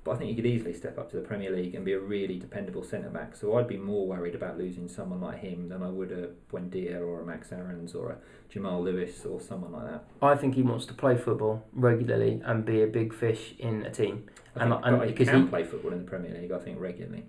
But 0.04 0.12
I 0.12 0.16
think 0.18 0.30
he 0.30 0.36
could 0.36 0.46
easily 0.46 0.72
step 0.72 0.98
up 0.98 1.10
to 1.10 1.16
the 1.16 1.22
Premier 1.22 1.50
League 1.50 1.74
and 1.74 1.84
be 1.84 1.92
a 1.92 1.98
really 1.98 2.38
dependable 2.38 2.84
centre 2.84 3.08
back. 3.10 3.34
So 3.34 3.56
I'd 3.58 3.66
be 3.66 3.76
more 3.76 4.06
worried 4.06 4.36
about 4.36 4.56
losing 4.56 4.88
someone 4.88 5.20
like 5.20 5.40
him 5.40 5.68
than 5.68 5.82
I 5.82 5.88
would 5.88 6.12
a 6.12 6.28
Buendia 6.52 7.00
or 7.00 7.22
a 7.22 7.26
Max 7.26 7.50
Aarons 7.50 7.92
or 7.92 8.10
a 8.12 8.16
Jamal 8.48 8.80
Lewis 8.84 9.24
or 9.26 9.40
someone 9.40 9.72
like 9.72 9.90
that. 9.90 10.04
I 10.22 10.36
think 10.36 10.54
he 10.54 10.62
wants 10.62 10.86
to 10.86 10.94
play 10.94 11.16
football 11.16 11.66
regularly 11.72 12.40
and 12.44 12.64
be 12.64 12.82
a 12.82 12.86
big 12.86 13.12
fish 13.12 13.54
in 13.58 13.84
a 13.84 13.90
team. 13.90 14.26
I 14.54 14.62
And- 14.62 14.72
think, 14.74 14.86
and 14.86 15.04
he 15.18 15.24
can 15.26 15.42
he- 15.42 15.48
play 15.48 15.64
football 15.64 15.90
in 15.92 15.98
the 15.98 16.04
Premier 16.08 16.32
League, 16.40 16.52
I 16.52 16.58
think 16.60 16.78
regularly. 16.80 17.24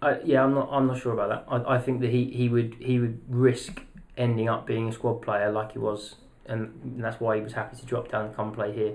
I, 0.00 0.18
yeah, 0.24 0.42
I'm 0.42 0.54
not. 0.54 0.68
I'm 0.72 0.86
not 0.86 0.98
sure 0.98 1.12
about 1.12 1.28
that. 1.28 1.44
I, 1.68 1.74
I 1.76 1.78
think 1.78 2.00
that 2.00 2.10
he, 2.10 2.24
he 2.30 2.48
would 2.48 2.76
he 2.80 2.98
would 2.98 3.20
risk 3.28 3.82
ending 4.16 4.48
up 4.48 4.66
being 4.66 4.88
a 4.88 4.92
squad 4.92 5.22
player 5.22 5.50
like 5.50 5.72
he 5.72 5.78
was, 5.78 6.16
and 6.46 6.96
that's 6.98 7.20
why 7.20 7.36
he 7.36 7.42
was 7.42 7.52
happy 7.52 7.76
to 7.76 7.86
drop 7.86 8.10
down 8.10 8.26
and 8.26 8.36
come 8.36 8.52
play 8.52 8.72
here. 8.72 8.94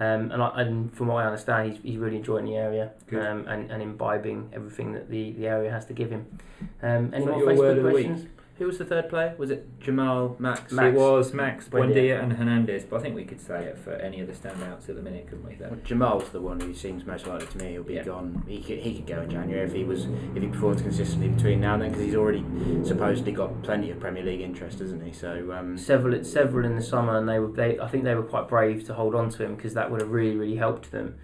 Um, 0.00 0.32
and, 0.32 0.42
I, 0.42 0.62
and 0.62 0.92
from 0.92 1.06
what 1.06 1.24
I 1.24 1.26
understand, 1.26 1.72
he's, 1.72 1.82
he's 1.82 1.96
really 1.98 2.16
enjoying 2.16 2.46
the 2.46 2.56
area 2.56 2.90
um, 3.12 3.46
and, 3.46 3.70
and 3.70 3.80
imbibing 3.80 4.50
everything 4.52 4.92
that 4.92 5.08
the, 5.08 5.32
the 5.32 5.46
area 5.46 5.70
has 5.70 5.86
to 5.86 5.92
give 5.92 6.10
him. 6.10 6.26
Um, 6.82 7.12
any 7.14 7.24
more 7.26 7.40
Facebook 7.40 7.90
questions? 7.90 8.26
Who 8.58 8.66
was 8.66 8.78
the 8.78 8.84
third 8.84 9.08
player? 9.08 9.34
Was 9.36 9.50
it 9.50 9.80
Jamal, 9.80 10.36
Max? 10.38 10.70
Max. 10.70 10.94
It 10.94 10.96
was 10.96 11.34
Max, 11.34 11.66
Buendia. 11.68 11.92
Buendia, 12.18 12.22
and 12.22 12.32
Hernandez, 12.34 12.84
but 12.84 13.00
I 13.00 13.02
think 13.02 13.16
we 13.16 13.24
could 13.24 13.40
say 13.40 13.64
it 13.64 13.76
for 13.76 13.94
any 13.94 14.20
of 14.20 14.28
the 14.28 14.32
standouts 14.32 14.88
at 14.88 14.94
the 14.94 15.02
minute, 15.02 15.26
couldn't 15.26 15.44
we? 15.44 15.56
Though? 15.56 15.70
Well, 15.70 15.80
Jamal's 15.82 16.28
the 16.28 16.40
one 16.40 16.60
who 16.60 16.72
seems 16.72 17.04
most 17.04 17.26
likely 17.26 17.48
to 17.48 17.58
me. 17.58 17.72
He'll 17.72 17.82
be 17.82 17.94
Yeah. 17.94 18.04
gone. 18.04 18.44
He 18.46 18.62
could, 18.62 18.78
he 18.78 18.94
could 18.94 19.08
go 19.08 19.22
in 19.22 19.30
January 19.30 19.66
if 19.66 19.72
he 19.72 19.82
was 19.82 20.04
if 20.36 20.42
he 20.42 20.48
performs 20.48 20.82
consistently 20.82 21.30
between 21.30 21.60
now 21.62 21.74
and 21.74 21.82
then 21.82 21.90
because 21.90 22.04
he's 22.04 22.14
already 22.14 22.44
supposedly 22.84 23.32
got 23.32 23.60
plenty 23.64 23.90
of 23.90 23.98
Premier 23.98 24.22
League 24.22 24.40
interest, 24.40 24.78
hasn't 24.78 25.02
he? 25.02 25.12
So 25.12 25.50
um, 25.52 25.76
Several 25.76 26.22
several 26.22 26.64
in 26.64 26.76
the 26.76 26.82
summer, 26.82 27.18
and 27.18 27.28
they 27.28 27.40
were 27.40 27.48
they. 27.48 27.80
I 27.80 27.88
think 27.88 28.04
they 28.04 28.14
were 28.14 28.22
quite 28.22 28.46
brave 28.46 28.84
to 28.86 28.94
hold 28.94 29.16
on 29.16 29.30
to 29.30 29.44
him 29.44 29.56
because 29.56 29.74
that 29.74 29.90
would 29.90 30.00
have 30.00 30.10
really 30.12 30.36
really 30.36 30.56
helped 30.56 30.92
them. 30.92 31.16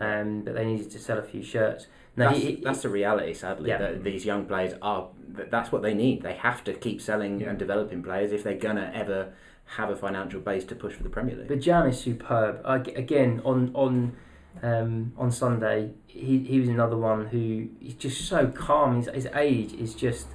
Um, 0.00 0.40
but 0.42 0.54
they 0.54 0.64
needed 0.64 0.90
to 0.92 0.98
sell 0.98 1.18
a 1.18 1.22
few 1.22 1.42
shirts. 1.42 1.86
Now 2.18 2.30
that's, 2.30 2.42
he, 2.42 2.54
that's 2.62 2.82
the 2.82 2.88
reality, 2.88 3.32
sadly. 3.34 3.70
Yeah. 3.70 3.78
That 3.78 4.04
these 4.04 4.24
young 4.24 4.44
players 4.46 4.74
are. 4.82 5.08
That's 5.28 5.70
what 5.72 5.82
they 5.82 5.94
need. 5.94 6.22
They 6.22 6.34
have 6.34 6.64
to 6.64 6.72
keep 6.74 7.00
selling 7.00 7.40
Yeah. 7.40 7.50
and 7.50 7.58
developing 7.58 8.02
players 8.02 8.32
if 8.32 8.42
they're 8.42 8.56
gonna 8.56 8.90
ever 8.94 9.32
have 9.76 9.90
a 9.90 9.96
financial 9.96 10.40
base 10.40 10.64
to 10.64 10.74
push 10.74 10.94
for 10.94 11.02
the 11.02 11.10
Premier 11.10 11.36
League. 11.36 11.48
But 11.48 11.60
Jam 11.60 11.86
is 11.86 12.00
superb. 12.00 12.60
Ag- 12.66 12.94
Again, 12.96 13.40
on 13.44 13.70
on 13.74 14.16
um, 14.62 15.12
on 15.16 15.30
Sunday, 15.30 15.92
he, 16.06 16.38
he 16.38 16.58
was 16.58 16.68
another 16.68 16.96
one 16.96 17.26
who 17.26 17.68
is 17.86 17.94
just 17.94 18.22
so 18.26 18.48
calm. 18.48 18.96
His, 18.96 19.06
his 19.14 19.26
age 19.34 19.72
is 19.74 19.94
just 19.94 20.26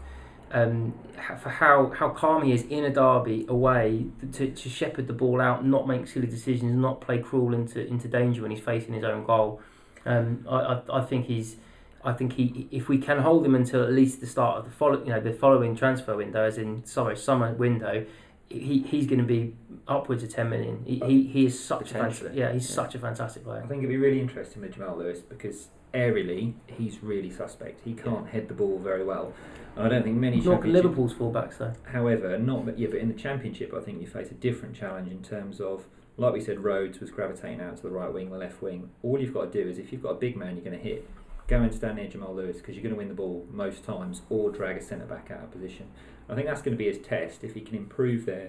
um, 0.51 0.93
for 1.41 1.49
how, 1.49 1.89
how 1.89 2.09
calm 2.09 2.43
he 2.43 2.53
is 2.53 2.61
in 2.69 2.85
a 2.85 2.89
derby 2.91 3.45
away 3.49 4.05
to, 4.33 4.51
to 4.51 4.69
shepherd 4.69 5.07
the 5.07 5.13
ball 5.13 5.41
out, 5.41 5.65
not 5.65 5.87
make 5.87 6.07
silly 6.07 6.27
decisions, 6.27 6.73
not 6.75 7.01
play 7.01 7.17
cruel 7.17 7.53
into 7.53 7.85
into 7.85 8.07
danger 8.07 8.43
when 8.43 8.51
he's 8.51 8.61
facing 8.63 8.93
his 8.93 9.03
own 9.03 9.25
goal. 9.25 9.59
Um, 10.05 10.45
I, 10.49 10.55
I, 10.55 10.81
I 10.99 11.01
think 11.01 11.25
he's. 11.25 11.57
I 12.05 12.13
think 12.13 12.33
he, 12.33 12.67
if 12.71 12.89
we 12.89 12.97
can 12.97 13.19
hold 13.19 13.45
him 13.45 13.55
until 13.55 13.83
at 13.83 13.91
least 13.91 14.19
the 14.19 14.27
start 14.27 14.57
of 14.59 14.65
the 14.65 14.71
follow, 14.71 14.99
you 15.03 15.09
know, 15.09 15.19
the 15.21 15.33
following 15.33 15.75
transfer 15.75 16.15
window, 16.15 16.43
as 16.45 16.57
in 16.57 16.85
sorry, 16.85 17.15
summer 17.15 17.53
window, 17.53 18.05
he, 18.49 18.79
he's 18.79 19.07
going 19.07 19.19
to 19.19 19.25
be 19.25 19.55
upwards 19.87 20.21
of 20.23 20.29
ten 20.33 20.49
million. 20.49 20.83
He, 20.85 20.99
he, 21.05 21.23
he 21.23 21.45
is 21.45 21.57
such 21.63 21.91
a 21.91 21.93
fantastic, 21.95 22.31
yeah, 22.35 22.51
he's 22.51 22.69
Yeah. 22.69 22.75
such 22.75 22.95
a 22.95 22.99
fantastic 22.99 23.43
player. 23.43 23.61
I 23.63 23.67
think 23.67 23.79
it'd 23.79 23.89
be 23.89 23.97
really 23.97 24.19
interesting 24.19 24.61
with 24.61 24.73
Jamal 24.73 24.97
Lewis 24.97 25.19
because 25.21 25.69
aerially 25.93 26.53
he's 26.67 27.01
really 27.01 27.29
suspect. 27.31 27.81
He 27.85 27.93
can't 27.93 28.27
head 28.27 28.47
the 28.47 28.53
ball 28.53 28.79
very 28.79 29.03
well, 29.05 29.33
and 29.75 29.85
I 29.85 29.89
don't 29.89 30.03
think 30.03 30.17
many. 30.17 30.37
Not 30.37 30.43
championship- 30.61 30.83
Liverpool's 30.83 31.13
fullbacks 31.13 31.57
though. 31.57 31.73
However, 31.83 32.37
not 32.37 32.65
but 32.65 32.77
yeah, 32.77 32.87
but 32.89 32.99
in 32.99 33.07
the 33.07 33.13
championship, 33.15 33.73
I 33.73 33.79
think 33.79 34.01
you 34.01 34.07
face 34.07 34.29
a 34.29 34.35
different 34.35 34.75
challenge 34.75 35.09
in 35.11 35.23
terms 35.23 35.61
of, 35.61 35.85
like 36.17 36.33
we 36.33 36.41
said, 36.41 36.63
Rhodes 36.63 36.99
was 36.99 37.09
gravitating 37.11 37.61
out 37.61 37.77
to 37.77 37.83
the 37.83 37.89
right 37.89 38.11
wing, 38.13 38.29
the 38.29 38.37
left 38.37 38.61
wing. 38.61 38.89
All 39.03 39.19
you've 39.19 39.33
got 39.33 39.51
to 39.53 39.63
do 39.63 39.69
is 39.69 39.79
if 39.79 39.91
you've 39.93 40.03
got 40.03 40.09
a 40.11 40.15
big 40.19 40.35
man, 40.35 40.55
you're 40.55 40.65
going 40.65 40.77
to 40.77 40.83
hit. 40.83 41.07
Go 41.47 41.57
and 41.61 41.73
stand 41.73 41.97
near 41.97 42.07
Jamal 42.07 42.33
Lewis 42.33 42.57
because 42.57 42.75
you're 42.75 42.83
going 42.83 42.93
to 42.95 42.97
win 42.97 43.09
the 43.09 43.13
ball 43.13 43.45
most 43.51 43.83
times, 43.83 44.21
or 44.29 44.49
drag 44.49 44.77
a 44.77 44.81
centre 44.81 45.05
back 45.05 45.29
out 45.29 45.43
of 45.43 45.51
position. 45.51 45.87
I 46.29 46.35
think 46.35 46.47
that's 46.47 46.61
going 46.61 46.71
to 46.75 46.77
be 46.77 46.87
his 46.87 46.99
test. 47.05 47.43
If 47.43 47.53
he 47.53 47.59
can 47.61 47.75
improve 47.75 48.25
there, 48.25 48.45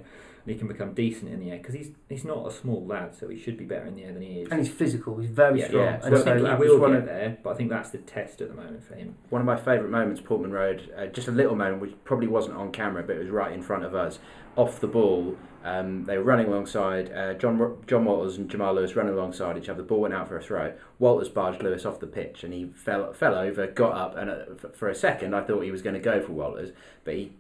and 0.46 0.52
he 0.52 0.54
can 0.54 0.68
become 0.68 0.94
decent 0.94 1.32
in 1.32 1.40
the 1.40 1.50
air 1.50 1.56
because 1.58 1.74
he's 1.74 1.90
he's 2.08 2.24
not 2.24 2.46
a 2.46 2.52
small 2.52 2.86
lad, 2.86 3.16
so 3.16 3.28
he 3.28 3.36
should 3.36 3.56
be 3.58 3.64
better 3.64 3.86
in 3.86 3.96
the 3.96 4.04
air 4.04 4.12
than 4.12 4.22
he 4.22 4.40
is. 4.42 4.48
And 4.52 4.64
he's 4.64 4.72
physical. 4.72 5.18
He's 5.18 5.28
very 5.30 5.58
yeah, 5.60 5.66
strong. 5.66 5.84
yeah. 5.84 5.94
And 5.94 6.02
So 6.02 6.08
I 6.14 6.18
so 6.18 6.24
think 6.24 6.38
he 6.62 6.68
will 6.68 6.78
one 6.78 6.90
get 6.92 6.98
of- 7.00 7.04
there, 7.06 7.38
but 7.42 7.50
I 7.50 7.54
think 7.54 7.70
that's 7.70 7.90
the 7.90 7.98
test 7.98 8.40
at 8.40 8.48
the 8.48 8.54
moment 8.54 8.84
for 8.84 8.94
him. 8.94 9.16
One 9.30 9.40
of 9.40 9.46
my 9.46 9.56
favourite 9.56 9.90
moments, 9.90 10.20
Portman 10.20 10.52
Road, 10.52 10.88
uh, 10.96 11.06
just 11.06 11.26
a 11.26 11.32
little 11.32 11.56
moment 11.56 11.80
which 11.82 11.94
probably 12.04 12.28
wasn't 12.28 12.56
on 12.56 12.70
camera, 12.70 13.02
but 13.02 13.16
it 13.16 13.20
was 13.20 13.30
right 13.30 13.52
in 13.52 13.60
front 13.62 13.84
of 13.84 13.94
us. 13.96 14.20
Off 14.56 14.78
the 14.80 14.86
ball, 14.86 15.36
um, 15.64 16.04
they 16.04 16.18
were 16.18 16.24
running 16.24 16.46
alongside 16.46 17.10
uh, 17.10 17.34
John 17.34 17.78
John 17.86 18.04
Walters 18.04 18.36
and 18.36 18.50
Jamal 18.50 18.74
Lewis 18.74 18.94
running 18.94 19.14
alongside 19.14 19.56
each 19.56 19.70
other. 19.70 19.78
The 19.78 19.88
ball 19.88 20.00
went 20.00 20.12
out 20.12 20.28
for 20.28 20.36
a 20.36 20.42
throw. 20.42 20.74
Walters 20.98 21.30
barged 21.30 21.62
Lewis 21.62 21.86
off 21.86 22.00
the 22.00 22.06
pitch, 22.06 22.44
and 22.44 22.52
he 22.52 22.66
fell 22.66 23.14
fell 23.14 23.34
over, 23.34 23.66
got 23.66 23.92
up, 23.92 24.16
and 24.16 24.30
uh, 24.30 24.68
for 24.74 24.90
a 24.90 24.94
second 24.94 25.34
I 25.34 25.42
thought 25.42 25.62
he 25.62 25.70
was 25.70 25.80
going 25.80 25.94
to 25.94 26.00
go 26.00 26.20
for 26.20 26.32
Walters, 26.32 26.72
but 27.02 27.14
he 27.14 27.32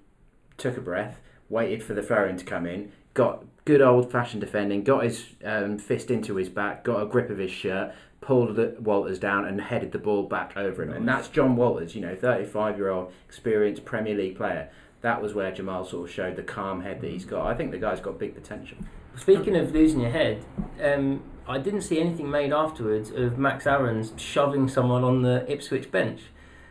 took 0.56 0.78
a 0.78 0.80
breath, 0.80 1.20
waited 1.50 1.82
for 1.82 1.92
the 1.92 2.02
throw-in 2.02 2.38
to 2.38 2.44
come 2.44 2.64
in, 2.64 2.92
got 3.12 3.44
good 3.66 3.82
old-fashioned 3.82 4.40
defending, 4.40 4.84
got 4.84 5.04
his 5.04 5.26
um, 5.44 5.78
fist 5.78 6.10
into 6.10 6.36
his 6.36 6.48
back, 6.48 6.82
got 6.82 7.02
a 7.02 7.06
grip 7.06 7.28
of 7.28 7.38
his 7.38 7.50
shirt, 7.50 7.94
pulled 8.22 8.56
the 8.56 8.74
Walters 8.80 9.18
down 9.18 9.44
and 9.44 9.60
headed 9.60 9.92
the 9.92 9.98
ball 9.98 10.22
back 10.22 10.56
over 10.56 10.82
him. 10.82 10.92
And 10.92 11.06
that's 11.06 11.28
John 11.28 11.56
Walters, 11.56 11.94
you 11.94 12.00
know, 12.00 12.16
35 12.16 12.78
year 12.78 12.88
old 12.88 13.12
experienced 13.28 13.84
Premier 13.84 14.14
League 14.14 14.36
player. 14.36 14.70
That 15.04 15.20
was 15.20 15.34
where 15.34 15.52
Jamal 15.52 15.84
sort 15.84 16.08
of 16.08 16.14
showed 16.14 16.34
the 16.34 16.42
calm 16.42 16.80
head 16.80 17.02
that 17.02 17.10
he's 17.10 17.26
got. 17.26 17.46
I 17.46 17.52
think 17.52 17.72
the 17.72 17.78
guy's 17.78 18.00
got 18.00 18.18
big 18.18 18.34
potential. 18.34 18.78
Speaking 19.16 19.54
of 19.54 19.70
losing 19.70 20.00
your 20.00 20.10
head, 20.10 20.42
um, 20.82 21.22
I 21.46 21.58
didn't 21.58 21.82
see 21.82 22.00
anything 22.00 22.30
made 22.30 22.54
afterwards 22.54 23.10
of 23.10 23.36
Max 23.36 23.66
Aarons 23.66 24.14
shoving 24.16 24.66
someone 24.66 25.04
on 25.04 25.20
the 25.20 25.44
Ipswich 25.46 25.92
bench. 25.92 26.22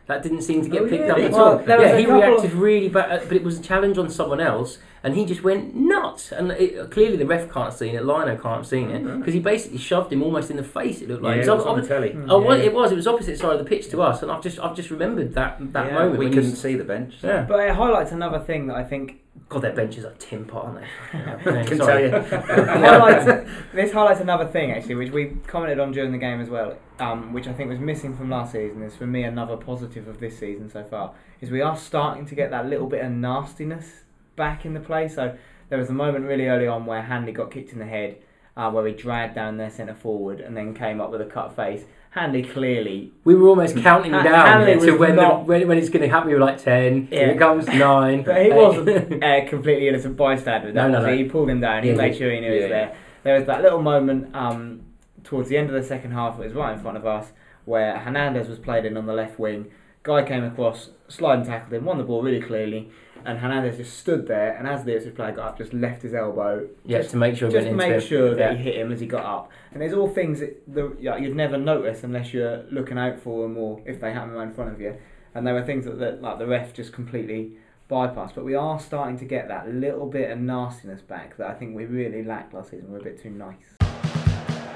That 0.08 0.22
didn't 0.22 0.42
seem 0.42 0.62
to 0.64 0.70
get 0.70 0.82
Oh, 0.82 0.88
picked 0.90 1.06
yeah. 1.06 1.14
up 1.14 1.18
at 1.18 1.32
Well, 1.32 1.44
all. 1.46 1.58
there 1.60 1.82
Yeah, 1.82 1.98
he 1.98 2.06
reacted 2.06 2.52
of- 2.52 2.60
really 2.60 2.90
bad, 2.90 3.10
uh, 3.22 3.24
but 3.26 3.38
it 3.38 3.44
was 3.44 3.58
a 3.58 3.64
challenge 3.64 3.98
on 3.98 4.10
someone 4.10 4.42
else, 4.42 4.78
and 5.02 5.16
he 5.16 5.26
just 5.26 5.44
went 5.46 5.74
nuts. 5.76 6.34
And 6.34 6.52
it, 6.52 6.78
uh, 6.78 6.86
clearly 6.88 7.16
the 7.16 7.26
ref 7.26 7.50
can't 7.50 7.68
have 7.68 7.74
seen 7.74 7.96
it, 7.96 8.04
Lino 8.06 8.36
can't 8.36 8.58
have 8.58 8.68
seen 8.68 8.90
it, 8.90 9.02
mm-hmm. 9.02 9.20
because 9.20 9.34
he 9.34 9.40
basically 9.40 9.78
shoved 9.78 10.12
him 10.12 10.22
almost 10.22 10.52
in 10.52 10.58
the 10.58 10.64
face. 10.64 11.02
It 11.02 11.08
looked 11.08 11.24
like. 11.24 11.38
yeah, 11.38 11.44
It 11.44 11.48
it 11.48 11.52
was 11.52 11.60
was 11.60 11.68
on 11.68 11.82
the 11.82 11.88
telly. 11.88 12.12
Hmm. 12.12 12.30
Oh, 12.30 12.42
yeah, 12.42 12.48
well, 12.48 12.60
it 12.62 12.74
was. 12.74 12.92
It 12.92 12.96
was 12.98 13.08
opposite 13.08 13.40
side 13.40 13.54
of 13.54 13.60
the 13.60 13.66
pitch 13.66 13.90
to 13.92 14.02
us, 14.02 14.22
and 14.22 14.30
I've 14.30 14.42
just, 14.44 14.60
I've 14.60 14.76
just 14.76 14.90
remembered 14.92 15.34
that 15.36 15.58
that 15.72 15.88
Yeah, 15.88 15.94
moment. 15.94 16.20
we 16.20 16.26
when 16.26 16.34
couldn't 16.34 16.50
you, 16.50 16.56
see 16.58 16.76
the 16.76 16.84
bench. 16.84 17.16
Yeah. 17.22 17.46
But 17.48 17.62
it 17.62 17.74
highlights 17.74 18.12
another 18.12 18.40
thing 18.40 18.68
that 18.68 18.76
I 18.76 18.84
think 18.84 19.22
God, 19.50 19.62
their 19.62 19.74
benches 19.74 20.06
are 20.06 20.14
tin 20.14 20.46
pot, 20.46 20.66
aren't 20.66 20.80
they? 20.80 21.60
I 21.60 21.64
can 21.64 21.78
tell 21.78 22.00
you. 22.00 22.10
highlights, 22.22 23.50
this 23.74 23.92
highlights 23.92 24.20
another 24.20 24.48
thing 24.48 24.72
actually, 24.72 24.96
which 24.96 25.12
we 25.12 25.38
commented 25.48 25.80
on 25.80 25.92
during 25.92 26.12
the 26.12 26.18
game 26.18 26.40
as 26.40 26.50
well, 26.50 26.78
um, 27.00 27.34
which 27.34 27.48
I 27.48 27.54
think 27.54 27.70
was 27.70 27.80
missing 27.80 28.16
from 28.16 28.30
last 28.30 28.54
season. 28.54 28.82
Is 28.84 28.96
for 28.96 29.08
me 29.08 29.24
another 29.24 29.58
positive 29.58 30.08
of 30.08 30.20
this 30.20 30.40
season 30.40 30.70
so 30.70 30.84
far. 30.84 31.14
Is 31.42 31.52
we 31.52 31.62
are 31.62 31.76
starting 31.76 32.26
to 32.28 32.36
get 32.36 32.52
that 32.52 32.68
little 32.68 32.88
bit 32.88 33.04
of 33.04 33.12
nastiness 33.12 34.04
back 34.36 34.66
in 34.66 34.74
the 34.74 34.80
play. 34.80 35.08
So 35.08 35.38
there 35.70 35.80
was 35.80 35.90
a 35.90 35.94
moment 35.94 36.26
really 36.26 36.48
early 36.48 36.68
on 36.68 36.86
where 36.86 37.02
Hanley 37.02 37.32
got 37.32 37.52
kicked 37.52 37.74
in 37.74 37.80
the 37.80 37.86
head, 37.86 38.18
uh, 38.56 38.72
where 38.72 38.86
he 38.86 38.94
dragged 38.94 39.36
down 39.36 39.58
their 39.58 39.70
centre 39.70 39.96
forward 39.96 40.40
and 40.40 40.56
then 40.56 40.74
came 40.74 41.02
up 41.02 41.12
with 41.12 41.22
a 41.22 41.26
cut 41.26 41.56
face. 41.56 41.86
Hanley 42.14 42.44
clearly. 42.44 43.12
We 43.24 43.34
were 43.34 43.48
almost 43.50 43.76
counting 43.78 44.12
Han- 44.14 44.24
down 44.24 44.46
Hanley 44.46 44.86
to 44.86 44.92
was 44.92 45.00
when, 45.00 45.16
not- 45.16 45.40
the, 45.40 45.46
when, 45.46 45.68
when 45.68 45.78
it's 45.80 45.90
going 45.90 46.04
to 46.04 46.10
happen. 46.10 46.28
We 46.30 46.36
were 46.36 46.40
like 46.40 46.60
10, 46.62 47.08
here 47.08 47.28
Yeah. 47.28 47.34
it 47.34 47.40
comes 47.40 47.66
9. 47.68 48.24
But 48.26 48.42
he 48.44 48.52
wasn't 48.52 49.24
a 49.24 49.46
completely 49.50 49.88
innocent 49.88 50.16
bystander. 50.16 50.68
with 50.68 50.76
No, 50.76 50.84
that, 50.84 50.92
no, 50.92 51.00
was 51.00 51.08
he? 51.08 51.12
no. 51.12 51.24
He 51.24 51.30
pulled 51.30 51.50
him 51.50 51.60
down. 51.60 51.82
He 51.84 51.90
Yeah, 51.90 51.96
made 51.96 52.16
sure 52.16 52.32
he 52.32 52.40
knew 52.40 52.52
he 52.52 52.58
Yeah, 52.58 52.62
was 52.64 52.70
yeah. 52.70 52.86
there. 52.86 52.96
There 53.24 53.36
was 53.40 53.46
that 53.48 53.62
little 53.64 53.82
moment 53.82 54.36
um, 54.36 54.82
towards 55.24 55.50
the 55.50 55.58
end 55.58 55.70
of 55.70 55.74
the 55.76 55.82
second 55.88 56.12
half. 56.12 56.40
It 56.40 56.44
was 56.44 56.54
right 56.54 56.74
in 56.74 56.80
front 56.80 56.98
of 56.98 57.06
us 57.08 57.32
where 57.66 57.98
Hernandez 57.98 58.48
was 58.48 58.60
played 58.60 58.86
in 58.86 58.96
on 58.96 59.08
the 59.08 59.14
left 59.14 59.40
wing. 59.40 59.72
Guy 60.04 60.22
came 60.24 60.44
across, 60.44 60.90
sliding 61.08 61.46
tackled 61.46 61.74
him, 61.74 61.86
won 61.86 61.98
the 61.98 62.04
ball 62.04 62.22
really 62.22 62.42
clearly, 62.42 62.92
and 63.26 63.40
Hernandez 63.40 63.78
just 63.78 63.98
stood 63.98 64.28
there. 64.28 64.56
And 64.58 64.68
as 64.68 64.84
the 64.84 64.96
Ipswich 64.96 65.16
player 65.16 65.32
got 65.32 65.48
up, 65.50 65.58
just 65.58 65.74
left 65.74 66.02
his 66.02 66.14
elbow 66.14 66.68
yeah, 66.86 67.00
just 67.00 67.12
to 67.12 67.18
make 67.18 67.36
sure 67.36 67.50
just 67.50 67.66
went 67.66 67.68
into 67.68 67.78
make 67.78 67.94
him. 67.94 68.02
sure 68.02 68.36
that 68.36 68.52
Yeah. 68.52 68.58
he 68.58 68.64
hit 68.64 68.76
him 68.76 68.92
as 68.92 69.00
he 69.00 69.08
got 69.08 69.26
up. 69.26 69.52
And 69.72 69.82
there's 69.82 69.94
all 69.94 70.08
things 70.10 70.40
that 70.40 70.62
the, 70.74 70.96
yeah, 71.00 71.18
you'd 71.18 71.36
never 71.36 71.58
notice 71.58 72.04
unless 72.04 72.34
you're 72.34 72.64
looking 72.72 72.98
out 72.98 73.20
for 73.20 73.44
them 73.44 73.58
or 73.58 73.82
if 73.86 74.00
they 74.00 74.12
happen 74.14 74.32
right 74.32 74.48
in 74.48 74.54
front 74.54 74.72
of 74.74 74.80
you. 74.82 74.96
And 75.36 75.46
there 75.48 75.54
were 75.54 75.64
things 75.64 75.86
that, 75.86 76.00
that 76.00 76.22
like 76.22 76.38
the 76.40 76.46
ref 76.48 76.74
just 76.74 76.94
completely 76.94 77.54
bypassed. 77.90 78.36
But 78.36 78.46
we 78.46 78.56
are 78.56 78.80
starting 78.80 79.18
to 79.20 79.26
get 79.26 79.48
that 79.48 79.68
little 79.74 80.06
bit 80.08 80.30
of 80.32 80.40
nastiness 80.40 81.02
back 81.02 81.38
that 81.38 81.48
I 81.48 81.54
think 81.54 81.76
we 81.76 81.86
really 81.86 82.24
lacked 82.24 82.54
last 82.54 82.72
season. 82.72 82.92
We're 82.92 83.00
a 83.00 83.04
bit 83.04 83.22
too 83.22 83.30
nice. 83.32 83.78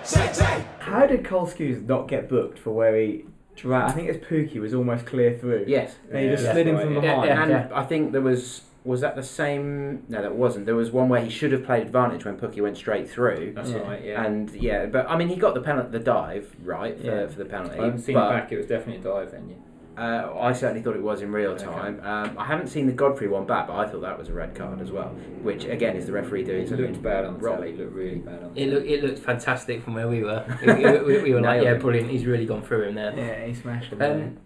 Say, 0.03 0.31
say. 0.31 0.63
How 0.79 1.05
did 1.05 1.25
Cole 1.25 1.47
Skuse 1.47 1.85
not 1.85 2.07
get 2.07 2.29
booked 2.29 2.57
for 2.59 2.71
where 2.71 2.95
he 2.97 3.25
dra 3.58 3.88
I 3.88 3.91
think 3.91 4.08
his 4.08 4.18
Pukki 4.18 4.60
was 4.60 4.74
almost 4.74 5.05
clear 5.05 5.38
through. 5.38 5.66
Yes. 5.68 5.95
And 6.10 6.20
he 6.20 6.30
just 6.30 6.45
Yeah, 6.45 6.53
slid 6.53 6.68
in 6.68 6.78
from 6.80 6.95
right, 6.95 7.03
Yeah, 7.03 7.22
behind. 7.22 7.51
and 7.51 7.74
I 7.74 7.84
think 7.84 8.12
there 8.14 8.22
was 8.22 8.62
was 8.86 9.01
that 9.01 9.18
the 9.18 9.24
same? 9.24 10.03
No, 10.08 10.22
that 10.22 10.34
wasn't. 10.34 10.66
There 10.66 10.76
was 10.76 10.91
one 10.91 11.10
where 11.10 11.20
he 11.20 11.30
should 11.30 11.51
have 11.51 11.66
played 11.66 11.82
advantage 11.82 12.24
when 12.24 12.38
Pukki 12.38 12.62
went 12.62 12.78
straight 12.78 13.10
through. 13.10 13.51
That's 13.53 13.72
Yeah. 13.72 13.80
right. 13.80 14.01
Yeah. 14.01 14.24
And 14.24 14.49
yeah, 14.51 14.86
but 14.86 15.10
I 15.10 15.18
mean, 15.18 15.28
he 15.28 15.36
got 15.36 15.55
the 15.55 15.62
penalty, 15.62 15.89
the 15.91 15.99
dive 15.99 16.55
right 16.64 16.97
for, 16.97 17.05
Yeah. 17.05 17.28
for 17.28 17.38
the 17.38 17.45
penalty. 17.45 17.80
I 17.80 17.84
haven't 17.86 17.99
seen 17.99 18.16
but, 18.16 18.28
it 18.28 18.36
back. 18.39 18.51
It 18.53 18.58
was 18.58 18.68
definitely 18.68 19.01
a 19.01 19.14
dive 19.14 19.32
then. 19.32 19.49
Yeah. 19.49 19.55
Uh, 19.97 20.31
I 20.39 20.53
certainly 20.53 20.83
thought 20.83 20.95
it 20.95 21.01
was 21.01 21.21
in 21.23 21.31
real 21.31 21.51
Okay. 21.51 21.65
time. 21.65 21.99
Um, 22.03 22.35
I 22.37 22.45
haven't 22.45 22.67
seen 22.67 22.85
the 22.85 22.91
Godfrey 22.93 23.27
one 23.27 23.45
back, 23.47 23.65
but 23.67 23.75
I 23.77 23.87
thought 23.87 24.01
that 24.01 24.17
was 24.19 24.29
a 24.29 24.33
red 24.33 24.53
card 24.53 24.79
as 24.79 24.91
well. 24.91 25.07
Which 25.41 25.65
again 25.65 25.95
is 25.95 26.05
the 26.05 26.11
referee 26.11 26.43
doing 26.43 26.61
It 26.63 26.69
something 26.69 26.85
looked 26.91 27.01
bad 27.01 27.25
on 27.25 27.33
the 27.33 27.39
wrong. 27.39 27.55
telly. 27.57 27.71
It 27.71 27.79
looked 27.79 27.93
really 27.93 28.17
bad 28.19 28.43
on 28.43 28.53
the 28.53 28.61
It, 28.61 28.65
telly. 28.69 28.71
look, 28.79 28.85
it 28.85 29.03
looked 29.03 29.19
fantastic 29.19 29.81
from 29.83 29.95
where 29.95 30.07
we 30.07 30.23
were. 30.23 30.45
we, 30.65 30.73
we- 31.15 31.21
we 31.23 31.33
were 31.33 31.41
like, 31.41 31.63
yeah, 31.63 31.73
brilliant. 31.75 32.11
He's 32.11 32.25
really 32.25 32.45
gone 32.45 32.61
through 32.61 32.83
him 32.89 32.95
there. 32.95 33.13
Yeah, 33.17 33.45
he 33.47 33.53
smashed 33.55 33.91
him. 33.91 34.01
Um, 34.01 34.37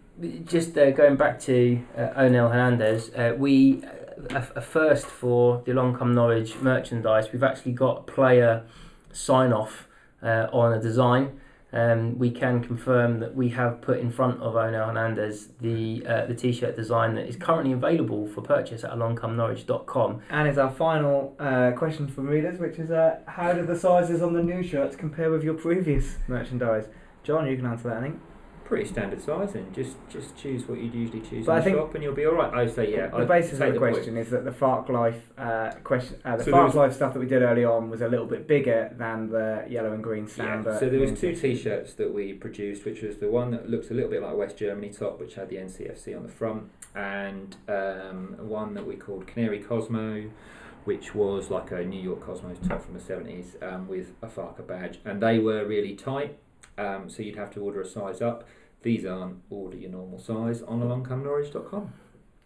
just 0.46 0.78
uh, 0.78 0.92
going 0.92 1.18
back 1.18 1.40
to 1.42 1.82
uh, 1.98 2.22
Onel 2.22 2.50
Hernandez, 2.50 3.12
uh, 3.16 3.34
we 3.38 3.84
uh, 3.84 4.40
a, 4.56 4.60
a 4.60 4.62
first 4.62 5.06
for 5.06 5.62
the 5.66 5.74
Along 5.74 5.98
Come 5.98 6.14
Norwich 6.14 6.56
merchandise. 6.62 7.34
We've 7.34 7.44
actually 7.44 7.74
got 7.74 8.08
player 8.08 8.64
sign 9.12 9.52
off 9.52 9.88
uh, 10.24 10.48
on 10.54 10.72
a 10.74 10.80
design. 10.82 11.41
Um, 11.74 12.20
we 12.20 12.32
can 12.32 12.62
confirm 12.62 13.20
that 13.22 13.36
we 13.36 13.50
have 13.50 13.82
put 13.82 14.00
in 14.00 14.12
front 14.12 14.42
of 14.42 14.56
Onel 14.56 14.88
Hernandez 14.88 15.50
the 15.62 16.06
uh, 16.06 16.26
the 16.26 16.36
t-shirt 16.36 16.76
design 16.76 17.16
that 17.16 17.28
is 17.28 17.36
currently 17.38 17.72
available 17.72 18.28
for 18.28 18.42
purchase 18.42 18.84
at 18.84 18.92
alongcomenorwich.com. 18.92 20.22
And 20.30 20.48
it's 20.48 20.58
our 20.58 20.72
final 20.72 21.36
uh, 21.40 21.72
question 21.72 22.08
from 22.08 22.28
readers, 22.28 22.60
which 22.60 22.78
is 22.78 22.92
uh, 22.92 23.20
how 23.26 23.54
do 23.54 23.66
the 23.66 23.78
sizes 23.78 24.22
on 24.22 24.34
the 24.34 24.44
new 24.44 24.64
shirts 24.64 24.96
compare 24.96 25.32
with 25.32 25.44
your 25.44 25.54
previous 25.54 26.18
merchandise? 26.28 26.88
John, 27.24 27.48
you 27.48 27.56
can 27.56 27.66
answer 27.66 27.90
that, 27.90 27.98
I 27.98 28.02
think. 28.02 28.20
Pretty 28.72 28.86
standard 28.88 29.22
sizing. 29.22 29.70
Just 29.74 29.98
just 30.10 30.38
choose 30.38 30.66
what 30.66 30.80
you'd 30.80 30.94
usually 30.94 31.20
choose 31.20 31.46
But 31.46 31.52
in 31.52 31.58
I 31.58 31.60
the 31.60 31.64
think 31.66 31.76
shop, 31.76 31.94
and 31.94 32.02
you'll 32.06 32.16
be 32.16 32.26
all 32.26 32.36
right. 32.36 32.54
I 32.54 32.68
say 32.68 32.90
yeah. 32.90 33.08
the 33.08 33.18
I'd 33.18 33.28
basis 33.28 33.60
take 33.60 33.68
of 33.68 33.74
the 33.74 33.80
point. 33.82 33.96
question 33.96 34.16
is 34.16 34.30
that 34.30 34.46
the 34.46 34.52
Farke 34.52 34.88
Life 34.88 35.30
uh, 35.38 35.72
question, 35.84 36.22
uh, 36.24 36.38
the 36.38 36.46
So 36.46 36.52
Farke 36.54 36.66
was- 36.68 36.76
Life 36.76 36.94
stuff 36.94 37.12
that 37.12 37.20
we 37.20 37.26
did 37.26 37.42
early 37.42 37.66
on 37.66 37.90
was 37.90 38.00
a 38.00 38.08
little 38.08 38.28
bit 38.28 38.48
bigger 38.48 38.96
than 38.98 39.30
the 39.30 39.66
yellow 39.70 39.92
and 39.92 40.02
green 40.02 40.26
Yeah, 40.38 40.64
so 40.80 40.88
there 40.88 41.02
was 41.02 41.20
two 41.20 41.36
T-shirts 41.36 41.96
that 41.96 42.14
we 42.14 42.32
produced, 42.32 42.86
which 42.86 43.02
was 43.02 43.18
the 43.18 43.30
one 43.30 43.52
that 43.52 43.70
looked 43.70 43.92
a 43.92 43.94
little 43.94 44.10
bit 44.10 44.22
like 44.22 44.38
West 44.38 44.56
Germany 44.56 44.90
top, 44.90 45.20
which 45.20 45.36
had 45.36 45.50
the 45.50 45.58
NCFC 45.58 46.16
on 46.16 46.24
the 46.24 46.30
front, 46.32 46.72
and 46.96 47.58
um, 47.68 48.38
one 48.40 48.74
that 48.76 48.88
we 48.88 48.96
called 48.96 49.28
Canary 49.28 49.60
Cosmo, 49.60 50.30
which 50.86 51.14
was 51.14 51.50
like 51.52 51.72
a 51.72 51.84
New 51.84 52.00
York 52.00 52.22
Cosmos 52.22 52.58
top 52.66 52.82
from 52.86 52.94
the 52.94 53.02
seventies 53.02 53.58
um, 53.62 53.90
with 53.90 54.14
a 54.22 54.28
Farke 54.28 54.66
badge, 54.66 55.00
and 55.04 55.22
they 55.22 55.40
were 55.40 55.66
really 55.66 55.94
tight, 55.94 56.38
um, 56.78 57.10
so 57.10 57.22
you'd 57.22 57.36
have 57.36 57.52
to 57.56 57.60
order 57.62 57.82
a 57.82 57.86
size 57.86 58.22
up. 58.22 58.46
These 58.84 59.06
aren't 59.06 59.38
order 59.50 59.78
your 59.78 59.92
normal 59.92 60.20
size 60.20 60.62
on 60.64 60.82
alongcomenorwich.com. 60.82 61.94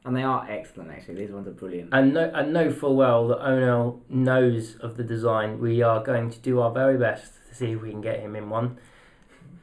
and 0.03 0.15
they 0.15 0.23
are 0.23 0.45
excellent 0.49 0.91
actually. 0.91 1.15
These 1.15 1.31
ones 1.31 1.47
are 1.47 1.51
brilliant. 1.51 1.89
And 1.93 2.13
know, 2.13 2.31
and 2.33 2.53
know 2.53 2.71
full 2.71 2.95
well 2.95 3.27
that 3.29 3.39
Onel 3.39 4.01
knows 4.09 4.75
of 4.77 4.97
the 4.97 5.03
design. 5.03 5.59
We 5.59 5.81
are 5.81 6.03
going 6.03 6.29
to 6.31 6.39
do 6.39 6.59
our 6.59 6.71
very 6.71 6.97
best 6.97 7.33
to 7.49 7.55
see 7.55 7.71
if 7.71 7.81
we 7.81 7.91
can 7.91 8.01
get 8.01 8.19
him 8.19 8.35
in 8.35 8.49
one. 8.49 8.77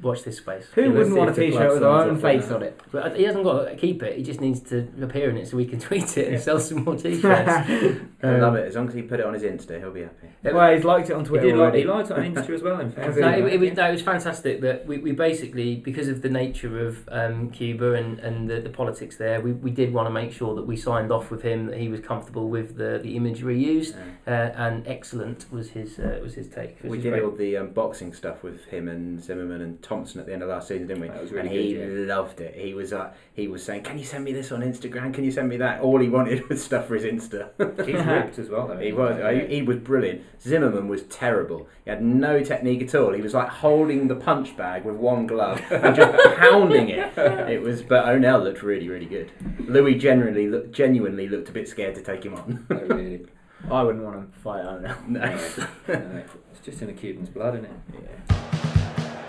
Watch 0.02 0.24
this 0.24 0.38
space. 0.38 0.66
Who 0.74 0.82
Yeah, 0.82 0.88
wouldn't 0.88 1.16
want 1.16 1.28
a 1.28 1.32
if 1.32 1.36
the 1.36 1.46
T-shirt 1.50 1.74
with 1.74 1.82
our 1.84 2.00
signs 2.00 2.10
own 2.10 2.16
off 2.16 2.24
on 2.24 2.40
face 2.40 2.50
on 2.50 2.62
it? 2.64 2.80
But 2.90 3.16
he 3.16 3.22
hasn't 3.22 3.44
got 3.44 3.64
to 3.68 3.76
keep 3.76 4.02
it. 4.02 4.16
He 4.16 4.22
just 4.24 4.40
needs 4.40 4.60
to 4.70 4.88
appear 5.00 5.30
in 5.30 5.36
it 5.36 5.46
so 5.48 5.56
we 5.56 5.64
can 5.64 5.78
tweet 5.88 6.18
it 6.18 6.24
and 6.26 6.34
Yeah. 6.34 6.40
sell 6.40 6.58
some 6.58 6.84
more 6.84 6.96
t-shirts. 6.96 7.22
I 7.24 7.98
Um, 8.22 8.40
love 8.40 8.56
it. 8.56 8.66
As 8.66 8.74
long 8.74 8.88
as 8.88 8.94
he 8.94 9.02
put 9.02 9.20
it 9.20 9.26
on 9.26 9.34
his 9.34 9.42
Insta, 9.44 9.78
he'll 9.78 9.92
be 9.92 10.02
happy. 10.02 10.28
well, 10.42 10.74
he's 10.74 10.84
liked 10.84 11.08
it 11.10 11.14
on 11.14 11.20
He 11.20 11.26
Twitter 11.28 11.46
did 11.46 11.52
like 11.56 11.60
already. 11.60 11.78
he 11.80 11.84
liked 11.86 12.10
it 12.10 12.16
on 12.18 12.22
Insta 12.34 12.50
as 12.50 12.62
well. 12.62 12.80
In 12.80 12.90
fact, 12.92 13.16
No, 13.16 13.28
it, 13.30 13.52
it 13.54 13.60
was 13.60 13.72
no, 13.74 13.88
it 13.88 13.92
was 13.92 14.02
fantastic 14.02 14.60
that 14.62 14.86
we, 14.86 14.98
we 14.98 15.12
basically 15.12 15.76
because 15.76 16.08
of 16.08 16.22
the 16.22 16.28
nature 16.28 16.86
of 16.86 17.08
um, 17.12 17.50
Cuba 17.50 17.92
and, 17.94 18.18
and 18.20 18.50
the, 18.50 18.60
the 18.60 18.70
politics 18.70 19.16
there, 19.16 19.40
we, 19.40 19.52
we 19.52 19.70
did 19.70 19.92
want 19.92 20.06
to 20.06 20.10
make 20.12 20.32
sure 20.32 20.54
that 20.56 20.66
we 20.66 20.76
signed 20.76 21.12
off 21.12 21.30
with 21.30 21.42
him 21.42 21.66
that 21.66 21.78
he 21.78 21.88
was 21.88 22.00
comfortable 22.00 22.48
with 22.48 22.76
the, 22.76 22.98
the 23.02 23.16
imagery 23.16 23.58
used 23.62 23.94
uh, 24.26 24.30
and 24.30 24.86
excellent 24.88 25.50
was 25.52 25.70
his 25.70 25.98
uh, 25.98 26.18
was 26.22 26.34
his 26.34 26.48
take. 26.48 26.78
which 26.80 26.90
We 26.90 26.98
is 26.98 27.04
did 27.04 27.10
great. 27.10 27.22
all 27.22 27.30
the 27.30 27.56
um, 27.56 27.70
boxing 27.70 28.12
stuff 28.12 28.42
with 28.42 28.64
him 28.66 28.88
and 28.88 29.22
Zimmermann 29.22 29.60
and 29.60 29.82
Thompson 29.92 30.20
at 30.20 30.26
the 30.26 30.32
end 30.32 30.42
of 30.42 30.48
last 30.48 30.68
season, 30.68 30.86
didn't 30.86 31.02
we? 31.02 31.08
That 31.08 31.20
was 31.20 31.30
really 31.32 31.48
and 31.48 31.56
he 31.56 31.74
good, 31.74 32.08
loved 32.08 32.40
it. 32.40 32.54
He 32.54 32.74
was 32.74 32.92
uh, 32.92 33.12
he 33.34 33.48
was 33.48 33.62
saying, 33.62 33.82
"Can 33.82 33.98
you 33.98 34.04
send 34.04 34.24
me 34.24 34.32
this 34.32 34.50
on 34.52 34.60
Instagram? 34.62 35.12
Can 35.12 35.24
you 35.24 35.30
send 35.30 35.48
me 35.48 35.56
that?" 35.58 35.80
All 35.80 36.00
he 36.00 36.08
wanted 36.08 36.48
was 36.48 36.64
stuff 36.64 36.86
for 36.88 36.94
his 36.94 37.04
Insta. 37.04 37.50
He's 37.84 37.94
ripped 38.06 38.38
as 38.38 38.48
well. 38.48 38.68
Though. 38.68 38.78
he 38.78 38.92
was 38.92 39.48
he, 39.48 39.56
he 39.56 39.62
was 39.62 39.76
brilliant. 39.78 40.22
Zimmermann 40.40 40.88
was 40.88 41.02
terrible. 41.04 41.68
He 41.84 41.90
had 41.90 42.02
no 42.02 42.42
technique 42.42 42.82
at 42.82 42.94
all. 42.94 43.12
He 43.12 43.20
was 43.22 43.34
like 43.34 43.48
holding 43.48 44.08
the 44.08 44.16
punch 44.16 44.56
bag 44.56 44.84
with 44.84 44.96
one 44.96 45.26
glove 45.26 45.60
and 45.70 45.94
just 45.94 46.36
pounding 46.38 46.88
it. 46.88 47.16
It 47.18 47.60
was, 47.62 47.82
but 47.82 48.06
Onel 48.06 48.42
looked 48.42 48.62
really 48.62 48.88
really 48.88 49.06
good. 49.06 49.30
Louis 49.60 49.94
generally 49.96 50.48
look, 50.48 50.72
genuinely 50.72 51.28
looked 51.28 51.48
a 51.48 51.52
bit 51.52 51.68
scared 51.68 51.94
to 51.96 52.02
take 52.02 52.24
him 52.24 52.34
on. 52.34 52.66
Oh, 52.70 52.76
really. 52.76 53.26
I 53.70 53.82
wouldn't 53.82 54.02
want 54.04 54.32
to 54.32 54.38
fight 54.40 54.64
Onel. 54.64 55.08
no. 55.08 55.20
No, 55.20 56.22
it's 56.50 56.60
just 56.64 56.80
in 56.82 56.88
the 56.88 56.92
Cuban's 56.92 57.28
blood, 57.28 57.54
isn't 57.54 57.66
it? 57.66 58.02
Yeah. 58.28 58.51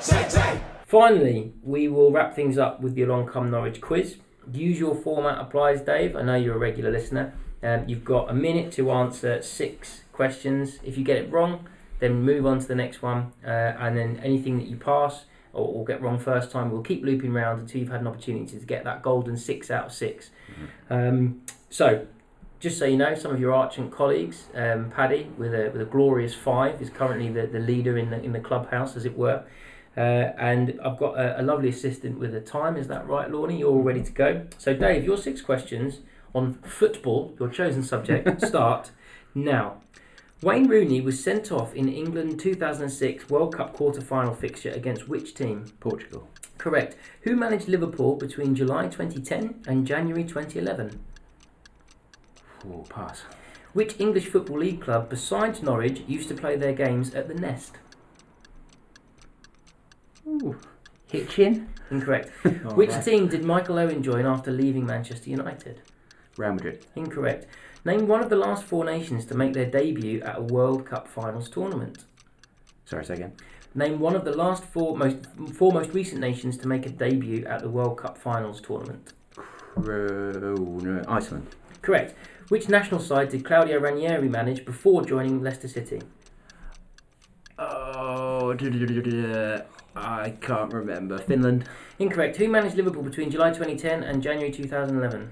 Say, 0.04 0.28
say. 0.28 0.60
Finally, 0.86 1.54
we 1.64 1.88
will 1.88 2.12
wrap 2.12 2.36
things 2.36 2.58
up 2.58 2.82
with 2.82 2.94
the 2.94 3.04
Along 3.04 3.26
Come 3.26 3.50
Norwich 3.50 3.80
quiz. 3.80 4.18
The 4.46 4.60
usual 4.60 4.96
format 4.96 5.40
applies, 5.40 5.80
Dave. 5.80 6.18
I 6.18 6.24
know 6.24 6.36
you're 6.36 6.56
a 6.56 6.60
regular 6.60 6.92
listener. 6.92 7.34
Um, 7.64 7.88
you've 7.88 8.04
got 8.04 8.30
a 8.30 8.34
minute 8.34 8.74
to 8.74 8.92
answer 8.92 9.42
six 9.42 10.04
questions. 10.12 10.80
If 10.84 10.98
you 10.98 11.06
get 11.06 11.16
it 11.16 11.32
wrong, 11.32 11.70
then 12.00 12.22
move 12.22 12.46
on 12.46 12.60
to 12.60 12.68
the 12.68 12.76
next 12.76 13.02
one. 13.02 13.32
Uh, 13.46 13.48
and 13.80 13.98
then 13.98 14.20
anything 14.22 14.58
that 14.58 14.68
you 14.68 14.76
pass 14.76 15.24
or, 15.54 15.66
or 15.66 15.86
get 15.86 16.02
wrong 16.02 16.20
first 16.20 16.52
time, 16.52 16.70
we'll 16.70 16.82
keep 16.82 17.02
looping 17.06 17.32
round 17.32 17.62
until 17.62 17.80
you've 17.80 17.90
had 17.90 18.02
an 18.02 18.08
opportunity 18.08 18.60
to 18.60 18.66
get 18.66 18.84
that 18.84 19.04
golden 19.04 19.38
six 19.38 19.72
out 19.72 19.86
of 19.86 19.94
6 19.94 20.32
Um, 20.90 21.44
so, 21.70 22.06
just 22.60 22.78
so 22.78 22.84
you 22.84 22.98
know, 22.98 23.16
some 23.16 23.32
of 23.32 23.40
your 23.40 23.54
Archant 23.54 23.90
colleagues, 23.90 24.48
um, 24.54 24.92
Paddy 24.92 25.30
with 25.38 25.54
a 25.54 25.70
with 25.72 25.82
a 25.82 25.86
glorious 25.86 26.36
five, 26.36 26.82
is 26.82 26.90
currently 26.90 27.30
the, 27.30 27.48
the 27.48 27.60
leader 27.60 27.98
in 27.98 28.10
the 28.10 28.22
in 28.22 28.34
the 28.34 28.42
clubhouse, 28.42 28.98
as 28.98 29.06
it 29.06 29.18
were. 29.18 29.46
Uh, 29.96 30.32
and 30.38 30.80
I've 30.84 30.98
got 30.98 31.20
a, 31.20 31.42
a 31.42 31.44
lovely 31.44 31.70
assistant 31.70 32.18
with 32.20 32.34
a 32.34 32.42
time. 32.42 32.78
Is 32.78 32.88
that 32.88 33.08
right, 33.08 33.30
Lorna? 33.30 33.54
You're 33.54 33.70
all 33.70 33.84
ready 33.84 34.04
to 34.04 34.12
go. 34.12 34.48
So, 34.58 34.74
Dave, 34.74 35.04
your 35.04 35.18
six 35.18 35.42
questions 35.42 36.00
on 36.34 36.56
football, 36.64 37.36
your 37.40 37.50
chosen 37.50 37.84
subject, 37.84 38.42
start 38.46 38.92
now. 39.36 39.78
Wayne 40.42 40.68
Rooney 40.68 41.00
was 41.00 41.24
sent 41.24 41.52
off 41.52 41.74
in 41.74 41.88
England 41.88 42.40
2006 42.40 43.30
World 43.30 43.56
Cup 43.56 43.74
quarter-final 43.74 44.34
fixture 44.34 44.72
against 44.72 45.08
which 45.08 45.34
team? 45.34 45.66
Portugal. 45.80 46.28
Correct. 46.58 46.98
Who 47.22 47.36
managed 47.36 47.68
Liverpool 47.68 48.16
between 48.16 48.56
July 48.56 48.88
2010 48.88 49.64
and 49.68 49.88
January 49.88 50.24
2011? 50.24 51.00
Oh, 52.68 52.86
pass. 52.90 53.24
Which 53.74 54.00
English 54.00 54.28
Football 54.28 54.60
League 54.60 54.82
club 54.82 55.10
besides 55.10 55.64
Norwich 55.64 56.04
used 56.08 56.30
to 56.30 56.36
play 56.36 56.56
their 56.56 56.74
games 56.74 57.14
at 57.16 57.28
the 57.28 57.34
Nest? 57.34 57.78
Ooh. 60.42 60.56
Hitchin. 61.12 61.70
Incorrect. 61.92 62.32
Oh, 62.66 62.74
Which 62.76 62.90
right. 62.92 63.04
team 63.04 63.28
did 63.28 63.44
Michael 63.44 63.78
Owen 63.78 64.02
join 64.02 64.26
after 64.26 64.52
leaving 64.52 64.86
Manchester 64.86 65.30
United? 65.30 65.82
Real 66.38 66.54
Madrid. 66.54 66.86
Incorrect. 66.96 67.46
Name 67.86 68.08
one 68.08 68.22
of 68.24 68.30
the 68.30 68.36
last 68.38 68.64
four 68.64 68.86
nations 68.86 69.26
to 69.26 69.36
make 69.36 69.54
their 69.54 69.66
debut 69.70 70.22
at 70.22 70.38
a 70.38 70.42
World 70.42 70.86
Cup 70.86 71.08
finals 71.08 71.50
tournament. 71.50 72.06
Sorry, 72.86 73.06
say 73.06 73.16
again. 73.16 73.34
Name 73.76 74.00
one 74.00 74.16
of 74.16 74.24
the 74.24 74.32
last 74.36 74.64
four 74.64 74.96
most 74.96 75.18
four 75.54 75.72
most 75.72 75.94
recent 75.94 76.22
nations 76.22 76.58
to 76.60 76.68
make 76.68 76.86
a 76.86 76.90
debut 76.90 77.44
at 77.46 77.62
the 77.62 77.70
World 77.70 77.98
Cup 77.98 78.18
finals 78.18 78.62
tournament. 78.62 79.14
Cro- 79.36 80.32
no, 80.56 81.04
Iceland. 81.08 81.48
Correct. 81.82 82.16
Which 82.50 82.70
national 82.70 83.00
side 83.00 83.30
did 83.30 83.44
Claudio 83.44 83.80
Ranieri 83.80 84.30
manage 84.30 84.64
before 84.66 85.04
joining 85.04 85.42
Leicester 85.44 85.68
City? 85.68 86.02
Oh, 87.60 88.54
I 89.96 90.32
can't 90.42 90.74
remember. 90.74 91.18
Finland. 91.20 91.66
Incorrect. 92.00 92.38
Who 92.38 92.48
managed 92.48 92.76
Liverpool 92.76 93.04
between 93.04 93.30
July 93.30 93.50
2010 93.50 94.04
and 94.04 94.24
January 94.24 94.52
2011? 94.52 95.30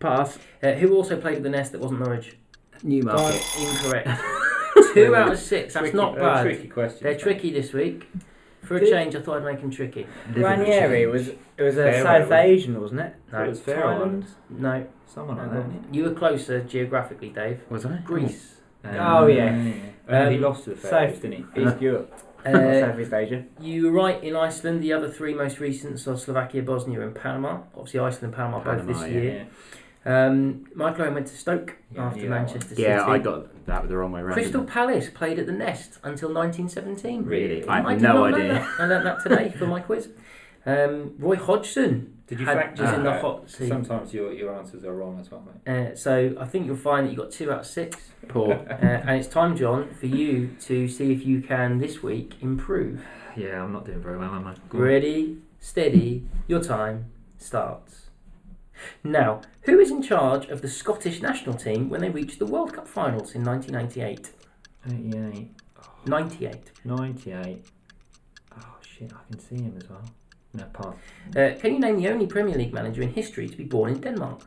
Pass. 0.00 0.38
Uh, 0.62 0.72
who 0.72 0.94
also 0.96 1.20
played 1.20 1.36
at 1.36 1.42
the 1.42 1.50
Nest 1.50 1.72
that 1.72 1.80
wasn't 1.80 2.00
Norwich? 2.00 2.36
Newmarket. 2.82 3.42
Incorrect. 3.60 4.08
Two 4.94 5.14
out 5.14 5.32
of 5.32 5.38
six. 5.38 5.74
That's 5.74 5.84
Tricky- 5.84 5.96
not 5.96 6.18
uh, 6.18 6.20
bad. 6.20 6.42
tricky 6.42 6.68
question. 6.68 6.98
They're 7.02 7.18
tricky 7.18 7.50
this 7.52 7.72
week. 7.72 8.08
For 8.62 8.76
a 8.76 8.80
Did- 8.80 8.90
change, 8.90 9.16
I 9.16 9.20
thought 9.20 9.38
I'd 9.38 9.44
make 9.44 9.60
them 9.60 9.70
tricky. 9.70 10.06
Ranieri 10.34 11.06
was 11.06 11.28
it 11.28 11.38
was 11.58 11.76
a 11.76 11.82
Fair 11.84 12.02
South 12.02 12.28
way. 12.30 12.50
Asian, 12.52 12.80
wasn't 12.80 13.00
it? 13.00 13.14
No, 13.32 13.44
it 13.44 13.48
was 13.48 13.60
Fair 13.60 13.76
Thailand. 13.82 13.96
Islands. 13.96 14.26
No, 14.50 14.86
Someone 15.06 15.36
like 15.36 15.50
that. 15.50 15.56
wasn't 15.66 15.94
you 15.94 16.04
were 16.04 16.14
closer 16.14 16.60
geographically, 16.62 17.28
Dave. 17.30 17.60
Was 17.70 17.84
I? 17.86 17.98
Greece. 18.04 18.56
it? 18.84 18.96
Oh, 18.98 19.26
yeah. 19.26 19.72
Uh, 20.08 20.28
he 20.30 20.36
Um, 20.36 20.42
lost 20.42 20.64
to 20.64 20.70
the 20.70 20.76
Fair 20.76 20.90
South- 20.90 21.00
Islands, 21.00 21.18
didn't 21.20 21.54
he? 21.54 21.62
East 21.62 21.80
Europe, 21.80 22.10
not 22.12 22.20
Southeast 22.44 23.12
Asia. 23.12 23.44
you 23.60 23.84
were 23.84 23.92
right 23.92 24.22
in 24.22 24.36
Iceland. 24.36 24.82
The 24.82 24.92
other 24.92 25.08
three 25.08 25.34
most 25.34 25.60
recent 25.60 26.06
are 26.06 26.16
Slovakia, 26.16 26.62
Bosnia, 26.62 27.00
and 27.00 27.14
Panama. 27.14 27.60
Obviously, 27.76 28.00
Iceland 28.00 28.24
and 28.24 28.34
Panama, 28.34 28.58
both 28.60 28.86
this 28.86 29.00
yeah. 29.00 29.06
year. 29.06 29.46
Um, 30.04 30.66
Michael 30.74 31.04
Owen 31.04 31.14
went 31.14 31.28
to 31.28 31.36
Stoke 31.36 31.76
Yeah, 31.92 32.06
after 32.06 32.22
yeah, 32.22 32.28
Manchester 32.28 32.70
City. 32.70 32.82
Yeah, 32.82 33.06
I 33.06 33.18
got 33.18 33.66
that 33.66 33.88
the 33.88 33.96
wrong 33.96 34.10
way 34.12 34.20
around. 34.20 34.34
Crystal 34.34 34.64
Palace 34.64 35.08
played 35.10 35.38
at 35.38 35.46
the 35.46 35.52
Nest 35.52 35.98
until 36.02 36.34
1917. 36.34 37.24
Really? 37.24 37.64
I 37.68 37.84
I 37.86 37.92
had 37.92 38.02
no 38.02 38.24
idea. 38.24 38.66
I 38.78 38.86
learnt 38.86 39.04
that 39.04 39.22
today 39.22 39.50
for 39.56 39.66
my 39.66 39.80
quiz. 39.88 40.08
Um, 40.66 41.14
Roy 41.18 41.36
Hodgson 41.36 42.21
Did 42.32 42.40
you 42.40 42.46
had- 42.46 42.78
was 42.78 42.92
in 42.92 43.02
the 43.04 43.20
hot 43.20 43.50
seat. 43.50 43.68
Sometimes 43.68 44.14
your, 44.14 44.32
your 44.32 44.54
answers 44.54 44.84
are 44.84 44.94
wrong 44.94 45.18
as 45.20 45.30
well, 45.30 45.42
mate. 45.46 45.70
Uh, 45.92 45.94
so 45.94 46.34
I 46.40 46.46
think 46.46 46.66
you'll 46.66 46.76
find 46.76 47.06
that 47.06 47.10
you 47.10 47.16
got 47.16 47.30
two 47.30 47.52
out 47.52 47.60
of 47.60 47.66
six. 47.66 48.10
Poor. 48.28 48.52
Uh, 48.52 48.74
and 48.80 49.10
it's 49.10 49.28
time, 49.28 49.54
John, 49.56 49.94
for 50.00 50.06
you 50.06 50.56
to 50.60 50.88
see 50.88 51.12
if 51.12 51.26
you 51.26 51.42
can 51.42 51.78
this 51.78 52.02
week 52.02 52.36
improve. 52.40 53.04
Yeah, 53.36 53.62
I'm 53.62 53.72
not 53.72 53.84
doing 53.84 54.00
very 54.00 54.16
well, 54.16 54.34
am 54.34 54.46
I? 54.46 54.54
Go. 54.70 54.78
Ready, 54.78 55.38
steady, 55.60 56.24
your 56.48 56.62
time 56.62 57.10
starts. 57.36 58.08
Now, 59.04 59.42
who 59.62 59.78
is 59.78 59.90
in 59.90 60.02
charge 60.02 60.46
of 60.46 60.62
the 60.62 60.68
Scottish 60.68 61.20
national 61.20 61.56
team 61.56 61.88
when 61.90 62.00
they 62.00 62.10
reached 62.10 62.38
the 62.38 62.46
World 62.46 62.72
Cup 62.72 62.88
finals 62.88 63.34
in 63.34 63.44
1998? 63.44 64.30
88, 64.88 65.50
98. 66.06 66.70
98. 66.84 67.66
Oh 68.56 68.76
shit, 68.80 69.12
I 69.12 69.30
can 69.30 69.38
see 69.38 69.56
him 69.56 69.74
as 69.76 69.88
well. 69.88 70.02
No, 70.54 70.64
pass. 70.72 70.94
Uh, 71.36 71.58
can 71.58 71.74
you 71.74 71.80
name 71.80 71.96
the 71.96 72.08
only 72.08 72.26
Premier 72.26 72.56
League 72.56 72.74
manager 72.74 73.02
in 73.02 73.10
history 73.10 73.48
to 73.48 73.56
be 73.56 73.64
born 73.64 73.92
in 73.92 74.00
Denmark? 74.00 74.42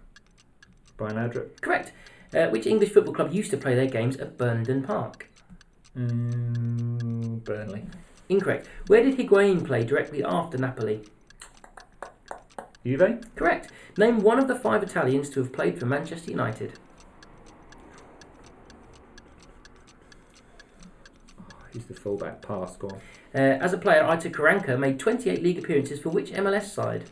Brian 0.97 1.18
Adrick. 1.18 1.62
Correct. 1.62 1.91
Uh, 2.34 2.47
which 2.47 2.68
English 2.68 2.91
football 2.91 3.14
club 3.14 3.34
used 3.34 3.51
to 3.51 3.58
play 3.58 3.76
their 3.76 3.88
games 3.88 4.18
at 4.18 4.38
Burnden 4.38 4.84
Park? 4.84 5.30
Mm, 5.97 7.43
Burnley. 7.43 7.86
Incorrect. 8.30 8.68
Where 8.88 9.03
did 9.03 9.18
Higuain 9.18 9.66
play 9.66 9.84
directly 9.84 10.24
after 10.24 10.58
Napoli? 10.58 11.01
Juve? 12.86 13.22
Correct. 13.36 13.72
Name 13.97 14.20
one 14.20 14.39
of 14.39 14.47
the 14.47 14.56
five 14.56 14.84
Italians 14.84 15.30
to 15.32 15.39
have 15.39 15.53
played 15.53 15.80
for 15.80 15.86
Manchester 15.86 16.32
United. 16.32 16.78
He's 21.76 21.86
the 21.86 21.93
fullback. 21.93 22.41
Pass, 22.41 22.78
go 22.78 22.88
on. 22.88 23.01
Uh, 23.36 23.57
as 23.61 23.73
a 23.73 23.78
player, 23.78 24.01
Aitor 24.03 24.32
Karanka 24.32 24.80
made 24.80 24.97
28 24.97 25.43
league 25.43 25.59
appearances 25.59 25.99
for 25.99 26.09
which 26.09 26.32
MLS 26.32 26.69
side? 26.69 27.03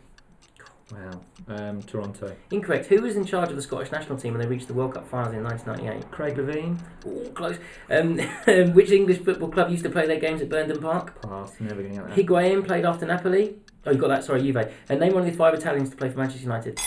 Wow. 0.89 1.21
Um, 1.49 1.81
Toronto. 1.83 2.33
Incorrect. 2.51 2.85
Who 2.85 3.01
was 3.01 3.17
in 3.17 3.25
charge 3.25 3.49
of 3.49 3.57
the 3.57 3.61
Scottish 3.61 3.91
national 3.91 4.17
team 4.17 4.33
when 4.33 4.41
they 4.41 4.47
reached 4.47 4.67
the 4.67 4.73
World 4.73 4.93
Cup 4.93 5.05
finals 5.07 5.33
in 5.33 5.43
1998? 5.43 6.11
Craig 6.11 6.37
Levine? 6.37 6.79
Ooh, 7.05 7.29
close. 7.33 7.57
Um, 7.89 8.19
which 8.73 8.91
English 8.91 9.19
football 9.19 9.49
club 9.49 9.69
used 9.69 9.83
to 9.83 9.89
play 9.89 10.07
their 10.07 10.19
games 10.19 10.41
at 10.41 10.47
Burnden 10.47 10.79
Park? 10.79 11.21
Pass. 11.21 11.59
Never 11.59 11.81
going 11.81 11.95
to 11.95 12.01
get 12.01 12.07
that. 12.07 12.17
Higuain 12.17 12.65
played 12.65 12.85
after 12.85 13.05
Napoli. 13.05 13.55
Oh, 13.85 13.91
you 13.91 13.97
got 13.97 14.07
that. 14.07 14.23
Sorry, 14.23 14.41
Juve. 14.41 14.71
And 14.87 14.99
name 15.01 15.13
one 15.13 15.23
of 15.23 15.29
the 15.29 15.37
five 15.37 15.53
Italians 15.53 15.89
to 15.89 15.97
play 15.97 16.09
for 16.09 16.19
Manchester 16.19 16.43
United. 16.43 16.79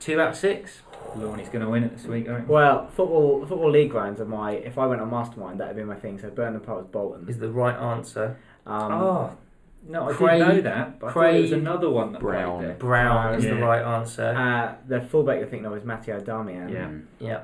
Two 0.00 0.20
out 0.20 0.30
of 0.30 0.36
six. 0.36 0.82
Lorne's 1.16 1.48
going 1.48 1.64
to 1.64 1.68
win 1.70 1.82
it 1.84 1.96
this 1.96 2.06
week, 2.06 2.28
aren't 2.28 2.46
he? 2.46 2.52
Well, 2.52 2.86
football 2.88 3.44
football 3.46 3.70
league 3.70 3.92
rounds 3.92 4.20
are 4.20 4.24
my. 4.26 4.52
If 4.52 4.78
I 4.78 4.86
went 4.86 5.00
on 5.00 5.10
Mastermind, 5.10 5.58
that'd 5.60 5.76
be 5.76 5.82
my 5.84 5.96
thing. 5.96 6.18
So 6.18 6.30
Burnden 6.30 6.60
Park 6.60 6.78
was 6.78 6.86
Bolton. 6.86 7.28
Is 7.28 7.38
the 7.38 7.50
right 7.50 7.74
answer. 7.76 8.36
Um, 8.66 8.92
oh, 8.92 9.30
no, 9.88 10.08
I 10.10 10.12
Craig- 10.12 10.38
didn't 10.38 10.54
know 10.56 10.60
that. 10.62 11.00
But 11.00 11.06
I 11.08 11.12
thought 11.12 11.34
it 11.34 11.40
was 11.42 11.52
another 11.52 11.90
one 11.90 12.12
that 12.12 12.20
Brown. 12.20 12.58
played 12.58 12.68
there. 12.70 12.76
Brown 12.76 13.34
is 13.34 13.44
the 13.44 13.56
right 13.56 13.82
answer. 13.82 14.26
Uh, 14.26 14.74
the 14.86 15.00
fullback 15.00 15.38
you're 15.40 15.48
thinking 15.48 15.66
of 15.66 15.76
is 15.76 15.84
Matteo 15.84 16.20
Darmian. 16.20 16.70
Yeah. 16.70 16.90
Yeah, 17.18 17.42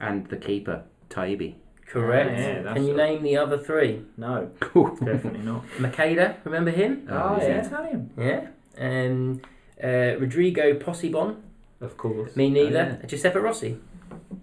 And 0.00 0.26
the 0.28 0.36
keeper, 0.38 0.82
Taibi. 1.10 1.54
correct. 1.86 2.30
Yeah, 2.38 2.62
that's 2.62 2.74
Can 2.74 2.86
you 2.86 2.94
a- 2.94 2.96
name 2.96 3.22
the 3.22 3.36
other 3.36 3.58
three? 3.58 4.02
No. 4.16 4.50
Cool. 4.60 4.96
Definitely 5.04 5.40
not. 5.42 5.64
Macheda, 5.78 6.36
remember 6.44 6.70
him? 6.72 7.06
Oh, 7.10 7.36
Is 7.36 7.42
he 7.42 7.48
yeah. 7.48 7.66
Italian? 7.66 8.10
Yeah. 8.16 8.46
Um, 8.78 9.40
uh, 9.82 10.18
Rodrigo 10.18 10.74
Possebon, 10.78 11.36
Of 11.80 11.96
course. 11.96 12.36
me 12.36 12.50
neither. 12.50 12.96
Oh, 12.96 12.98
yeah. 13.00 13.06
Giuseppe 13.06 13.38
Rossi. 13.38 13.78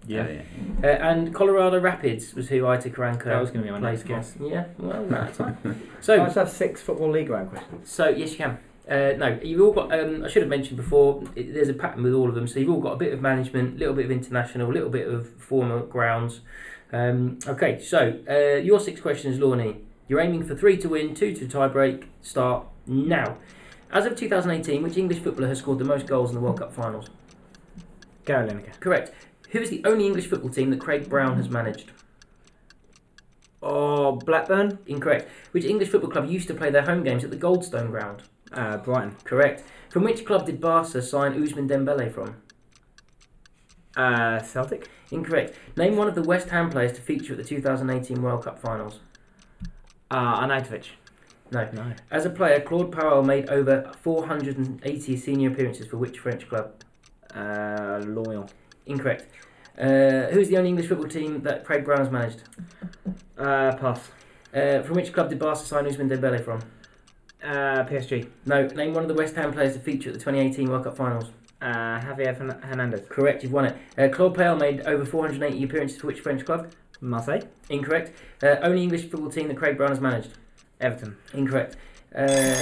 Yeah. 0.06 0.42
Uh, 0.82 0.86
and 0.86 1.34
Colorado 1.34 1.78
Rapids 1.80 2.34
was 2.34 2.48
who 2.48 2.62
Aitor 2.62 2.92
Karanka 2.92 3.24
That 3.24 3.40
was 3.40 3.50
going 3.50 3.64
to 3.66 3.66
be 3.66 3.72
my 3.72 3.78
played 3.78 3.92
next 3.92 4.04
guess. 4.04 4.34
Yeah, 4.40 4.64
well, 4.78 5.04
that's 5.08 5.36
time. 5.38 5.58
I 5.64 6.00
So, 6.02 6.16
just 6.18 6.36
have 6.36 6.50
six 6.50 6.80
football 6.80 7.10
league 7.10 7.28
round 7.30 7.50
questions. 7.50 7.90
so 7.90 8.08
yes, 8.08 8.32
you 8.32 8.38
can. 8.38 8.58
Uh, 8.88 9.12
no, 9.18 9.38
you've 9.42 9.60
all 9.60 9.72
got. 9.72 9.92
Um, 9.92 10.24
I 10.24 10.28
should 10.28 10.42
have 10.42 10.48
mentioned 10.48 10.78
before. 10.78 11.22
It, 11.36 11.52
there's 11.52 11.68
a 11.68 11.74
pattern 11.74 12.02
with 12.02 12.14
all 12.14 12.28
of 12.28 12.34
them. 12.34 12.46
So 12.48 12.58
you've 12.58 12.70
all 12.70 12.80
got 12.80 12.92
a 12.94 12.96
bit 12.96 13.12
of 13.12 13.20
management, 13.20 13.76
a 13.76 13.78
little 13.78 13.94
bit 13.94 14.06
of 14.06 14.10
international, 14.10 14.70
a 14.70 14.72
little 14.72 14.88
bit 14.88 15.06
of 15.06 15.28
former 15.34 15.80
grounds. 15.80 16.40
Um, 16.90 17.38
okay, 17.46 17.78
so 17.80 18.18
uh, 18.28 18.56
your 18.56 18.80
six 18.80 19.00
questions, 19.00 19.38
Lorne. 19.38 19.84
You're 20.08 20.20
aiming 20.20 20.44
for 20.46 20.54
three 20.56 20.78
to 20.78 20.88
win, 20.88 21.14
two 21.14 21.34
to 21.34 21.46
tie 21.46 21.68
break. 21.68 22.08
Start 22.22 22.66
now. 22.86 23.36
As 23.90 24.04
of 24.04 24.16
2018, 24.16 24.82
which 24.82 24.96
English 24.96 25.20
footballer 25.20 25.48
has 25.48 25.58
scored 25.58 25.78
the 25.78 25.84
most 25.84 26.06
goals 26.06 26.30
in 26.30 26.34
the 26.34 26.40
World 26.40 26.58
Cup 26.58 26.72
finals? 26.72 27.08
Gary 28.24 28.48
Lineker. 28.48 28.78
Correct. 28.80 29.12
Who 29.50 29.60
is 29.60 29.70
the 29.70 29.82
only 29.86 30.06
English 30.06 30.26
football 30.26 30.50
team 30.50 30.70
that 30.70 30.80
Craig 30.80 31.08
Brown 31.08 31.36
has 31.36 31.48
managed? 31.48 31.90
Oh, 33.62 34.12
Blackburn. 34.12 34.78
Incorrect. 34.86 35.28
Which 35.52 35.64
English 35.64 35.88
football 35.88 36.10
club 36.10 36.28
used 36.28 36.48
to 36.48 36.54
play 36.54 36.70
their 36.70 36.82
home 36.82 37.02
games 37.02 37.24
at 37.24 37.30
the 37.30 37.36
Goldstone 37.36 37.90
Ground? 37.90 38.22
Uh, 38.52 38.76
Brighton. 38.76 39.16
Correct. 39.24 39.64
From 39.88 40.04
which 40.04 40.26
club 40.26 40.44
did 40.44 40.60
Barca 40.60 41.00
sign 41.00 41.32
Ousmane 41.32 41.68
Dembele 41.68 42.12
from? 42.12 42.36
Uh, 43.96 44.40
Celtic. 44.42 44.88
Incorrect. 45.10 45.56
Name 45.76 45.96
one 45.96 46.08
of 46.08 46.14
the 46.14 46.22
West 46.22 46.50
Ham 46.50 46.68
players 46.70 46.92
to 46.92 47.00
feature 47.00 47.32
at 47.32 47.38
the 47.38 47.44
2018 47.44 48.20
World 48.20 48.44
Cup 48.44 48.58
finals. 48.58 49.00
Uh, 50.10 50.46
Arnautovic. 50.46 50.84
No. 51.50 51.68
No. 51.72 51.92
As 52.10 52.26
a 52.26 52.30
player, 52.30 52.60
Claude 52.60 52.90
Puel 52.90 53.24
made 53.24 53.48
over 53.48 53.90
480 54.02 55.16
senior 55.16 55.50
appearances 55.50 55.86
for 55.86 55.96
which 55.96 56.18
French 56.18 56.48
club? 56.48 56.72
Uh, 57.34 58.00
Lorient. 58.06 58.52
Incorrect. 58.86 59.26
Uh, 59.78 60.26
who's 60.32 60.48
the 60.48 60.56
only 60.56 60.70
English 60.70 60.88
football 60.88 61.08
team 61.08 61.40
that 61.42 61.64
Craig 61.64 61.84
Brown 61.84 61.98
has 62.00 62.10
managed? 62.10 62.42
Uh, 63.38 63.74
pass. 63.76 64.10
Uh, 64.54 64.82
from 64.82 64.96
which 64.96 65.12
club 65.12 65.28
did 65.28 65.38
Barca 65.38 65.60
sign 65.60 65.84
Ousmane 65.84 66.08
Dembele 66.10 66.44
from? 66.44 66.60
Uh, 67.42 67.84
PSG. 67.84 68.28
No. 68.46 68.66
Name 68.66 68.92
one 68.94 69.02
of 69.04 69.08
the 69.08 69.14
West 69.14 69.34
Ham 69.36 69.52
players 69.52 69.74
to 69.74 69.78
feature 69.80 70.08
at 70.10 70.14
the 70.14 70.20
2018 70.20 70.68
World 70.68 70.84
Cup 70.84 70.96
finals. 70.96 71.26
Uh, 71.60 72.00
Javier 72.00 72.36
Fern- 72.36 72.60
Hernandez. 72.62 73.02
Correct, 73.08 73.42
you've 73.42 73.52
won 73.52 73.66
it. 73.66 73.76
Uh, 73.96 74.08
Claude 74.14 74.36
Puel 74.36 74.58
made 74.58 74.80
over 74.82 75.04
480 75.04 75.62
appearances 75.64 76.00
for 76.00 76.06
which 76.08 76.20
French 76.20 76.44
club? 76.44 76.70
Marseille. 77.00 77.42
Incorrect. 77.68 78.12
Uh, 78.42 78.56
only 78.62 78.82
English 78.82 79.08
football 79.08 79.30
team 79.30 79.48
that 79.48 79.56
Craig 79.56 79.76
Brown 79.76 79.90
has 79.90 80.00
managed? 80.00 80.30
Everton. 80.80 81.16
Incorrect. 81.34 81.76
Uh, 82.14 82.54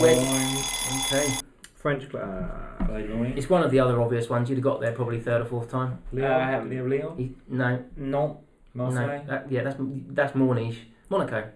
where, 0.00 0.16
okay. 0.16 1.32
French. 1.74 2.10
Cl- 2.10 2.22
uh, 2.22 2.84
Played 2.86 3.10
It's 3.36 3.48
one 3.50 3.62
of 3.62 3.70
the 3.70 3.80
other 3.80 4.00
obvious 4.00 4.28
ones. 4.28 4.48
You'd 4.48 4.56
have 4.56 4.64
got 4.64 4.80
there 4.80 4.92
probably 4.92 5.20
third 5.20 5.42
or 5.42 5.44
fourth 5.44 5.70
time. 5.70 5.98
Leon. 6.12 6.30
Uh, 6.30 6.64
Leo 6.68 6.86
Leon. 6.86 7.16
He, 7.16 7.34
no, 7.48 7.82
no, 7.96 8.40
Marseille. 8.74 9.06
no. 9.06 9.24
That, 9.26 9.50
yeah, 9.50 9.62
that's 9.62 9.76
that's 9.80 10.34
more 10.34 10.54
niche. 10.54 10.80
Monaco. 11.08 11.48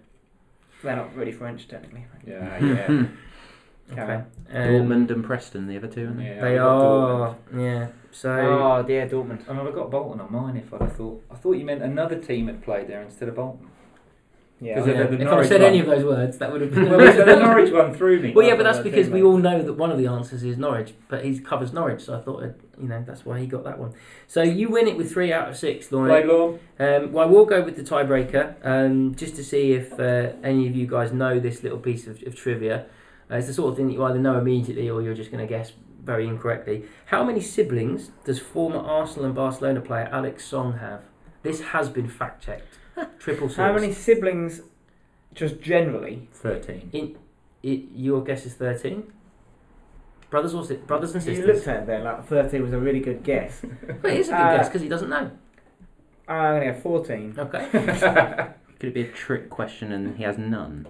they're 0.83 0.95
not 0.95 1.15
really 1.15 1.31
French 1.31 1.67
technically. 1.67 2.05
Yeah, 2.25 2.63
yeah. 2.63 2.85
Carry 3.95 4.13
Okay. 4.13 4.13
on. 4.13 4.21
Um, 4.51 4.87
Dortmund 4.89 5.11
and 5.11 5.23
Preston, 5.23 5.67
the 5.67 5.75
other 5.77 5.87
two, 5.87 6.05
aren't 6.05 6.17
they? 6.17 6.23
yeah 6.25 6.41
They 6.41 6.57
are. 6.57 7.35
Dortmund. 7.51 7.61
Yeah. 7.61 7.87
So. 8.11 8.31
Oh, 8.31 8.83
dear, 8.83 9.07
Dortmund. 9.07 9.47
And 9.49 9.59
I'd 9.59 9.65
have 9.65 9.75
got 9.75 9.91
Bolton 9.91 10.21
on 10.21 10.31
mine 10.31 10.55
if 10.57 10.73
I'd 10.73 10.81
have 10.81 10.95
thought. 10.95 11.23
I 11.31 11.35
thought 11.35 11.53
you 11.53 11.65
meant 11.65 11.81
another 11.81 12.17
team 12.17 12.47
had 12.47 12.61
played 12.63 12.87
there 12.87 13.01
instead 13.01 13.27
of 13.29 13.35
Bolton. 13.35 13.67
Yeah. 14.63 14.75
Because 14.75 14.87
yeah, 14.89 15.03
the- 15.03 15.09
the 15.17 15.21
if 15.23 15.27
I 15.27 15.31
Norwich 15.31 15.47
said 15.47 15.61
one- 15.61 15.69
any 15.69 15.79
of 15.79 15.85
those 15.87 16.03
words, 16.05 16.37
that 16.37 16.51
would 16.51 16.61
have 16.61 16.71
been. 16.73 16.87
well, 16.89 17.13
so 17.13 17.25
the 17.25 17.35
Norwich 17.47 17.73
one 17.73 17.93
threw 17.95 18.19
me. 18.21 18.31
Well, 18.31 18.45
yeah, 18.47 18.55
but 18.55 18.61
that's 18.63 18.77
because 18.79 19.09
we 19.09 19.23
all 19.23 19.37
know 19.37 19.59
that 19.61 19.73
one 19.73 19.89
of 19.91 19.97
the 19.97 20.05
answers 20.05 20.43
is 20.43 20.57
Norwich, 20.57 20.93
but 21.09 21.25
he 21.25 21.39
covers 21.39 21.73
Norwich, 21.73 22.01
so 22.03 22.15
I 22.15 22.21
thought, 22.21 22.43
I'd, 22.43 22.53
you 22.79 22.87
know, 22.87 23.03
that's 23.05 23.25
why 23.25 23.39
he 23.39 23.47
got 23.47 23.63
that 23.63 23.79
one. 23.79 23.93
So 24.27 24.43
you 24.43 24.69
win 24.69 24.87
it 24.87 24.97
with 24.97 25.11
three 25.11 25.33
out 25.33 25.49
of 25.49 25.57
six, 25.57 25.91
Lauren. 25.91 26.11
Played 26.11 26.25
Lawn. 26.27 26.59
Um, 26.79 27.11
well, 27.11 27.27
I 27.27 27.31
will 27.31 27.45
go 27.45 27.63
with 27.63 27.75
the 27.75 27.81
tiebreaker, 27.83 28.53
um, 28.63 29.15
just 29.15 29.35
to 29.37 29.43
see 29.43 29.73
if 29.73 29.99
uh, 29.99 30.33
any 30.43 30.67
of 30.67 30.75
you 30.75 30.85
guys 30.85 31.11
know 31.11 31.39
this 31.39 31.63
little 31.63 31.79
piece 31.79 32.05
of, 32.05 32.21
of 32.23 32.35
trivia. 32.35 32.85
Uh, 33.31 33.37
it's 33.37 33.47
the 33.47 33.53
sort 33.53 33.71
of 33.71 33.77
thing 33.77 33.87
that 33.87 33.93
you 33.93 34.03
either 34.03 34.19
know 34.19 34.37
immediately 34.37 34.89
or 34.91 35.01
you're 35.01 35.15
just 35.15 35.31
going 35.31 35.43
to 35.45 35.51
guess 35.51 35.71
very 36.03 36.27
incorrectly. 36.27 36.83
How 37.05 37.23
many 37.23 37.41
siblings 37.41 38.11
does 38.25 38.39
former 38.39 38.77
Arsenal 38.79 39.25
and 39.25 39.33
Barcelona 39.33 39.81
player 39.81 40.07
Alex 40.11 40.45
Song 40.45 40.77
have? 40.79 41.01
This 41.43 41.61
has 41.61 41.89
been 41.89 42.07
fact 42.07 42.43
checked. 42.43 42.77
Triple 43.19 43.47
source. 43.49 43.55
How 43.57 43.73
many 43.73 43.93
siblings 43.93 44.61
Just 45.33 45.61
generally. 45.61 46.27
Thirteen. 46.33 46.89
It, 47.63 47.89
your 47.93 48.23
guess 48.23 48.45
is 48.45 48.55
13? 48.55 49.03
Brothers 50.31 50.53
or 50.55 50.65
si- 50.65 50.75
brothers 50.77 51.13
and 51.13 51.23
You 51.23 51.35
sisters? 51.35 51.55
looked 51.57 51.67
at 51.67 51.83
it 51.83 51.85
there 51.85 51.99
like 52.03 52.25
13 52.25 52.61
was 52.63 52.73
a 52.73 52.79
really 52.79 52.99
good 53.01 53.23
guess. 53.23 53.61
Well, 54.01 54.11
it 54.13 54.19
is 54.19 54.29
a 54.29 54.31
good 54.31 54.37
Uh, 54.39 54.57
guess 54.57 54.67
because 54.69 54.81
he 54.81 54.87
doesn't 54.89 55.09
know. 55.09 55.29
I'm 56.27 56.55
going 56.61 56.67
to 56.67 56.73
go 56.73 56.79
14. 56.79 57.35
Okay. 57.37 57.67
Could 58.79 58.87
it 58.89 58.93
be 58.93 59.01
a 59.01 59.11
trick 59.11 59.49
question 59.49 59.91
and 59.91 60.17
he 60.17 60.23
has 60.23 60.37
none? 60.39 60.87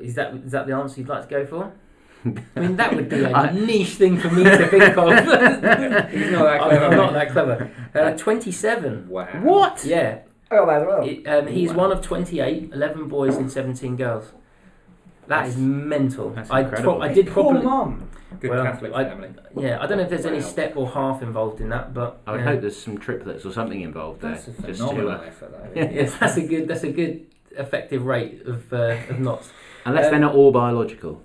Is 0.00 0.14
that 0.14 0.32
is 0.34 0.52
that 0.52 0.66
the 0.66 0.74
answer 0.74 1.00
you'd 1.00 1.08
like 1.08 1.28
to 1.28 1.28
go 1.28 1.44
for? 1.46 1.72
I 2.56 2.60
mean, 2.60 2.76
that 2.76 2.94
would 2.94 3.08
be 3.08 3.22
a 3.22 3.32
I- 3.32 3.52
niche 3.52 3.94
thing 3.94 4.18
for 4.18 4.30
me 4.30 4.44
to 4.44 4.66
think 4.68 4.96
of. 4.96 5.08
He's 6.10 6.30
not 6.32 6.44
that 6.44 6.60
clever. 6.60 6.84
I'm 6.84 6.96
not 6.96 7.12
that 7.14 7.30
clever. 7.32 7.70
Uh, 7.94 8.12
27. 8.16 9.08
Wow. 9.08 9.26
What? 9.42 9.84
Yeah. 9.84 10.18
I 10.50 10.56
got 10.56 10.66
that 10.66 10.80
as 10.82 10.86
well. 10.86 11.08
It, 11.08 11.26
um, 11.26 11.46
he's 11.46 11.70
Wow. 11.70 11.76
one 11.88 11.92
of 11.92 12.02
28, 12.02 12.70
11 12.74 13.08
boys 13.08 13.36
and 13.36 13.50
17 13.50 13.96
girls. 13.96 14.32
That 15.28 15.46
is 15.46 15.54
That's- 15.54 15.56
mental. 15.56 16.30
that's 16.30 16.50
I, 16.50 16.60
incredible. 16.62 17.02
I 17.02 17.12
did 17.12 17.28
Poor 17.28 17.44
probably. 17.44 17.62
mum. 17.62 18.06
Good 18.40 18.50
Well, 18.50 18.64
Catholic 18.64 18.92
I- 18.94 19.04
family. 19.04 19.28
Yeah, 19.56 19.78
I 19.80 19.86
don't 19.86 19.96
know 19.98 20.04
if 20.04 20.10
there's 20.10 20.26
any 20.26 20.40
step 20.40 20.76
or 20.76 20.88
half 20.88 21.22
involved 21.22 21.60
in 21.60 21.68
that, 21.70 21.92
but 21.94 22.20
I 22.26 22.32
would 22.32 22.40
yeah. 22.40 22.46
hope 22.46 22.60
there's 22.60 22.80
some 22.80 22.98
triplets 22.98 23.44
or 23.44 23.52
something 23.52 23.80
involved 23.80 24.20
there. 24.20 24.32
That's 24.32 24.48
a 24.48 24.52
just 24.62 24.78
phenomenal 24.80 25.10
to, 25.12 25.18
uh, 25.18 25.26
effort, 25.26 25.52
though. 25.74 25.80
yes, 25.80 26.14
that's 26.18 26.36
a 26.36 26.42
good. 26.46 26.68
That's 26.68 26.84
a 26.84 26.92
good 26.92 27.26
effective 27.56 28.04
rate 28.06 28.42
of 28.46 28.72
uh, 28.72 28.96
of 29.08 29.18
knots. 29.18 29.50
unless 29.84 30.04
Um, 30.06 30.10
they're 30.12 30.20
not 30.20 30.34
all 30.36 30.52
biological. 30.52 31.20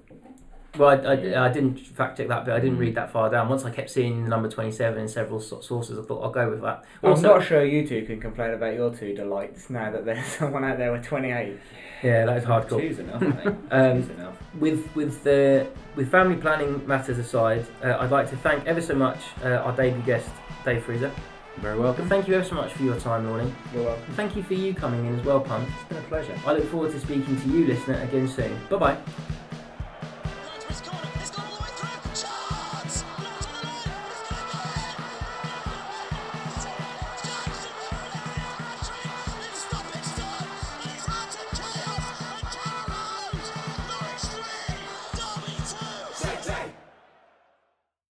Well, 0.77 0.89
I, 0.89 1.13
I, 1.13 1.45
I 1.45 1.51
didn't 1.51 1.79
fact 1.79 2.17
check 2.17 2.27
that 2.27 2.45
but 2.45 2.53
I 2.55 2.59
didn't 2.59 2.77
Mm. 2.77 2.81
read 2.81 2.95
that 2.95 3.11
far 3.11 3.29
down. 3.29 3.47
Once 3.49 3.63
I 3.65 3.71
kept 3.71 3.89
seeing 3.89 4.23
the 4.23 4.29
number 4.29 4.49
twenty-seven 4.49 4.99
in 4.99 5.07
several 5.07 5.39
so- 5.39 5.61
sources, 5.61 5.97
I 5.97 6.01
thought 6.03 6.23
I'll 6.23 6.31
go 6.31 6.49
with 6.49 6.61
that. 6.61 6.83
I'm 7.03 7.21
not 7.21 7.43
sure 7.43 7.63
you 7.63 7.87
two 7.87 8.05
can 8.05 8.19
complain 8.19 8.51
about 8.51 8.73
your 8.73 8.93
two 8.93 9.13
delights 9.15 9.69
now 9.69 9.91
that 9.91 10.05
there's 10.05 10.25
someone 10.39 10.63
out 10.63 10.77
there 10.77 10.91
with 10.91 11.05
28. 11.05 11.57
yeah, 12.03 12.25
that 12.25 12.37
is 12.37 12.43
hardcore. 12.43 12.81
Two's 12.81 12.99
enough, 12.99 13.21
mate. 13.21 13.55
Um, 13.71 14.01
Two's 14.03 14.09
enough. 14.09 14.35
with 14.59 14.95
with 14.95 15.27
uh, 15.27 15.65
with 15.95 16.11
family 16.11 16.35
planning 16.35 16.85
matters 16.87 17.17
aside, 17.17 17.65
uh, 17.83 17.97
I'd 17.99 18.11
like 18.11 18.29
to 18.31 18.37
thank 18.37 18.65
ever 18.65 18.81
so 18.81 18.95
much 18.95 19.19
uh, 19.43 19.49
our 19.65 19.75
debut 19.75 20.01
guest, 20.03 20.29
Dave 20.65 20.83
Freezer. 20.83 21.11
Very 21.57 21.79
welcome. 21.79 22.09
Thank 22.09 22.27
you 22.27 22.33
ever 22.33 22.43
so 22.43 22.55
much 22.55 22.73
for 22.73 22.83
your 22.83 22.99
time, 22.99 23.25
Lorne. 23.29 23.55
You're 23.73 23.85
welcome. 23.85 24.03
And 24.07 24.15
thank 24.17 24.35
you 24.35 24.43
for 24.43 24.55
you 24.55 24.73
coming 24.73 25.05
in 25.05 25.17
as 25.17 25.25
well, 25.25 25.39
Punt. 25.39 25.69
It's 25.73 25.83
been 25.87 25.97
a 25.99 26.01
pleasure. 26.01 26.37
I 26.45 26.51
look 26.51 26.65
forward 26.69 26.91
to 26.91 26.99
speaking 26.99 27.39
to 27.39 27.47
you, 27.47 27.65
listener, 27.65 27.95
again 28.01 28.27
soon. 28.27 28.59
Bye 28.69 28.75
bye. 28.77 29.34